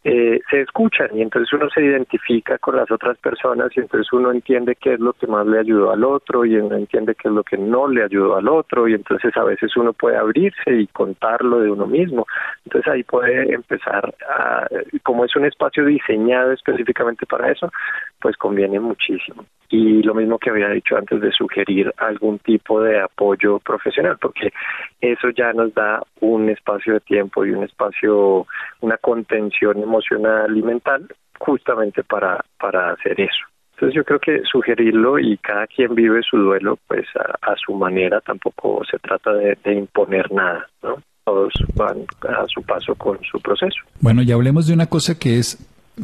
eh, 0.06 0.40
se 0.50 0.60
escuchan 0.60 1.08
y 1.14 1.22
entonces 1.22 1.50
uno 1.54 1.70
se 1.70 1.82
identifica 1.82 2.58
con 2.58 2.76
las 2.76 2.90
otras 2.90 3.16
personas 3.16 3.70
y 3.74 3.80
entonces 3.80 4.12
uno 4.12 4.30
entiende 4.32 4.76
qué 4.76 4.94
es 4.94 5.00
lo 5.00 5.14
que 5.14 5.26
más 5.26 5.46
le 5.46 5.58
ayudó 5.58 5.92
al 5.92 6.04
otro 6.04 6.44
y 6.44 6.56
uno 6.56 6.76
entiende 6.76 7.14
qué 7.14 7.28
es 7.28 7.34
lo 7.34 7.42
que 7.42 7.56
no 7.56 7.88
le 7.88 8.04
ayudó 8.04 8.36
al 8.36 8.46
otro 8.48 8.86
y 8.86 8.92
entonces 8.92 9.34
a 9.34 9.44
veces 9.44 9.74
uno 9.78 9.94
puede 9.94 10.18
abrirse 10.18 10.76
y 10.76 10.86
contarlo 10.88 11.60
de 11.60 11.70
uno 11.70 11.86
mismo. 11.86 12.26
Entonces 12.66 12.92
ahí 12.92 13.02
puede 13.02 13.54
empezar, 13.54 14.14
a, 14.28 14.68
como 15.02 15.24
es 15.24 15.34
un 15.36 15.46
espacio 15.46 15.86
diseñado 15.86 16.52
específicamente 16.52 17.24
para 17.24 17.50
eso, 17.50 17.72
pues 18.20 18.36
conviene 18.36 18.78
muchísimo. 18.80 19.46
Y 19.70 20.02
lo 20.02 20.14
mismo 20.14 20.38
que 20.38 20.50
había 20.50 20.68
dicho 20.68 20.96
antes 20.96 21.20
de 21.20 21.32
sugerir 21.32 21.92
algún 21.96 22.38
tipo 22.38 22.80
de 22.82 23.00
apoyo 23.00 23.58
profesional, 23.58 24.18
porque 24.20 24.52
eso 25.00 25.30
ya 25.30 25.52
nos 25.52 25.74
da 25.74 26.02
un 26.20 26.48
espacio 26.50 26.94
de 26.94 27.00
tiempo 27.00 27.44
y 27.44 27.50
un 27.50 27.64
espacio, 27.64 28.46
una 28.80 28.96
contención 28.98 29.82
emocional 29.82 30.56
y 30.56 30.62
mental 30.62 31.08
justamente 31.38 32.02
para, 32.04 32.44
para 32.58 32.90
hacer 32.90 33.20
eso. 33.20 33.44
Entonces 33.74 33.96
yo 33.96 34.04
creo 34.04 34.20
que 34.20 34.42
sugerirlo 34.44 35.18
y 35.18 35.36
cada 35.38 35.66
quien 35.66 35.94
vive 35.94 36.22
su 36.22 36.36
duelo 36.36 36.78
pues 36.86 37.06
a, 37.16 37.54
su 37.56 37.74
manera, 37.74 38.20
tampoco 38.20 38.82
se 38.88 38.98
trata 38.98 39.32
de, 39.32 39.58
de, 39.64 39.74
imponer 39.74 40.30
nada, 40.30 40.66
¿no? 40.82 41.02
Todos 41.24 41.52
van 41.74 42.04
a 42.28 42.44
su 42.46 42.62
paso 42.62 42.94
con 42.94 43.18
su 43.24 43.40
proceso. 43.40 43.80
Bueno, 44.00 44.22
ya 44.22 44.34
hablemos 44.34 44.68
de 44.68 44.74
una 44.74 44.86
cosa 44.86 45.18
que 45.18 45.38
es 45.38 45.58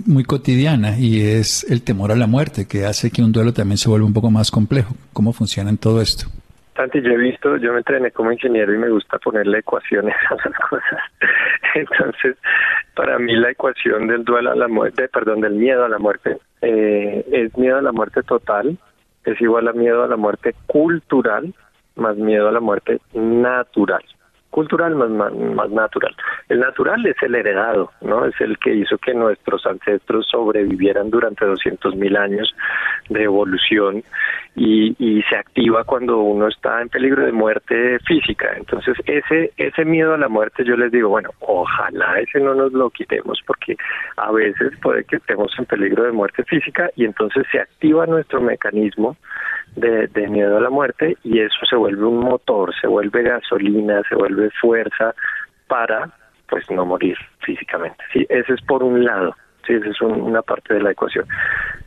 muy 0.06 0.24
cotidiana 0.24 0.98
y 0.98 1.20
es 1.20 1.68
el 1.70 1.82
temor 1.82 2.12
a 2.12 2.16
la 2.16 2.26
muerte, 2.26 2.66
que 2.68 2.84
hace 2.84 3.10
que 3.10 3.22
un 3.22 3.32
duelo 3.32 3.52
también 3.52 3.78
se 3.78 3.88
vuelva 3.88 4.06
un 4.06 4.14
poco 4.14 4.30
más 4.30 4.50
complejo. 4.50 4.94
¿Cómo 5.12 5.32
funciona 5.32 5.70
en 5.70 5.78
todo 5.78 6.00
esto? 6.00 6.26
Santi, 6.76 7.02
yo 7.02 7.10
he 7.10 7.16
visto, 7.16 7.56
yo 7.56 7.72
me 7.72 7.78
entrené 7.78 8.10
como 8.10 8.32
ingeniero 8.32 8.74
y 8.74 8.78
me 8.78 8.88
gusta 8.88 9.18
ponerle 9.18 9.58
ecuaciones 9.58 10.14
a 10.30 10.34
las 10.34 10.58
cosas. 10.68 11.00
Entonces, 11.74 12.36
para 12.94 13.18
mí 13.18 13.34
la 13.34 13.50
ecuación 13.50 14.06
del 14.06 14.24
duelo 14.24 14.52
a 14.52 14.56
la 14.56 14.68
muerte, 14.68 15.08
perdón, 15.08 15.40
del 15.40 15.54
miedo 15.54 15.84
a 15.84 15.88
la 15.88 15.98
muerte, 15.98 16.38
eh, 16.62 17.24
es 17.32 17.56
miedo 17.58 17.78
a 17.78 17.82
la 17.82 17.92
muerte 17.92 18.22
total, 18.22 18.78
es 19.24 19.40
igual 19.40 19.68
a 19.68 19.72
miedo 19.72 20.02
a 20.02 20.08
la 20.08 20.16
muerte 20.16 20.54
cultural, 20.66 21.52
más 21.96 22.16
miedo 22.16 22.48
a 22.48 22.52
la 22.52 22.60
muerte 22.60 23.00
natural 23.12 24.02
cultural 24.50 24.94
más, 24.94 25.10
más, 25.10 25.70
natural. 25.70 26.14
El 26.48 26.60
natural 26.60 27.04
es 27.06 27.16
el 27.22 27.34
heredado, 27.34 27.92
¿no? 28.00 28.24
Es 28.24 28.38
el 28.40 28.58
que 28.58 28.74
hizo 28.74 28.98
que 28.98 29.14
nuestros 29.14 29.64
ancestros 29.66 30.26
sobrevivieran 30.28 31.10
durante 31.10 31.46
200 31.46 31.94
mil 31.96 32.16
años 32.16 32.54
de 33.08 33.22
evolución 33.22 34.02
y, 34.56 34.94
y 34.98 35.22
se 35.22 35.36
activa 35.36 35.84
cuando 35.84 36.18
uno 36.18 36.48
está 36.48 36.82
en 36.82 36.88
peligro 36.88 37.24
de 37.24 37.32
muerte 37.32 37.98
física. 38.00 38.52
Entonces, 38.56 38.96
ese, 39.06 39.52
ese 39.56 39.84
miedo 39.84 40.14
a 40.14 40.18
la 40.18 40.28
muerte, 40.28 40.64
yo 40.64 40.76
les 40.76 40.90
digo, 40.90 41.08
bueno, 41.08 41.30
ojalá 41.40 42.18
ese 42.20 42.40
no 42.40 42.54
nos 42.54 42.72
lo 42.72 42.90
quitemos 42.90 43.40
porque 43.46 43.76
a 44.16 44.32
veces 44.32 44.72
puede 44.82 45.04
que 45.04 45.16
estemos 45.16 45.52
en 45.58 45.66
peligro 45.66 46.04
de 46.04 46.12
muerte 46.12 46.44
física 46.44 46.90
y 46.96 47.04
entonces 47.04 47.46
se 47.52 47.60
activa 47.60 48.06
nuestro 48.06 48.40
mecanismo 48.40 49.16
de, 49.76 50.08
de 50.08 50.28
miedo 50.28 50.56
a 50.56 50.60
la 50.60 50.70
muerte 50.70 51.16
y 51.22 51.40
eso 51.40 51.64
se 51.68 51.76
vuelve 51.76 52.04
un 52.04 52.18
motor, 52.18 52.74
se 52.80 52.86
vuelve 52.86 53.22
gasolina, 53.22 54.02
se 54.08 54.14
vuelve 54.14 54.39
fuerza 54.48 55.14
para 55.66 56.10
pues 56.48 56.68
no 56.70 56.86
morir 56.86 57.16
físicamente. 57.40 58.02
Sí, 58.12 58.26
ese 58.28 58.54
es 58.54 58.62
por 58.62 58.82
un 58.82 59.04
lado. 59.04 59.36
Sí, 59.66 59.74
esa 59.74 59.90
es 59.90 60.00
una 60.00 60.40
parte 60.40 60.74
de 60.74 60.80
la 60.80 60.92
ecuación. 60.92 61.26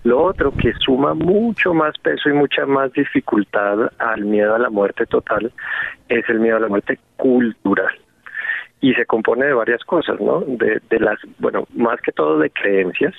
Lo 0.03 0.23
otro 0.23 0.51
que 0.51 0.73
suma 0.73 1.15
mucho 1.15 1.73
más 1.73 1.97
peso 1.97 2.29
y 2.29 2.33
mucha 2.33 2.65
más 2.67 2.93
dificultad 2.93 3.91
al 3.97 4.25
miedo 4.25 4.53
a 4.53 4.59
la 4.59 4.69
muerte 4.69 5.07
total 5.07 5.51
es 6.07 6.29
el 6.29 6.39
miedo 6.39 6.57
a 6.57 6.61
la 6.61 6.67
muerte 6.67 6.99
cultural. 7.17 7.97
Y 8.79 8.93
se 8.93 9.05
compone 9.05 9.47
de 9.47 9.53
varias 9.53 9.83
cosas, 9.85 10.19
¿no? 10.19 10.41
De, 10.41 10.81
de 10.89 10.99
las, 10.99 11.17
bueno, 11.39 11.65
más 11.73 11.99
que 12.01 12.11
todo 12.11 12.37
de 12.37 12.51
creencias, 12.51 13.15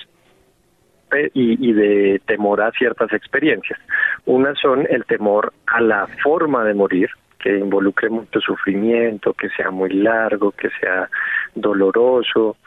y, 1.33 1.73
de 1.73 2.21
temor 2.25 2.61
a 2.61 2.71
ciertas 2.71 3.11
experiencias. 3.13 3.79
Unas 4.25 4.57
son 4.59 4.87
el 4.89 5.05
temor 5.05 5.53
a 5.67 5.81
la 5.81 6.07
forma 6.23 6.63
de 6.63 6.73
morir, 6.73 7.09
que 7.45 7.59
involucre 7.59 8.09
mucho 8.09 8.39
sufrimiento, 8.39 9.33
que 9.33 9.49
sea 9.49 9.69
muy 9.69 9.91
largo, 9.91 10.51
que 10.51 10.69
sea 10.81 11.07
doloroso. 11.53 12.57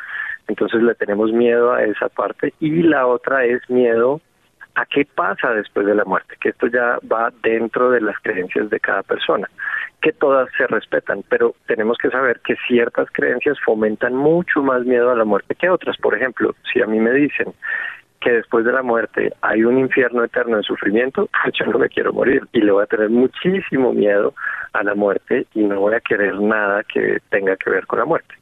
Entonces 0.46 0.80
le 0.82 0.94
tenemos 0.94 1.32
miedo 1.32 1.72
a 1.72 1.82
esa 1.82 2.08
parte. 2.08 2.54
Y 2.60 2.82
la 2.82 3.08
otra 3.08 3.44
es 3.44 3.68
miedo 3.68 4.20
a 4.76 4.86
qué 4.86 5.04
pasa 5.04 5.50
después 5.50 5.84
de 5.84 5.96
la 5.96 6.04
muerte, 6.04 6.36
que 6.40 6.50
esto 6.50 6.68
ya 6.68 7.00
va 7.10 7.32
dentro 7.42 7.90
de 7.90 8.00
las 8.00 8.16
creencias 8.22 8.70
de 8.70 8.78
cada 8.78 9.02
persona, 9.02 9.50
que 10.00 10.12
todas 10.12 10.48
se 10.56 10.68
respetan, 10.68 11.24
pero 11.28 11.56
tenemos 11.66 11.98
que 11.98 12.10
saber 12.10 12.38
que 12.46 12.54
ciertas 12.68 13.08
creencias 13.10 13.58
fomentan 13.64 14.14
mucho 14.14 14.62
más 14.62 14.84
miedo 14.84 15.10
a 15.10 15.16
la 15.16 15.24
muerte 15.24 15.56
que 15.56 15.68
otras. 15.68 15.96
Por 15.96 16.14
ejemplo, 16.14 16.54
si 16.72 16.80
a 16.80 16.86
mí 16.86 17.00
me 17.00 17.10
dicen 17.10 17.52
después 18.32 18.64
de 18.64 18.72
la 18.72 18.82
muerte 18.82 19.32
hay 19.42 19.64
un 19.64 19.78
infierno 19.78 20.24
eterno 20.24 20.56
de 20.56 20.62
sufrimiento, 20.62 21.28
yo 21.52 21.66
no 21.66 21.78
me 21.78 21.88
quiero 21.88 22.12
morir 22.12 22.42
y 22.52 22.60
le 22.60 22.72
voy 22.72 22.82
a 22.82 22.86
tener 22.86 23.10
muchísimo 23.10 23.92
miedo 23.92 24.34
a 24.72 24.82
la 24.82 24.94
muerte 24.94 25.46
y 25.54 25.60
no 25.64 25.80
voy 25.80 25.94
a 25.94 26.00
querer 26.00 26.40
nada 26.40 26.82
que 26.84 27.18
tenga 27.30 27.56
que 27.56 27.70
ver 27.70 27.86
con 27.86 27.98
la 27.98 28.04
muerte. 28.04 28.34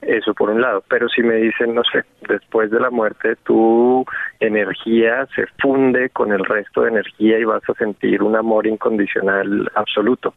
Eso 0.00 0.32
por 0.32 0.50
un 0.50 0.60
lado, 0.60 0.84
pero 0.88 1.08
si 1.08 1.22
me 1.22 1.34
dicen, 1.36 1.74
no 1.74 1.82
sé, 1.82 2.04
después 2.28 2.70
de 2.70 2.78
la 2.78 2.90
muerte 2.90 3.34
tu 3.42 4.04
energía 4.38 5.26
se 5.34 5.46
funde 5.60 6.10
con 6.10 6.32
el 6.32 6.44
resto 6.44 6.82
de 6.82 6.90
energía 6.90 7.38
y 7.38 7.44
vas 7.44 7.68
a 7.68 7.74
sentir 7.74 8.22
un 8.22 8.36
amor 8.36 8.68
incondicional 8.68 9.68
absoluto. 9.74 10.34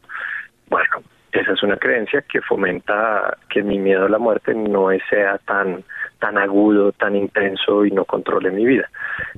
Bueno, 0.68 1.02
esa 1.32 1.52
es 1.52 1.62
una 1.62 1.76
creencia 1.76 2.22
que 2.22 2.42
fomenta 2.42 3.38
que 3.48 3.62
mi 3.62 3.78
miedo 3.78 4.04
a 4.04 4.08
la 4.08 4.18
muerte 4.18 4.54
no 4.54 4.88
sea 5.08 5.38
tan 5.38 5.82
tan 6.18 6.38
agudo, 6.38 6.92
tan 6.92 7.16
intenso 7.16 7.84
y 7.84 7.90
no 7.90 8.04
controle 8.04 8.52
mi 8.52 8.64
vida. 8.64 8.88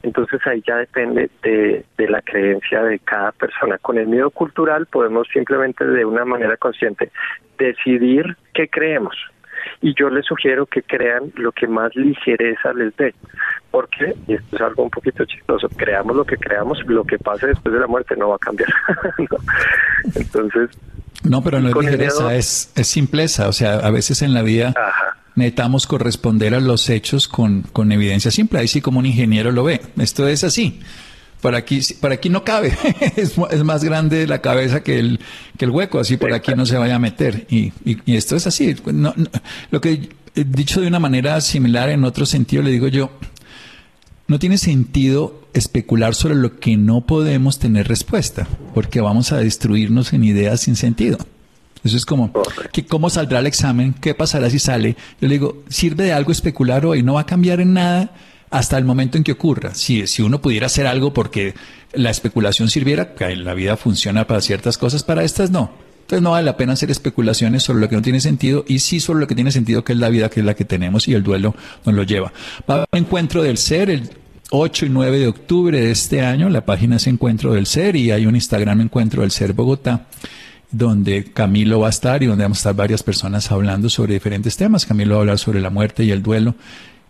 Entonces 0.03 0.47
ahí 0.47 0.63
ya 0.67 0.77
depende 0.77 1.31
de, 1.43 1.83
de 1.97 2.09
la 2.09 2.21
creencia 2.21 2.83
de 2.83 2.99
cada 2.99 3.33
persona. 3.33 3.79
Con 3.79 3.97
el 3.97 4.07
miedo 4.07 4.29
cultural 4.29 4.85
podemos 4.85 5.27
simplemente 5.33 5.87
de 5.87 6.05
una 6.05 6.27
manera 6.27 6.59
consciente 6.59 7.11
decidir 7.57 8.37
qué 8.53 8.69
creemos. 8.69 9.17
Y 9.81 9.95
yo 9.95 10.11
les 10.11 10.27
sugiero 10.27 10.67
que 10.67 10.83
crean 10.83 11.33
lo 11.37 11.53
que 11.53 11.67
más 11.67 11.95
ligereza 11.97 12.75
les 12.75 12.95
dé. 12.97 13.15
Porque, 13.71 14.15
y 14.27 14.35
esto 14.35 14.57
es 14.57 14.63
algo 14.63 14.83
un 14.83 14.91
poquito 14.91 15.25
chistoso, 15.25 15.69
creamos 15.71 16.15
lo 16.15 16.25
que 16.25 16.37
creamos, 16.37 16.85
lo 16.87 17.05
que 17.05 17.19
pase 17.19 17.47
después 17.47 17.73
de 17.73 17.81
la 17.81 17.87
muerte 17.87 18.15
no 18.15 18.29
va 18.29 18.37
a 18.37 18.39
cambiar. 18.39 18.69
Entonces, 20.15 20.69
no, 21.25 21.43
pero 21.43 21.61
no 21.61 21.69
es 21.69 21.75
ligereza, 21.75 22.35
es, 22.35 22.71
es 22.75 22.87
simpleza. 22.87 23.49
O 23.49 23.53
sea, 23.53 23.75
a 23.79 23.91
veces 23.91 24.23
en 24.23 24.35
la 24.35 24.43
vida 24.43 24.75
necesitamos 25.35 25.87
corresponder 25.87 26.55
a 26.55 26.61
los 26.61 26.89
hechos 26.91 27.29
con, 27.29 27.63
con 27.63 27.91
evidencia 27.93 28.31
simple. 28.31 28.61
Ahí 28.61 28.69
sí 28.69 28.81
como 28.81 28.99
un 28.99 29.07
ingeniero 29.07 29.51
lo 29.51 29.65
ve. 29.65 29.81
Esto 29.99 30.29
es 30.29 30.45
así. 30.45 30.81
Por 31.41 31.55
aquí, 31.55 31.81
aquí 32.11 32.29
no 32.29 32.45
cabe. 32.45 32.77
es, 33.17 33.35
es, 33.51 33.65
más 33.65 33.85
grande 33.85 34.27
la 34.27 34.41
cabeza 34.41 34.83
que 34.83 34.99
el, 34.99 35.21
que 35.59 35.65
el 35.65 35.71
hueco. 35.71 35.99
Así 35.99 36.17
por 36.17 36.33
aquí 36.33 36.53
no 36.55 36.67
se 36.67 36.77
vaya 36.77 36.97
a 36.97 36.99
meter. 36.99 37.47
Y, 37.51 37.73
y, 37.85 38.17
esto 38.17 38.37
es 38.37 38.47
así. 38.47 38.77
No, 38.87 39.15
lo 39.71 39.81
que 39.81 40.11
he 40.35 40.45
dicho 40.45 40.81
de 40.81 40.89
una 40.89 41.01
manera 41.01 41.41
similar 41.41 41.89
en 41.89 42.05
otro 42.05 42.27
sentido, 42.27 42.63
le 42.63 42.71
digo 42.71 42.89
yo, 42.89 43.11
no 44.27 44.39
tiene 44.39 44.59
sentido 44.59 45.44
especular 45.55 46.15
sobre 46.15 46.35
lo 46.35 46.59
que 46.59 46.77
no 46.77 47.03
podemos 47.03 47.59
tener 47.59 47.89
respuesta, 47.89 48.47
porque 48.75 49.01
vamos 49.01 49.33
a 49.33 49.39
destruirnos 49.39 50.13
en 50.13 50.25
ideas 50.25 50.61
sin 50.61 50.77
sentido. 50.77 51.19
Eso 51.85 51.97
es 51.97 52.07
como, 52.07 52.33
que 52.73 52.87
¿cómo 52.87 53.11
saldrá 53.11 53.41
el 53.41 53.47
examen? 53.47 53.95
¿Qué 53.95 54.15
pasará 54.15 54.49
si 54.49 54.59
sale? 54.59 54.97
Yo 55.21 55.29
le 55.29 55.35
digo, 55.35 55.63
¿sirve 55.69 56.05
de 56.05 56.13
algo 56.13 56.33
especular 56.33 56.87
hoy? 56.87 57.03
No 57.03 57.15
va 57.15 57.23
a 57.23 57.27
cambiar 57.27 57.61
en 57.61 57.75
nada 57.75 58.13
hasta 58.51 58.79
el 58.79 58.85
momento 58.85 59.19
en 59.19 59.25
que 59.25 59.33
ocurra. 59.33 59.75
Si, 59.75 60.07
si 60.07 60.23
uno 60.23 60.41
pudiera 60.41 60.67
hacer 60.67 60.87
algo 60.87 61.13
porque 61.13 61.55
la 61.93 62.11
especulación 62.11 62.71
sirviera, 62.71 63.15
que 63.15 63.37
la 63.37 63.53
vida 63.53 63.77
funciona 63.77 64.27
para 64.27 64.41
ciertas 64.41 64.79
cosas, 64.79 65.03
para 65.03 65.25
estas 65.25 65.51
no. 65.51 65.73
Entonces 66.03 66.23
no 66.23 66.33
vale 66.33 66.45
la 66.45 66.57
pena 66.57 66.75
hacer 66.75 66.91
especulaciones 66.91 67.63
sobre 67.63 67.81
lo 67.81 67.89
que 67.89 67.97
no 67.97 68.03
tiene 68.03 68.21
sentido 68.21 68.65
y 68.69 68.79
sí 68.81 69.01
sobre 69.01 69.21
lo 69.21 69.27
que 69.27 69.35
tiene 69.35 69.51
sentido, 69.51 69.85
que 69.85 69.95
es 69.95 69.99
la 69.99 70.11
vida, 70.11 70.29
que 70.29 70.41
es 70.41 70.47
la 70.47 70.55
que 70.55 70.65
tenemos 70.65 71.09
y 71.09 71.15
el 71.15 71.23
duelo 71.23 71.55
nos 71.85 71.95
lo 71.95 72.03
lleva. 72.03 72.33
Va 72.69 72.75
a 72.75 72.77
haber 72.77 72.89
un 72.93 72.99
encuentro 72.99 73.43
del 73.43 73.57
ser 73.57 73.91
el 73.91 74.11
8 74.51 74.87
y 74.87 74.89
9 74.89 75.19
de 75.19 75.27
octubre 75.29 75.81
de 75.81 75.91
este 75.91 76.21
año. 76.23 76.49
La 76.49 76.65
página 76.65 76.97
es 76.97 77.07
Encuentro 77.07 77.55
del 77.55 77.67
Ser 77.67 77.97
y 77.97 78.11
hay 78.11 78.27
un 78.27 78.35
Instagram 78.35 78.83
Encuentro 78.83 79.23
del 79.23 79.31
Ser 79.31 79.53
Bogotá 79.53 80.07
donde 80.71 81.25
Camilo 81.25 81.81
va 81.81 81.87
a 81.87 81.91
estar 81.91 82.23
y 82.23 82.27
donde 82.27 82.45
vamos 82.45 82.59
a 82.59 82.61
estar 82.61 82.75
varias 82.75 83.03
personas 83.03 83.51
hablando 83.53 83.89
sobre 83.89 84.15
diferentes 84.15 84.57
temas. 84.57 84.87
Camilo 84.87 85.15
va 85.15 85.19
a 85.19 85.21
hablar 85.21 85.39
sobre 85.39 85.61
la 85.61 85.71
muerte 85.71 86.05
y 86.05 86.11
el 86.11 86.23
duelo 86.23 86.57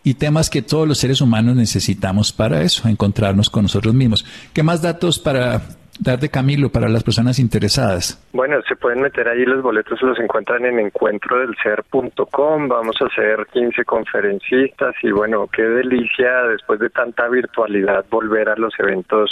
y 0.02 0.14
temas 0.14 0.50
que 0.50 0.60
todos 0.60 0.86
los 0.86 0.98
seres 0.98 1.22
humanos 1.22 1.56
necesitamos 1.56 2.30
para 2.30 2.62
eso, 2.62 2.88
encontrarnos 2.88 3.48
con 3.48 3.62
nosotros 3.62 3.94
mismos. 3.94 4.26
¿Qué 4.52 4.62
más 4.62 4.82
datos 4.82 5.18
para 5.18 5.62
dar 6.00 6.18
de 6.18 6.28
Camilo 6.28 6.70
para 6.70 6.88
las 6.88 7.02
personas 7.02 7.38
interesadas? 7.38 8.20
Bueno, 8.32 8.60
se 8.68 8.76
pueden 8.76 9.00
meter 9.00 9.28
ahí, 9.28 9.44
los 9.44 9.62
boletos 9.62 10.00
los 10.02 10.18
encuentran 10.18 10.64
en 10.64 10.78
encuentrodelser.com, 10.78 12.68
vamos 12.68 12.96
a 13.00 13.06
hacer 13.06 13.46
15 13.52 13.84
conferencistas 13.84 14.94
y 15.02 15.10
bueno, 15.10 15.48
qué 15.52 15.62
delicia 15.62 16.42
después 16.50 16.80
de 16.80 16.90
tanta 16.90 17.28
virtualidad 17.28 18.04
volver 18.10 18.48
a 18.48 18.56
los 18.56 18.72
eventos 18.78 19.30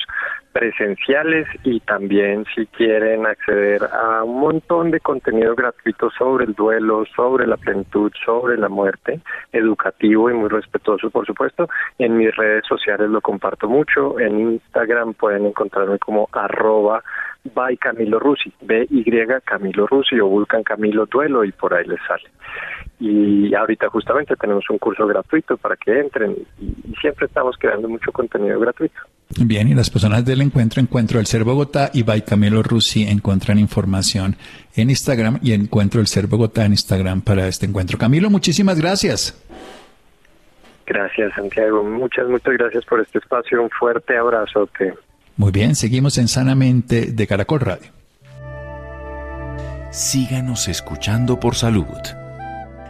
presenciales 0.53 1.47
y 1.65 1.81
también 1.81 2.45
si 2.55 2.67
quieren 2.67 3.27
acceder 3.27 3.83
a 3.85 4.23
un 4.23 4.41
montón 4.41 4.91
de 4.91 5.01
contenido 5.01 5.55
gratuito 5.55 6.11
sobre 6.11 6.45
el 6.45 6.55
duelo, 6.55 7.05
sobre 7.17 7.47
la 7.47 7.57
plenitud, 7.57 8.13
sobre 8.25 8.57
la 8.57 8.69
muerte, 8.69 9.21
educativo 9.53 10.31
y 10.31 10.35
muy 10.35 10.49
respetuoso 10.49 11.11
por 11.11 11.27
supuesto. 11.27 11.69
En 11.99 12.17
mis 12.17 12.35
redes 12.37 12.65
sociales 12.67 13.09
lo 13.11 13.21
comparto 13.21 13.69
mucho, 13.69 14.19
en 14.21 14.41
Instagram 14.53 15.15
pueden 15.15 15.47
encontrarme 15.47 15.99
como 15.99 16.29
arroba 16.33 17.03
by 17.55 17.77
Camilo 17.77 18.19
Rusi, 18.19 18.53
B-Y 18.61 19.05
Camilo 19.45 19.87
Rusi 19.87 20.21
o 20.21 20.27
buscan 20.29 20.63
Camilo 20.63 21.07
Duelo 21.07 21.45
y 21.45 21.53
por 21.53 21.75
ahí 21.75 21.87
les 21.87 22.01
sale. 22.07 22.29
Y 23.01 23.55
ahorita 23.55 23.89
justamente 23.89 24.37
tenemos 24.37 24.69
un 24.71 24.79
curso 24.79 25.07
gratuito 25.07 25.57
para 25.57 25.77
que 25.77 25.99
entren 25.99 26.37
y 26.61 26.95
siempre 27.01 27.27
estamos 27.27 27.57
creando 27.59 27.89
mucho 27.89 28.13
contenido 28.13 28.61
gratuito. 28.61 29.01
Bien, 29.39 29.69
y 29.69 29.75
las 29.75 29.89
personas 29.89 30.25
del 30.25 30.43
encuentro, 30.43 30.81
Encuentro 30.81 31.19
del 31.19 31.27
Ser 31.27 31.45
Bogotá 31.45 31.91
y 31.95 32.03
by 32.03 32.23
Camilo 32.23 32.63
Rusi 32.63 33.05
encuentran 33.05 33.59
información 33.59 34.37
en 34.77 34.91
Instagram 34.91 35.39
y 35.43 35.53
Encuentro 35.53 36.01
del 36.01 36.07
Ser 36.07 36.27
Bogotá 36.27 36.65
en 36.67 36.73
Instagram 36.73 37.23
para 37.23 37.49
este 37.49 37.67
encuentro. 37.67 37.99
Camilo, 37.99 38.29
muchísimas 38.29 38.79
gracias. 38.79 39.35
Gracias, 40.87 41.33
Santiago. 41.35 41.83
Muchas, 41.83 42.29
muchas 42.29 42.55
gracias 42.55 42.85
por 42.85 43.01
este 43.01 43.19
espacio. 43.19 43.63
Un 43.63 43.71
fuerte 43.71 44.17
abrazo. 44.17 44.69
Muy 45.37 45.51
bien, 45.51 45.75
seguimos 45.75 46.19
en 46.19 46.29
Sanamente 46.29 47.07
de 47.13 47.27
Caracol 47.27 47.61
Radio. 47.61 47.91
Síganos 49.91 50.69
escuchando 50.69 51.41
por 51.41 51.55
salud. 51.55 51.87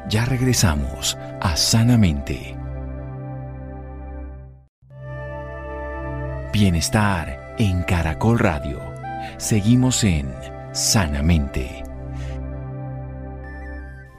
Ya 0.09 0.25
regresamos 0.25 1.17
a 1.41 1.57
Sanamente. 1.57 2.62
Bienestar 6.53 7.57
en 7.59 7.83
Caracol 7.83 8.39
Radio. 8.39 8.79
Seguimos 9.39 10.05
en 10.05 10.31
Sanamente. 10.73 11.83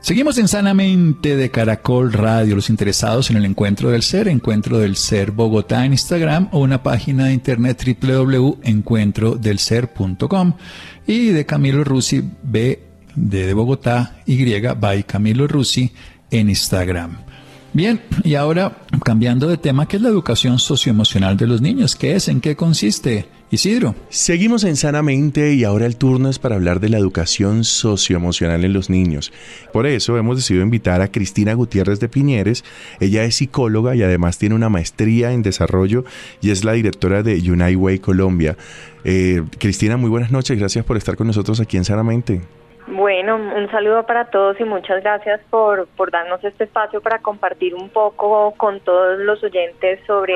Seguimos 0.01 0.39
en 0.39 0.47
Sanamente 0.47 1.37
de 1.37 1.51
Caracol 1.51 2.11
Radio. 2.11 2.55
Los 2.55 2.71
interesados 2.71 3.29
en 3.29 3.37
el 3.37 3.45
Encuentro 3.45 3.91
del 3.91 4.01
Ser, 4.01 4.27
Encuentro 4.27 4.79
del 4.79 4.95
Ser 4.95 5.29
Bogotá 5.29 5.85
en 5.85 5.91
Instagram 5.93 6.49
o 6.51 6.57
una 6.59 6.81
página 6.81 7.25
de 7.25 7.33
internet 7.33 7.83
www.encuentrodelser.com 8.01 10.53
y 11.05 11.27
de 11.27 11.45
Camilo 11.45 11.83
Rusi 11.83 12.23
B 12.41 12.79
de, 13.15 13.53
Bogotá 13.53 14.15
Y 14.25 14.59
by 14.59 15.03
Camilo 15.03 15.47
Rusi 15.47 15.91
en 16.31 16.49
Instagram. 16.49 17.32
Bien, 17.73 18.01
y 18.23 18.35
ahora 18.35 18.77
cambiando 19.03 19.47
de 19.47 19.57
tema, 19.57 19.87
¿qué 19.87 19.95
es 19.95 20.03
la 20.03 20.09
educación 20.09 20.59
socioemocional 20.59 21.37
de 21.37 21.47
los 21.47 21.59
niños? 21.59 21.95
¿Qué 21.95 22.15
es? 22.15 22.27
¿En 22.27 22.39
qué 22.39 22.55
consiste? 22.55 23.25
Isidro. 23.49 23.95
Seguimos 24.09 24.63
en 24.63 24.75
Sanamente 24.75 25.55
y 25.55 25.63
ahora 25.63 25.87
el 25.87 25.95
turno 25.95 26.29
es 26.29 26.37
para 26.37 26.55
hablar 26.55 26.79
de 26.79 26.89
la 26.89 26.99
educación 26.99 27.63
socioemocional 27.63 28.63
en 28.63 28.73
los 28.73 28.91
niños. 28.91 29.31
Por 29.71 29.87
eso 29.87 30.17
hemos 30.17 30.37
decidido 30.37 30.63
invitar 30.63 31.01
a 31.01 31.11
Cristina 31.11 31.55
Gutiérrez 31.55 31.99
de 31.99 32.09
Piñeres. 32.09 32.63
Ella 32.99 33.23
es 33.23 33.35
psicóloga 33.35 33.95
y 33.95 34.03
además 34.03 34.37
tiene 34.37 34.53
una 34.53 34.69
maestría 34.69 35.33
en 35.33 35.41
desarrollo 35.41 36.05
y 36.41 36.51
es 36.51 36.63
la 36.63 36.73
directora 36.73 37.23
de 37.23 37.35
United 37.35 37.75
Way 37.75 37.99
Colombia. 37.99 38.55
Eh, 39.03 39.43
Cristina, 39.59 39.97
muy 39.97 40.11
buenas 40.11 40.31
noches. 40.31 40.57
Gracias 40.57 40.85
por 40.85 40.97
estar 40.97 41.15
con 41.15 41.27
nosotros 41.27 41.59
aquí 41.59 41.77
en 41.77 41.85
Sanamente. 41.85 42.41
Bueno, 42.87 43.37
un 43.37 43.71
saludo 43.71 44.05
para 44.05 44.25
todos 44.25 44.59
y 44.59 44.65
muchas 44.65 45.01
gracias 45.01 45.39
por, 45.49 45.87
por 45.95 46.11
darnos 46.11 46.43
este 46.43 46.65
espacio 46.65 47.01
para 47.01 47.19
compartir 47.19 47.75
un 47.75 47.89
poco 47.89 48.53
con 48.57 48.81
todos 48.81 49.19
los 49.19 49.41
oyentes 49.43 49.99
sobre 50.05 50.35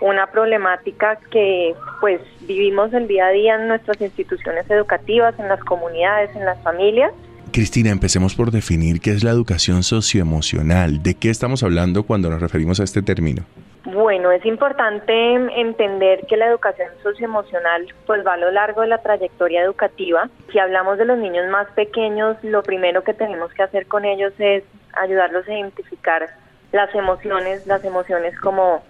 una 0.00 0.26
problemática 0.26 1.18
que 1.30 1.74
pues 2.00 2.20
vivimos 2.42 2.92
el 2.92 3.06
día 3.06 3.26
a 3.26 3.30
día 3.30 3.54
en 3.56 3.68
nuestras 3.68 4.00
instituciones 4.00 4.68
educativas, 4.70 5.38
en 5.38 5.48
las 5.48 5.62
comunidades, 5.64 6.34
en 6.34 6.44
las 6.44 6.60
familias. 6.62 7.12
Cristina, 7.52 7.90
empecemos 7.90 8.34
por 8.34 8.50
definir 8.50 9.00
qué 9.00 9.10
es 9.10 9.22
la 9.22 9.30
educación 9.30 9.82
socioemocional. 9.82 11.02
¿De 11.02 11.14
qué 11.14 11.30
estamos 11.30 11.62
hablando 11.62 12.02
cuando 12.02 12.30
nos 12.30 12.40
referimos 12.40 12.80
a 12.80 12.84
este 12.84 13.02
término? 13.02 13.44
Bueno, 13.84 14.32
es 14.32 14.44
importante 14.46 15.34
entender 15.60 16.24
que 16.26 16.38
la 16.38 16.46
educación 16.46 16.88
socioemocional 17.02 17.86
pues 18.06 18.26
va 18.26 18.32
a 18.32 18.38
lo 18.38 18.50
largo 18.50 18.80
de 18.80 18.86
la 18.86 19.02
trayectoria 19.02 19.62
educativa. 19.62 20.30
Si 20.50 20.58
hablamos 20.58 20.96
de 20.96 21.04
los 21.04 21.18
niños 21.18 21.50
más 21.50 21.70
pequeños, 21.72 22.38
lo 22.42 22.62
primero 22.62 23.04
que 23.04 23.12
tenemos 23.12 23.52
que 23.52 23.62
hacer 23.62 23.86
con 23.86 24.06
ellos 24.06 24.32
es 24.38 24.64
ayudarlos 24.94 25.46
a 25.46 25.52
identificar 25.52 26.30
las 26.72 26.94
emociones, 26.94 27.66
las 27.66 27.84
emociones 27.84 28.38
como 28.40 28.82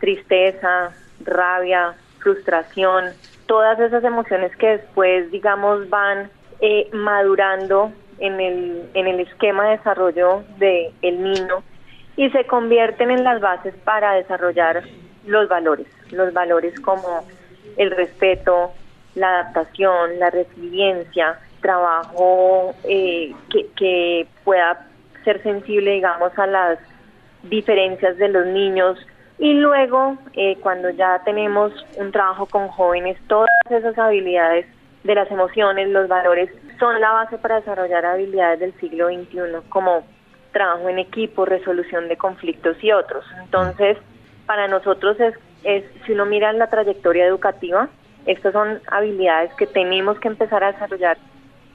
tristeza, 0.00 0.90
rabia, 1.24 1.94
frustración, 2.18 3.06
todas 3.46 3.80
esas 3.80 4.04
emociones 4.04 4.54
que 4.56 4.78
después, 4.78 5.30
digamos, 5.30 5.88
van 5.88 6.30
eh, 6.60 6.90
madurando 6.92 7.90
en 8.18 8.38
el, 8.38 8.90
en 8.92 9.06
el 9.06 9.20
esquema 9.20 9.64
de 9.64 9.78
desarrollo 9.78 10.44
del 10.58 10.92
el 11.00 11.22
niño 11.22 11.62
y 12.16 12.30
se 12.30 12.44
convierten 12.46 13.10
en 13.10 13.24
las 13.24 13.40
bases 13.40 13.74
para 13.84 14.12
desarrollar 14.14 14.82
los 15.26 15.48
valores, 15.48 15.86
los 16.10 16.32
valores 16.32 16.78
como 16.80 17.24
el 17.76 17.90
respeto, 17.90 18.72
la 19.14 19.40
adaptación, 19.40 20.18
la 20.18 20.30
resiliencia, 20.30 21.38
trabajo 21.60 22.74
eh, 22.84 23.32
que, 23.50 23.66
que 23.76 24.26
pueda 24.44 24.86
ser 25.24 25.42
sensible, 25.42 25.92
digamos, 25.92 26.36
a 26.38 26.46
las 26.46 26.78
diferencias 27.44 28.16
de 28.18 28.28
los 28.28 28.46
niños, 28.46 28.98
y 29.42 29.54
luego, 29.54 30.16
eh, 30.34 30.56
cuando 30.60 30.90
ya 30.90 31.20
tenemos 31.24 31.72
un 31.96 32.12
trabajo 32.12 32.46
con 32.46 32.68
jóvenes, 32.68 33.18
todas 33.26 33.48
esas 33.70 33.98
habilidades 33.98 34.66
de 35.02 35.16
las 35.16 35.28
emociones, 35.32 35.88
los 35.88 36.06
valores, 36.06 36.48
son 36.78 37.00
la 37.00 37.10
base 37.10 37.38
para 37.38 37.56
desarrollar 37.56 38.06
habilidades 38.06 38.60
del 38.60 38.72
siglo 38.74 39.08
XXI, 39.08 39.68
como 39.68 40.04
trabajo 40.52 40.88
en 40.88 40.98
equipo, 40.98 41.44
resolución 41.44 42.08
de 42.08 42.16
conflictos 42.16 42.76
y 42.82 42.92
otros. 42.92 43.24
Entonces, 43.42 43.98
para 44.46 44.68
nosotros 44.68 45.18
es, 45.20 45.34
es 45.64 45.84
si 46.04 46.12
uno 46.12 46.26
mira 46.26 46.52
la 46.52 46.68
trayectoria 46.68 47.26
educativa, 47.26 47.88
estas 48.26 48.52
son 48.52 48.80
habilidades 48.86 49.52
que 49.54 49.66
tenemos 49.66 50.18
que 50.20 50.28
empezar 50.28 50.62
a 50.62 50.72
desarrollar 50.72 51.18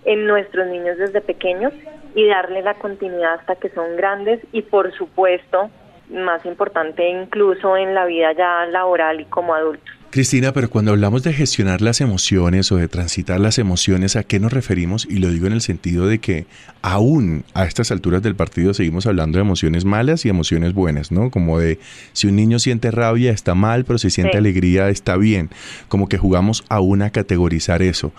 en 0.05 0.25
nuestros 0.25 0.67
niños 0.67 0.97
desde 0.97 1.19
pequeños 1.21 1.73
y 2.15 2.27
darle 2.27 2.61
la 2.61 2.75
continuidad 2.75 3.33
hasta 3.33 3.55
que 3.55 3.69
son 3.69 3.97
grandes 3.97 4.39
y 4.53 4.61
por 4.61 4.93
supuesto 4.93 5.69
más 6.09 6.45
importante 6.45 7.09
incluso 7.09 7.75
en 7.75 7.93
la 7.93 8.05
vida 8.05 8.31
ya 8.31 8.65
laboral 8.65 9.19
y 9.19 9.25
como 9.25 9.53
adultos. 9.53 9.96
Cristina, 10.09 10.53
pero 10.53 10.69
cuando 10.69 10.91
hablamos 10.91 11.21
de 11.23 11.33
gestionar 11.33 11.81
las 11.81 11.99
emociones 11.99 12.71
o 12.71 12.77
de 12.77 12.87
transitar 12.87 13.41
las 13.41 13.59
emociones, 13.59 14.15
¿a 14.15 14.23
qué 14.23 14.39
nos 14.39 14.53
referimos? 14.53 15.05
Y 15.09 15.17
lo 15.17 15.29
digo 15.29 15.47
en 15.47 15.53
el 15.53 15.61
sentido 15.61 16.07
de 16.07 16.19
que 16.19 16.45
aún 16.81 17.43
a 17.53 17.65
estas 17.65 17.91
alturas 17.91 18.21
del 18.23 18.33
partido 18.33 18.73
seguimos 18.73 19.05
hablando 19.05 19.37
de 19.37 19.41
emociones 19.41 19.83
malas 19.83 20.25
y 20.25 20.29
emociones 20.29 20.73
buenas, 20.73 21.11
¿no? 21.11 21.29
Como 21.29 21.59
de 21.59 21.79
si 22.13 22.27
un 22.27 22.37
niño 22.37 22.57
siente 22.57 22.89
rabia 22.89 23.31
está 23.31 23.53
mal, 23.53 23.83
pero 23.83 23.99
si 23.99 24.09
siente 24.09 24.37
alegría 24.37 24.87
está 24.87 25.17
bien. 25.17 25.49
Como 25.89 26.07
que 26.07 26.17
jugamos 26.17 26.63
aún 26.69 27.01
a 27.01 27.09
categorizar 27.09 27.81
eso. 27.81 28.13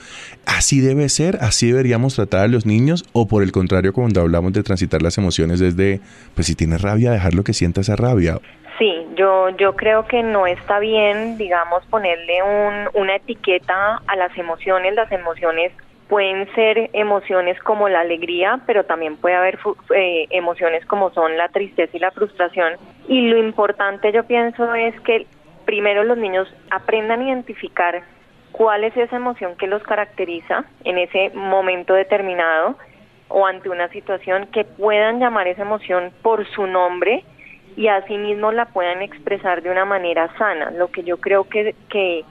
¿Así 0.44 0.80
debe 0.80 1.08
ser? 1.08 1.38
¿Así 1.40 1.68
deberíamos 1.68 2.14
tratar 2.14 2.42
a 2.42 2.48
los 2.48 2.66
niños? 2.66 3.06
¿O 3.12 3.26
por 3.26 3.42
el 3.42 3.50
contrario, 3.50 3.94
cuando 3.94 4.20
hablamos 4.20 4.52
de 4.52 4.62
transitar 4.62 5.00
las 5.00 5.16
emociones, 5.16 5.58
desde, 5.58 6.02
pues 6.34 6.48
si 6.48 6.54
tienes 6.54 6.82
rabia, 6.82 7.10
dejarlo 7.12 7.44
que 7.44 7.54
sienta 7.54 7.80
esa 7.80 7.96
rabia? 7.96 8.38
Sí, 8.78 9.06
yo, 9.16 9.48
yo 9.50 9.74
creo 9.74 10.06
que 10.06 10.22
no 10.22 10.46
está 10.46 10.78
bien, 10.78 11.36
digamos, 11.36 11.84
ponerle 11.86 12.42
un, 12.42 12.88
una 12.94 13.16
etiqueta 13.16 14.00
a 14.06 14.16
las 14.16 14.36
emociones. 14.38 14.94
Las 14.94 15.10
emociones 15.10 15.72
pueden 16.08 16.52
ser 16.54 16.88
emociones 16.92 17.60
como 17.62 17.88
la 17.88 18.00
alegría, 18.00 18.60
pero 18.66 18.84
también 18.84 19.16
puede 19.16 19.34
haber 19.34 19.58
eh, 19.94 20.26
emociones 20.30 20.86
como 20.86 21.10
son 21.10 21.36
la 21.36 21.48
tristeza 21.48 21.96
y 21.96 22.00
la 22.00 22.12
frustración. 22.12 22.74
Y 23.08 23.28
lo 23.28 23.38
importante 23.38 24.12
yo 24.12 24.24
pienso 24.24 24.72
es 24.74 24.98
que 25.00 25.26
primero 25.64 26.04
los 26.04 26.16
niños 26.16 26.48
aprendan 26.70 27.20
a 27.20 27.24
identificar 27.24 28.02
cuál 28.52 28.84
es 28.84 28.96
esa 28.96 29.16
emoción 29.16 29.56
que 29.56 29.66
los 29.66 29.82
caracteriza 29.82 30.64
en 30.84 30.98
ese 30.98 31.30
momento 31.34 31.94
determinado 31.94 32.76
o 33.28 33.44
ante 33.44 33.68
una 33.68 33.88
situación 33.88 34.46
que 34.46 34.64
puedan 34.64 35.18
llamar 35.18 35.48
esa 35.48 35.62
emoción 35.62 36.12
por 36.22 36.46
su 36.52 36.66
nombre 36.66 37.24
y 37.78 37.86
asimismo 37.86 38.50
la 38.50 38.66
puedan 38.66 39.02
expresar 39.02 39.62
de 39.62 39.70
una 39.70 39.84
manera 39.84 40.36
sana. 40.36 40.72
Lo 40.72 40.88
que 40.88 41.04
yo 41.04 41.18
creo 41.18 41.44
que, 41.44 41.76
que, 41.88 42.24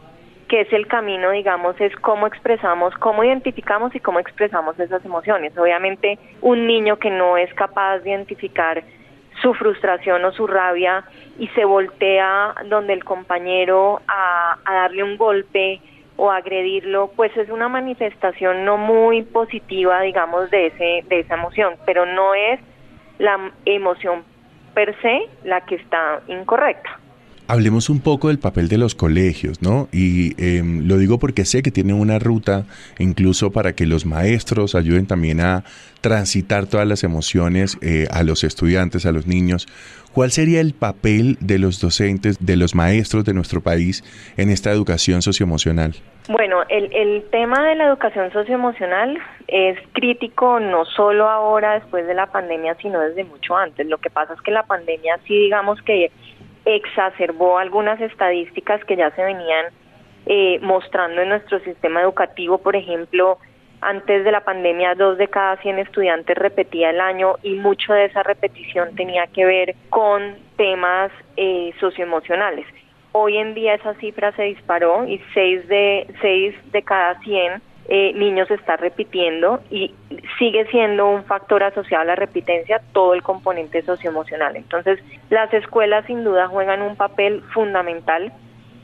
que 0.50 0.62
es 0.62 0.74
el 0.74 0.88
camino, 0.88 1.32
digamos, 1.32 1.80
es 1.80 1.96
cómo 1.96 2.28
expresamos, 2.28 2.94
cómo 2.96 3.24
identificamos 3.24 3.96
y 3.96 4.02
cómo 4.02 4.20
expresamos 4.20 4.78
esas 4.78 5.06
emociones. 5.06 5.58
Obviamente, 5.58 6.20
un 6.42 6.68
niño 6.68 6.98
que 7.00 7.10
no 7.10 7.38
es 7.38 7.54
capaz 7.54 8.00
de 8.00 8.10
identificar 8.10 8.84
su 9.42 9.54
frustración 9.54 10.26
o 10.26 10.34
su 10.34 10.48
rabia 10.48 11.06
y 11.40 11.48
se 11.50 11.64
voltea 11.64 12.54
donde 12.66 12.92
el 12.92 13.06
compañero 13.06 14.02
a, 14.06 14.58
a 14.66 14.74
darle 14.74 15.02
un 15.02 15.16
golpe 15.16 15.80
o 16.18 16.30
agredirlo, 16.30 17.10
pues 17.16 17.32
es 17.38 17.48
una 17.50 17.70
manifestación 17.70 18.66
no 18.66 18.76
muy 18.76 19.22
positiva, 19.22 20.02
digamos, 20.02 20.52
de 20.52 20.66
ese 20.68 21.06
de 21.08 21.20
esa 21.22 21.36
emoción, 21.36 21.76
pero 21.86 22.06
no 22.06 22.34
es 22.34 22.60
la 23.18 23.54
emoción 23.64 24.26
per 24.78 24.96
se 25.02 25.28
la 25.44 25.62
que 25.62 25.74
está 25.74 26.22
incorrecta. 26.28 27.00
Hablemos 27.50 27.90
un 27.90 28.02
poco 28.02 28.28
del 28.28 28.40
papel 28.40 28.68
de 28.68 28.78
los 28.78 28.94
colegios, 28.94 29.62
¿no? 29.62 29.88
Y 29.94 30.36
em, 30.38 30.86
lo 30.88 30.98
digo 30.98 31.18
porque 31.18 31.46
sé 31.46 31.64
que 31.64 31.72
tienen 31.72 31.96
una 31.96 32.20
ruta 32.20 32.66
incluso 33.00 33.52
para 33.52 33.74
que 33.74 33.86
los 33.86 34.06
maestros 34.06 34.76
ayuden 34.76 35.08
también 35.08 35.40
a 35.40 35.64
transitar 36.02 36.66
todas 36.66 36.86
las 36.86 37.06
emociones 37.06 37.78
eh, 37.82 38.08
a 38.12 38.24
los 38.24 38.44
estudiantes, 38.44 39.06
a 39.06 39.14
los 39.14 39.28
niños. 39.28 39.68
¿Cuál 40.14 40.32
sería 40.32 40.62
el 40.62 40.74
papel 40.74 41.38
de 41.40 41.60
los 41.60 41.80
docentes, 41.80 42.44
de 42.46 42.58
los 42.58 42.76
maestros 42.76 43.24
de 43.24 43.34
nuestro 43.34 43.62
país 43.62 44.04
en 44.36 44.50
esta 44.50 44.72
educación 44.72 45.22
socioemocional? 45.22 45.94
Bueno, 46.28 46.64
el, 46.70 46.92
el 46.94 47.24
tema 47.32 47.64
de 47.70 47.76
la 47.76 47.86
educación 47.86 48.32
socioemocional 48.34 49.18
es 49.48 49.78
crítico 49.94 50.60
no 50.60 50.84
solo 50.86 51.30
ahora 51.30 51.76
después 51.76 52.06
de 52.08 52.14
la 52.14 52.26
pandemia, 52.26 52.76
sino 52.82 53.00
desde 53.00 53.24
mucho 53.24 53.56
antes. 53.56 53.88
Lo 53.88 54.00
que 54.00 54.10
pasa 54.10 54.34
es 54.34 54.42
que 54.42 54.52
la 54.52 54.64
pandemia 54.64 55.20
sí 55.26 55.38
digamos 55.38 55.82
que 55.84 56.12
exacerbó 56.76 57.58
algunas 57.58 58.00
estadísticas 58.02 58.84
que 58.86 58.98
ya 58.98 59.10
se 59.12 59.24
venían 59.24 59.66
eh, 60.26 60.60
mostrando 60.62 61.22
en 61.22 61.30
nuestro 61.30 61.60
sistema 61.60 62.02
educativo, 62.02 62.58
por 62.58 62.76
ejemplo, 62.76 63.38
antes 63.80 64.26
de 64.26 64.32
la 64.32 64.42
pandemia, 64.42 64.96
dos 64.96 65.18
de 65.18 65.30
cada 65.30 65.56
100 65.58 65.80
estudiantes 65.80 66.38
repetía 66.38 66.90
el 66.90 67.00
año 67.00 67.36
y 67.44 67.54
mucho 67.56 67.94
de 67.94 68.06
esa 68.06 68.24
repetición 68.24 68.96
tenía 68.96 69.28
que 69.28 69.46
ver 69.46 69.76
con 69.90 70.36
temas 70.58 71.12
eh, 71.38 71.72
socioemocionales. 71.80 72.66
Hoy 73.14 73.38
en 73.38 73.54
día 73.54 73.76
esa 73.76 73.94
cifra 73.96 74.32
se 74.34 74.44
disparó 74.44 75.08
y 75.08 75.22
6 75.34 75.68
de, 75.68 76.08
seis 76.22 76.56
de 76.72 76.84
cada 76.84 77.20
100 77.22 77.62
eh, 77.90 78.14
niños 78.14 78.50
está 78.52 78.78
repitiendo 78.78 79.62
y 79.70 79.94
sigue 80.38 80.66
siendo 80.68 81.08
un 81.08 81.24
factor 81.24 81.64
asociado 81.64 82.02
a 82.04 82.06
la 82.06 82.16
repitencia 82.16 82.82
todo 82.92 83.14
el 83.14 83.24
componente 83.24 83.82
socioemocional. 83.82 84.56
Entonces, 84.56 85.00
las 85.30 85.54
escuelas 85.54 86.06
sin 86.06 86.24
duda 86.24 86.48
juegan 86.48 86.82
un 86.82 86.96
papel 86.96 87.42
fundamental 87.54 88.32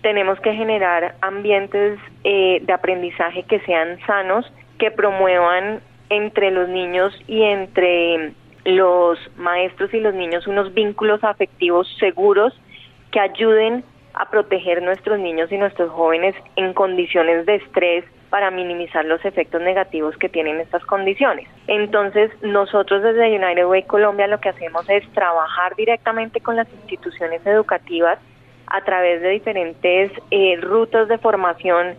tenemos 0.04 0.40
que 0.42 0.54
generar 0.54 1.16
ambientes 1.22 1.98
eh, 2.26 2.60
de 2.62 2.74
aprendizaje 2.74 3.44
que 3.44 3.62
sean 3.62 3.98
sanos, 4.06 4.46
que 4.78 4.92
promuevan 4.92 5.82
entre 6.10 6.52
los 6.52 6.70
niños 6.70 7.18
y 7.26 7.42
entre 7.42 8.34
los 8.66 9.18
maestros 9.38 9.94
y 9.94 10.00
los 10.00 10.14
niños 10.14 10.46
unos 10.46 10.74
vínculos 10.74 11.24
afectivos 11.24 11.88
seguros 12.00 12.54
que 13.12 13.20
ayuden 13.20 13.84
a 14.14 14.30
proteger 14.30 14.84
nuestros 14.84 15.20
niños 15.20 15.52
y 15.52 15.58
nuestros 15.58 15.90
jóvenes 15.90 16.36
en 16.58 16.74
condiciones 16.74 17.46
de 17.46 17.56
estrés 17.56 18.06
para 18.34 18.50
minimizar 18.50 19.06
los 19.06 19.24
efectos 19.26 19.62
negativos 19.62 20.18
que 20.18 20.28
tienen 20.28 20.60
estas 20.60 20.84
condiciones. 20.86 21.48
Entonces, 21.68 22.32
nosotros 22.42 23.04
desde 23.04 23.36
United 23.36 23.68
Way 23.68 23.84
Colombia 23.84 24.26
lo 24.26 24.40
que 24.40 24.50
hacemos 24.50 24.90
es 24.90 25.08
trabajar 25.14 25.76
directamente 25.76 26.42
con 26.42 26.56
las 26.56 26.68
instituciones 26.74 27.46
educativas 27.46 28.18
a 28.66 28.82
través 28.82 29.22
de 29.22 29.30
diferentes 29.30 30.12
eh, 30.32 30.58
rutas 30.60 31.10
de 31.10 31.20
formación 31.20 31.94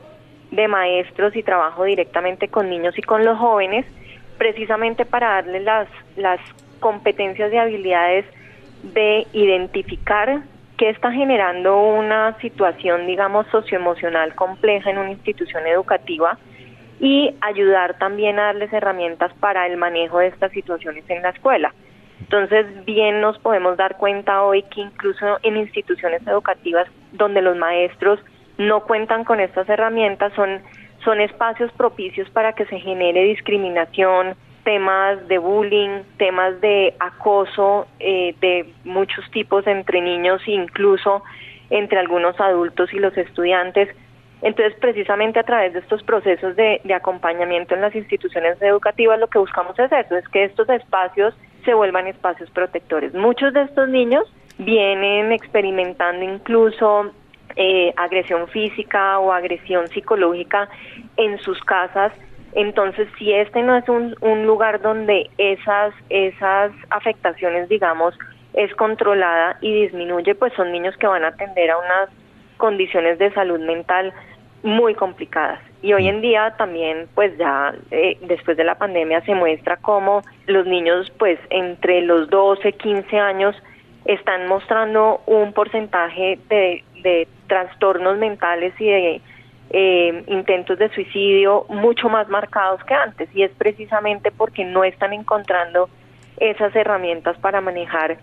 de 0.51 0.67
maestros 0.67 1.37
y 1.37 1.45
trabajo 1.45 1.85
directamente 1.85 2.49
con 2.49 2.69
niños 2.69 2.99
y 2.99 3.03
con 3.03 3.25
los 3.25 3.39
jóvenes, 3.39 3.87
precisamente 4.37 5.05
para 5.05 5.35
darles 5.35 5.63
las, 5.63 5.89
las 6.17 6.41
competencias 6.81 7.53
y 7.53 7.59
habilidades 7.59 8.25
de 8.83 9.25
identificar 9.35 10.43
qué 10.77 10.91
está 10.91 11.13
generando 11.13 11.81
una 11.81 12.37
situación, 12.41 13.07
digamos, 13.07 13.47
socioemocional 13.49 14.35
compleja 14.35 14.91
en 14.91 14.99
una 14.99 15.11
institución 15.11 15.67
educativa 15.67 16.39
y 17.01 17.35
ayudar 17.41 17.99
también 17.99 18.39
a 18.39 18.47
darles 18.47 18.73
herramientas 18.73 19.33
para 19.41 19.67
el 19.67 19.77
manejo 19.77 20.19
de 20.19 20.29
estas 20.29 20.53
situaciones 20.53 21.05
en 21.09 21.23
la 21.23 21.31
escuela. 21.31 21.75
Entonces, 22.21 22.67
bien 22.85 23.21
nos 23.21 23.39
podemos 23.39 23.77
dar 23.77 23.97
cuenta 23.97 24.43
hoy 24.43 24.63
que 24.63 24.81
incluso 24.81 25.39
en 25.43 25.57
instituciones 25.57 26.27
educativas 26.27 26.89
donde 27.13 27.43
los 27.43 27.57
maestros 27.57 28.21
no 28.57 28.85
cuentan 28.85 29.25
con 29.25 29.41
estas 29.41 29.69
herramientas 29.69 30.33
son, 30.35 30.61
son 31.05 31.21
espacios 31.21 31.71
propicios 31.73 32.29
para 32.31 32.53
que 32.53 32.67
se 32.67 32.79
genere 32.79 33.25
discriminación, 33.25 34.37
temas 34.65 35.27
de 35.29 35.39
bullying, 35.39 36.03
temas 36.17 36.61
de 36.61 36.95
acoso 36.99 37.87
eh, 38.01 38.35
de 38.41 38.73
muchos 38.85 39.31
tipos 39.31 39.67
entre 39.67 40.01
niños 40.01 40.43
e 40.47 40.53
incluso 40.53 41.23
entre 41.71 41.99
algunos 41.99 42.39
adultos 42.41 42.93
y 42.93 42.99
los 42.99 43.17
estudiantes. 43.17 43.89
Entonces, 44.43 44.75
precisamente 44.79 45.39
a 45.39 45.45
través 45.45 45.73
de 45.73 45.79
estos 45.79 46.03
procesos 46.03 46.57
de, 46.57 46.81
de 46.85 46.95
acompañamiento 46.95 47.75
en 47.75 47.81
las 47.81 47.95
instituciones 47.95 48.61
educativas, 48.61 49.19
lo 49.19 49.29
que 49.29 49.39
buscamos 49.39 49.79
es 49.79 49.91
eso, 49.91 50.17
es 50.17 50.29
que 50.29 50.45
estos 50.45 50.69
espacios 50.69 51.35
se 51.65 51.73
vuelvan 51.73 52.07
espacios 52.07 52.51
protectores. 52.51 53.15
Muchos 53.15 53.55
de 53.55 53.63
estos 53.63 53.89
niños 53.89 54.25
vienen 54.59 55.33
experimentando 55.33 56.25
incluso 56.25 57.13
eh, 57.57 57.93
agresión 57.97 58.49
física 58.49 59.19
o 59.19 59.33
agresión 59.33 59.89
psicológica 59.89 60.69
en 61.17 61.39
sus 61.39 61.61
casas 61.63 62.13
entonces, 62.55 63.09
si 63.19 63.33
este 63.33 63.63
no 63.63 63.77
es 63.77 63.89
un, 63.89 64.17
un 64.21 64.47
lugar 64.47 64.81
donde 64.81 65.29
esas, 65.39 65.93
esas 66.09 66.73
afectaciones, 66.91 67.69
digamos, 67.69 68.17
es 68.55 68.73
controlada 68.75 69.59
y 69.61 69.83
disminuye, 69.83 70.35
pues 70.37 70.53
son 70.55 70.71
niños 70.71 70.97
que 70.97 71.09
van 71.09 71.25
a 71.25 71.29
atender 71.29 71.71
a 71.71 71.79
unas 71.79 72.11
condiciones 72.57 73.19
de 73.19 73.33
salud 73.33 73.59
mental 73.59 74.13
muy 74.63 74.95
complicadas. 74.95 75.61
Y 75.83 75.93
hoy 75.93 76.09
en 76.09 76.21
día 76.21 76.55
también, 76.57 77.09
pues 77.15 77.37
ya 77.37 77.75
eh, 77.91 78.17
después 78.23 78.57
de 78.57 78.65
la 78.65 78.77
pandemia 78.77 79.21
se 79.23 79.35
muestra 79.35 79.77
cómo 79.77 80.23
los 80.47 80.65
niños, 80.65 81.13
pues 81.19 81.39
entre 81.51 82.01
los 82.03 82.31
12, 82.31 82.73
15 82.73 83.19
años, 83.19 83.57
están 84.05 84.47
mostrando 84.47 85.21
un 85.27 85.53
porcentaje 85.53 86.39
de, 86.49 86.85
de 87.03 87.29
trastornos 87.49 88.17
mentales 88.19 88.73
y 88.81 88.87
de 88.87 89.21
eh, 89.71 90.25
intentos 90.29 90.79
de 90.79 90.89
suicidio 90.95 91.67
mucho 91.69 92.09
más 92.09 92.29
marcados 92.29 92.83
que 92.85 92.95
antes 92.95 93.29
y 93.35 93.43
es 93.43 93.51
precisamente 93.53 94.31
porque 94.31 94.65
no 94.65 94.85
están 94.85 95.13
encontrando 95.13 95.89
esas 96.39 96.75
herramientas 96.77 97.37
para 97.39 97.61
manejar 97.61 98.19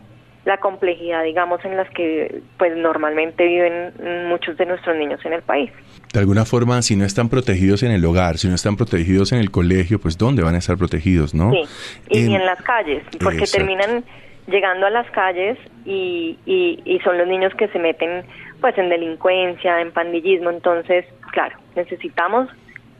la 0.46 0.58
complejidad, 0.58 1.24
digamos, 1.24 1.64
en 1.66 1.78
las 1.78 1.90
que 1.92 2.42
pues 2.58 2.76
normalmente 2.76 3.46
viven 3.46 3.94
muchos 4.28 4.58
de 4.58 4.66
nuestros 4.66 4.98
niños 4.98 5.24
en 5.24 5.34
el 5.34 5.44
país. 5.44 5.72
De 6.14 6.20
alguna 6.20 6.46
forma, 6.46 6.82
si 6.82 6.96
no 6.96 7.06
están 7.06 7.30
protegidos 7.30 7.84
en 7.84 7.92
el 7.92 8.04
hogar, 8.04 8.38
si 8.38 8.48
no 8.48 8.56
están 8.56 8.76
protegidos 8.76 9.32
en 9.32 9.40
el 9.40 9.52
colegio, 9.52 10.00
pues 10.00 10.18
¿dónde 10.18 10.42
van 10.42 10.56
a 10.56 10.58
estar 10.58 10.78
protegidos, 10.78 11.36
no? 11.36 11.52
Sí, 11.52 11.64
y 12.10 12.34
en 12.34 12.46
las 12.46 12.62
calles, 12.64 13.04
porque 13.24 13.46
terminan 13.46 14.04
llegando 14.48 14.88
a 14.88 14.90
las 14.90 15.10
calles 15.12 15.58
y, 15.86 16.38
y, 16.46 16.82
y 16.86 17.00
son 17.00 17.18
los 17.18 17.28
niños 17.28 17.54
que 17.56 17.68
se 17.68 17.80
meten 17.80 18.26
pues 18.60 18.78
en 18.78 18.90
delincuencia, 18.90 19.80
en 19.82 19.92
pandillismo, 19.92 20.50
entonces, 20.50 21.06
claro, 21.32 21.58
necesitamos 21.76 22.50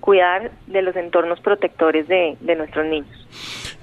cuidar 0.02 0.52
de 0.68 0.82
los 0.82 0.96
entornos 0.96 1.40
protectores 1.40 2.08
de, 2.08 2.36
de, 2.42 2.56
nuestros 2.56 2.86
niños. 2.88 3.28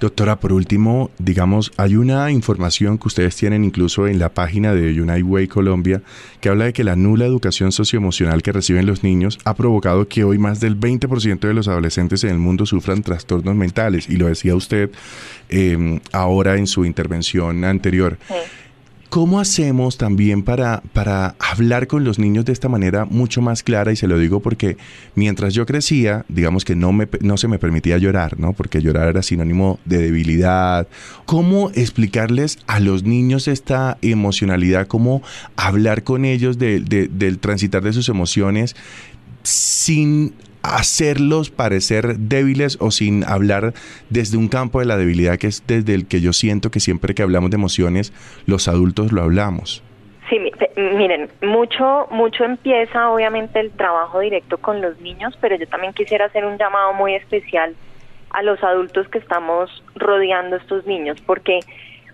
Doctora, 0.01 0.37
por 0.37 0.53
último, 0.53 1.11
digamos, 1.19 1.73
hay 1.77 1.97
una 1.97 2.31
información 2.31 2.99
que 2.99 3.09
ustedes 3.09 3.37
tienen 3.37 3.65
incluso 3.65 4.07
en 4.07 4.19
la 4.19 4.29
página 4.29 4.75
de 4.75 5.01
United 5.01 5.23
Way 5.23 5.49
Colombia 5.49 6.03
que 6.41 6.49
habla 6.51 6.67
de 6.67 6.73
que 6.73 6.85
la 6.85 6.97
nula 6.97 7.25
educación 7.25 7.73
socioemocional 7.73 8.43
que 8.43 8.53
reciben 8.53 8.85
los 8.85 9.03
niños 9.03 9.39
ha 9.45 9.55
provocado 9.55 10.09
que 10.09 10.25
hoy 10.25 10.39
más 10.39 10.61
del 10.61 10.79
20% 10.79 11.39
de 11.39 11.55
los 11.55 11.69
adolescentes 11.69 12.25
en 12.25 12.31
el 12.31 12.39
mundo 12.39 12.67
sufran 12.67 13.03
trastornos 13.03 13.55
mentales, 13.55 14.11
y 14.11 14.17
lo 14.17 14.27
decía 14.27 14.55
usted 14.55 14.91
eh, 15.49 16.01
ahora 16.13 16.57
en 16.57 16.67
su 16.67 16.85
intervención 16.85 17.65
anterior. 17.65 18.19
Sí. 18.27 18.35
¿Cómo 19.09 19.41
hacemos 19.41 19.97
también 19.97 20.43
para, 20.43 20.83
para 20.93 21.35
hablar 21.39 21.87
con 21.87 22.05
los 22.05 22.19
niños 22.19 22.45
de 22.45 22.53
esta 22.53 22.69
manera 22.69 23.07
mucho 23.07 23.41
más 23.41 23.63
clara? 23.63 23.91
Y 23.91 23.97
se 23.97 24.07
lo 24.07 24.19
digo 24.19 24.41
porque 24.41 24.77
mientras 25.15 25.55
yo 25.55 25.65
crecía, 25.65 26.27
digamos 26.29 26.67
que 26.67 26.77
no, 26.77 26.93
me, 26.93 27.09
no 27.21 27.39
se 27.39 27.49
me 27.49 27.59
permitía 27.59 27.97
llorar, 27.97 28.39
¿no? 28.39 28.53
Porque 28.53 28.83
llorar 28.83 29.09
era 29.09 29.23
sinónimo 29.23 29.79
de 29.87 29.99
debilidad. 29.99 30.89
¿Cómo 31.25 31.71
explicarles 31.71 32.59
a 32.67 32.81
los 32.81 33.05
niños 33.05 33.49
esta 33.49 33.97
emocionalidad? 34.03 34.87
¿Cómo 34.87 35.23
hablar 35.57 36.03
con 36.03 36.27
ellos 36.27 36.59
de, 36.59 36.81
de, 36.81 37.09
del 37.09 37.39
transitar 37.39 37.83
de 37.83 37.95
sus 37.95 38.11
emociones 38.11 38.77
sin 39.43 40.35
hacerlos 40.63 41.51
parecer 41.51 42.17
débiles 42.19 42.79
o 42.81 42.91
sin 42.91 43.25
hablar 43.25 43.73
desde 44.11 44.37
un 44.37 44.49
campo 44.49 44.81
de 44.81 44.87
la 44.87 44.97
debilidad 44.97 45.39
que 45.39 45.47
es 45.47 45.67
desde 45.67 45.95
el 45.95 46.07
que 46.07 46.21
yo 46.21 46.33
siento 46.33 46.71
que 46.71 46.81
siempre 46.81 47.15
que 47.15 47.23
hablamos 47.23 47.51
de 47.51 47.57
emociones, 47.57 48.13
los 48.47 48.69
adultos 48.69 49.13
lo 49.13 49.23
hablamos. 49.23 49.83
Sí, 50.29 50.39
miren, 50.77 51.31
mucho, 51.43 52.07
mucho 52.11 52.45
empieza 52.45 53.11
obviamente 53.11 53.61
el 53.61 53.71
trabajo 53.71 54.21
directo 54.21 54.59
con 54.59 54.83
los 54.83 55.01
niños, 55.01 55.37
pero 55.41 55.57
yo 55.57 55.67
también 55.67 55.95
quisiera 55.95 56.27
hacer 56.27 56.45
un 56.45 56.59
llamado 56.59 56.93
muy 56.93 57.15
especial 57.15 57.75
a 58.31 58.43
los 58.43 58.63
adultos 58.63 59.09
que 59.09 59.19
estamos 59.19 59.83
rodeando 59.95 60.57
a 60.57 60.59
estos 60.59 60.87
niños, 60.87 61.19
porque 61.25 61.61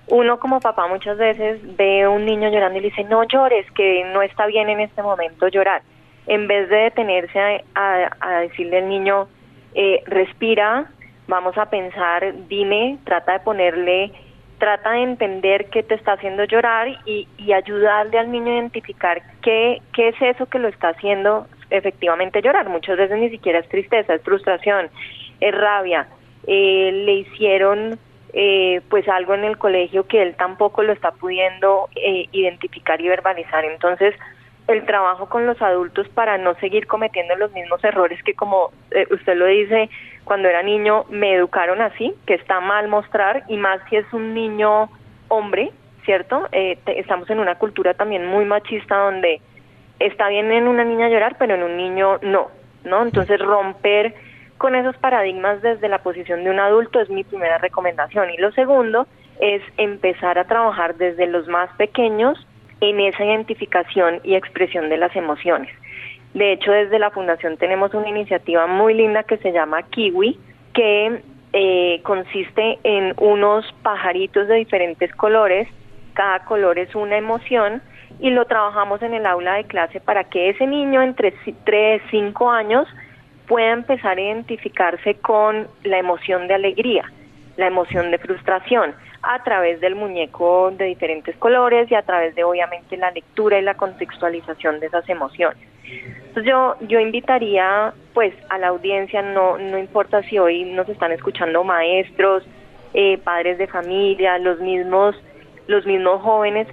uno 0.06 0.38
como 0.38 0.60
papá 0.60 0.86
muchas 0.86 1.18
veces 1.18 1.60
ve 1.76 2.02
a 2.02 2.10
un 2.10 2.24
niño 2.24 2.50
llorando 2.50 2.78
y 2.78 2.82
le 2.82 2.90
dice, 2.90 3.02
no 3.04 3.24
llores, 3.24 3.68
que 3.72 4.04
no 4.12 4.22
está 4.22 4.46
bien 4.46 4.68
en 4.68 4.80
este 4.80 5.02
momento 5.02 5.48
llorar 5.48 5.82
en 6.26 6.46
vez 6.46 6.68
de 6.68 6.76
detenerse 6.76 7.64
a, 7.74 8.40
decirle 8.40 8.78
al 8.78 8.88
niño, 8.88 9.28
eh, 9.74 10.02
respira, 10.06 10.90
vamos 11.26 11.56
a 11.58 11.68
pensar, 11.68 12.34
dime, 12.48 12.98
trata 13.04 13.34
de 13.34 13.40
ponerle, 13.40 14.12
trata 14.58 14.92
de 14.92 15.02
entender 15.02 15.66
qué 15.66 15.82
te 15.82 15.94
está 15.94 16.12
haciendo 16.12 16.44
llorar 16.44 16.88
y, 17.04 17.28
ayudarle 17.52 18.18
al 18.18 18.32
niño 18.32 18.52
a 18.52 18.54
identificar 18.56 19.22
qué, 19.42 19.82
qué 19.92 20.08
es 20.08 20.22
eso 20.22 20.46
que 20.46 20.58
lo 20.58 20.68
está 20.68 20.88
haciendo 20.88 21.46
efectivamente 21.70 22.40
llorar. 22.40 22.68
Muchas 22.68 22.96
veces 22.96 23.18
ni 23.18 23.30
siquiera 23.30 23.58
es 23.58 23.68
tristeza, 23.68 24.14
es 24.14 24.22
frustración, 24.22 24.88
es 25.40 25.54
rabia. 25.54 26.06
Eh, 26.46 26.90
le 27.04 27.12
hicieron 27.14 27.98
eh, 28.32 28.80
pues 28.88 29.08
algo 29.08 29.34
en 29.34 29.44
el 29.44 29.58
colegio 29.58 30.06
que 30.06 30.22
él 30.22 30.34
tampoco 30.36 30.82
lo 30.82 30.92
está 30.92 31.12
pudiendo 31.12 31.88
identificar 32.32 33.00
y 33.00 33.08
verbalizar. 33.08 33.64
Entonces, 33.64 34.14
el 34.66 34.86
trabajo 34.86 35.28
con 35.28 35.46
los 35.46 35.60
adultos 35.60 36.08
para 36.08 36.38
no 36.38 36.54
seguir 36.56 36.86
cometiendo 36.86 37.36
los 37.36 37.52
mismos 37.52 37.82
errores 37.84 38.22
que 38.22 38.34
como 38.34 38.70
eh, 38.92 39.06
usted 39.10 39.36
lo 39.36 39.46
dice, 39.46 39.90
cuando 40.24 40.48
era 40.48 40.62
niño 40.62 41.04
me 41.10 41.34
educaron 41.34 41.82
así, 41.82 42.14
que 42.26 42.34
está 42.34 42.60
mal 42.60 42.88
mostrar 42.88 43.44
y 43.48 43.56
más 43.56 43.80
si 43.88 43.96
es 43.96 44.10
un 44.12 44.32
niño 44.32 44.88
hombre, 45.28 45.70
¿cierto? 46.04 46.48
Eh, 46.52 46.78
estamos 46.86 47.28
en 47.30 47.40
una 47.40 47.56
cultura 47.56 47.94
también 47.94 48.26
muy 48.26 48.44
machista 48.44 48.96
donde 48.96 49.40
está 49.98 50.28
bien 50.28 50.50
en 50.50 50.66
una 50.66 50.84
niña 50.84 51.08
llorar, 51.08 51.36
pero 51.38 51.54
en 51.54 51.62
un 51.62 51.76
niño 51.76 52.18
no, 52.22 52.48
¿no? 52.84 53.02
Entonces 53.02 53.38
romper 53.40 54.14
con 54.58 54.74
esos 54.74 54.96
paradigmas 54.96 55.60
desde 55.62 55.88
la 55.88 55.98
posición 55.98 56.44
de 56.44 56.50
un 56.50 56.60
adulto 56.60 57.00
es 57.00 57.10
mi 57.10 57.24
primera 57.24 57.58
recomendación. 57.58 58.30
Y 58.30 58.36
lo 58.38 58.52
segundo 58.52 59.06
es 59.40 59.62
empezar 59.76 60.38
a 60.38 60.44
trabajar 60.44 60.94
desde 60.94 61.26
los 61.26 61.48
más 61.48 61.68
pequeños 61.76 62.38
en 62.90 63.00
esa 63.00 63.24
identificación 63.24 64.20
y 64.24 64.34
expresión 64.34 64.88
de 64.88 64.98
las 64.98 65.14
emociones. 65.16 65.70
De 66.34 66.52
hecho, 66.52 66.72
desde 66.72 66.98
la 66.98 67.10
Fundación 67.10 67.56
tenemos 67.56 67.94
una 67.94 68.08
iniciativa 68.08 68.66
muy 68.66 68.94
linda 68.94 69.22
que 69.22 69.36
se 69.38 69.52
llama 69.52 69.82
Kiwi, 69.82 70.38
que 70.72 71.20
eh, 71.52 72.00
consiste 72.02 72.78
en 72.82 73.14
unos 73.18 73.64
pajaritos 73.82 74.48
de 74.48 74.56
diferentes 74.56 75.14
colores 75.14 75.68
cada 76.14 76.44
color 76.44 76.78
es 76.78 76.94
una 76.94 77.18
emoción 77.18 77.82
y 78.20 78.30
lo 78.30 78.46
trabajamos 78.46 79.02
en 79.02 79.12
el 79.14 79.26
aula 79.26 79.54
de 79.54 79.64
clase 79.64 80.00
para 80.00 80.24
que 80.24 80.48
ese 80.48 80.66
niño 80.66 81.02
entre 81.02 81.34
3 81.64 82.02
y 82.06 82.10
5 82.10 82.50
años 82.50 82.88
pueda 83.46 83.72
empezar 83.72 84.16
a 84.16 84.20
identificarse 84.20 85.16
con 85.16 85.66
la 85.82 85.98
emoción 85.98 86.46
de 86.46 86.54
alegría, 86.54 87.04
la 87.56 87.66
emoción 87.66 88.10
de 88.10 88.18
frustración, 88.18 88.94
a 89.26 89.42
través 89.42 89.80
del 89.80 89.94
muñeco 89.94 90.70
de 90.70 90.86
diferentes 90.86 91.36
colores 91.36 91.90
y 91.90 91.94
a 91.94 92.02
través 92.02 92.34
de 92.34 92.44
obviamente 92.44 92.96
la 92.96 93.10
lectura 93.10 93.58
y 93.58 93.62
la 93.62 93.74
contextualización 93.74 94.80
de 94.80 94.86
esas 94.86 95.08
emociones. 95.08 95.62
Entonces 95.84 96.44
yo, 96.44 96.76
yo 96.88 97.00
invitaría 97.00 97.92
pues 98.12 98.34
a 98.50 98.58
la 98.58 98.68
audiencia, 98.68 99.22
no, 99.22 99.58
no 99.58 99.78
importa 99.78 100.22
si 100.22 100.38
hoy 100.38 100.64
nos 100.64 100.88
están 100.88 101.12
escuchando 101.12 101.62
maestros, 101.64 102.44
eh, 102.92 103.18
padres 103.18 103.58
de 103.58 103.66
familia, 103.66 104.38
los 104.38 104.60
mismos, 104.60 105.16
los 105.66 105.84
mismos 105.86 106.22
jóvenes, 106.22 106.68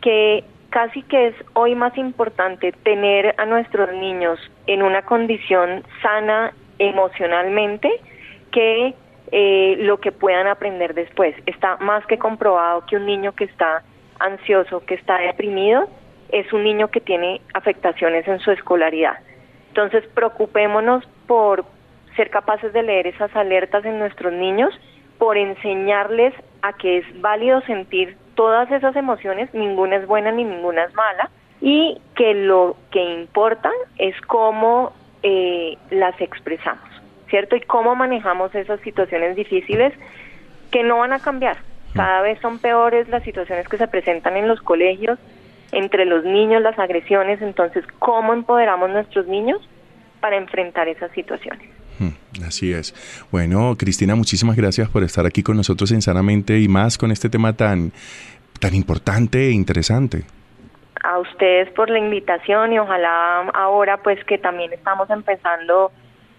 que 0.00 0.44
casi 0.70 1.02
que 1.02 1.28
es 1.28 1.34
hoy 1.54 1.74
más 1.74 1.96
importante 1.96 2.72
tener 2.72 3.34
a 3.38 3.46
nuestros 3.46 3.92
niños 3.92 4.38
en 4.66 4.82
una 4.82 5.02
condición 5.02 5.84
sana 6.02 6.52
emocionalmente 6.78 7.90
que 8.50 8.94
eh, 9.36 9.74
lo 9.80 9.98
que 9.98 10.12
puedan 10.12 10.46
aprender 10.46 10.94
después. 10.94 11.34
Está 11.46 11.76
más 11.78 12.06
que 12.06 12.18
comprobado 12.18 12.86
que 12.86 12.94
un 12.94 13.04
niño 13.04 13.32
que 13.32 13.42
está 13.42 13.82
ansioso, 14.20 14.86
que 14.86 14.94
está 14.94 15.18
deprimido, 15.18 15.88
es 16.28 16.52
un 16.52 16.62
niño 16.62 16.86
que 16.86 17.00
tiene 17.00 17.40
afectaciones 17.52 18.28
en 18.28 18.38
su 18.38 18.52
escolaridad. 18.52 19.18
Entonces, 19.70 20.04
preocupémonos 20.14 21.02
por 21.26 21.64
ser 22.14 22.30
capaces 22.30 22.72
de 22.72 22.84
leer 22.84 23.08
esas 23.08 23.34
alertas 23.34 23.84
en 23.84 23.98
nuestros 23.98 24.32
niños, 24.32 24.72
por 25.18 25.36
enseñarles 25.36 26.32
a 26.62 26.74
que 26.74 26.98
es 26.98 27.20
válido 27.20 27.60
sentir 27.62 28.16
todas 28.36 28.70
esas 28.70 28.94
emociones, 28.94 29.52
ninguna 29.52 29.96
es 29.96 30.06
buena 30.06 30.30
ni 30.30 30.44
ninguna 30.44 30.84
es 30.84 30.94
mala, 30.94 31.28
y 31.60 32.00
que 32.14 32.34
lo 32.34 32.76
que 32.92 33.02
importa 33.02 33.72
es 33.98 34.14
cómo 34.28 34.92
eh, 35.24 35.76
las 35.90 36.20
expresamos. 36.20 36.93
¿Cierto? 37.34 37.56
Y 37.56 37.62
cómo 37.62 37.96
manejamos 37.96 38.54
esas 38.54 38.78
situaciones 38.82 39.34
difíciles 39.34 39.92
que 40.70 40.84
no 40.84 40.98
van 40.98 41.12
a 41.12 41.18
cambiar. 41.18 41.56
Cada 41.92 42.22
vez 42.22 42.38
son 42.40 42.60
peores 42.60 43.08
las 43.08 43.24
situaciones 43.24 43.66
que 43.66 43.76
se 43.76 43.88
presentan 43.88 44.36
en 44.36 44.46
los 44.46 44.60
colegios, 44.60 45.18
entre 45.72 46.04
los 46.04 46.24
niños, 46.24 46.62
las 46.62 46.78
agresiones. 46.78 47.42
Entonces, 47.42 47.84
¿cómo 47.98 48.32
empoderamos 48.34 48.88
nuestros 48.88 49.26
niños 49.26 49.58
para 50.20 50.36
enfrentar 50.36 50.86
esas 50.86 51.10
situaciones? 51.10 51.68
Hmm, 51.98 52.44
así 52.46 52.72
es. 52.72 52.94
Bueno, 53.32 53.74
Cristina, 53.76 54.14
muchísimas 54.14 54.54
gracias 54.54 54.88
por 54.88 55.02
estar 55.02 55.26
aquí 55.26 55.42
con 55.42 55.56
nosotros 55.56 55.90
en 55.90 56.02
Sanamente 56.02 56.60
y 56.60 56.68
más 56.68 56.96
con 56.96 57.10
este 57.10 57.28
tema 57.28 57.52
tan, 57.54 57.90
tan 58.60 58.76
importante 58.76 59.48
e 59.48 59.50
interesante. 59.50 60.22
A 61.02 61.18
ustedes 61.18 61.68
por 61.70 61.90
la 61.90 61.98
invitación 61.98 62.72
y 62.72 62.78
ojalá 62.78 63.40
ahora 63.54 63.96
pues 64.04 64.22
que 64.24 64.38
también 64.38 64.72
estamos 64.72 65.10
empezando 65.10 65.90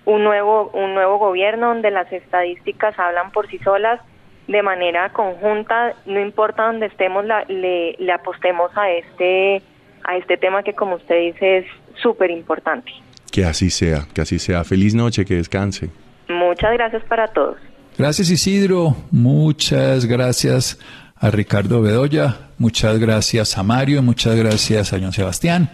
un 0.05 0.23
nuevo, 0.23 0.69
un 0.73 0.93
nuevo 0.93 1.17
gobierno 1.17 1.67
donde 1.69 1.91
las 1.91 2.11
estadísticas 2.11 2.97
hablan 2.97 3.31
por 3.31 3.49
sí 3.49 3.57
solas 3.59 3.99
de 4.47 4.61
manera 4.61 5.09
conjunta, 5.09 5.93
no 6.05 6.19
importa 6.19 6.67
dónde 6.67 6.85
estemos, 6.85 7.25
le, 7.25 7.95
le 7.97 8.11
apostemos 8.11 8.69
a 8.75 8.91
este, 8.91 9.61
a 10.03 10.17
este 10.17 10.37
tema 10.37 10.61
que 10.63 10.73
como 10.73 10.95
usted 10.95 11.19
dice 11.19 11.57
es 11.59 11.65
súper 12.01 12.29
importante. 12.29 12.91
Que 13.31 13.43
así 13.43 13.69
sea, 13.69 14.05
que 14.13 14.21
así 14.21 14.37
sea. 14.37 14.63
Feliz 14.63 14.93
noche, 14.93 15.25
que 15.25 15.35
descanse. 15.35 15.89
Muchas 16.29 16.73
gracias 16.73 17.03
para 17.05 17.27
todos. 17.27 17.57
Gracias 17.97 18.29
Isidro, 18.29 18.95
muchas 19.09 20.05
gracias 20.05 20.79
a 21.15 21.31
Ricardo 21.31 21.81
Bedoya, 21.81 22.49
muchas 22.57 22.99
gracias 22.99 23.57
a 23.57 23.63
Mario, 23.63 24.01
muchas 24.03 24.35
gracias 24.35 24.91
a 24.91 24.99
John 24.99 25.13
Sebastián. 25.13 25.69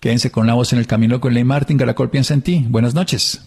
Quédense 0.00 0.32
con 0.32 0.46
la 0.46 0.54
voz 0.54 0.72
en 0.72 0.78
el 0.78 0.86
camino 0.86 1.20
con 1.20 1.34
Ley 1.34 1.44
Martín, 1.44 1.76
Caracol 1.76 2.08
piensa 2.08 2.32
en 2.32 2.40
ti. 2.40 2.64
Buenas 2.66 2.94
noches. 2.94 3.46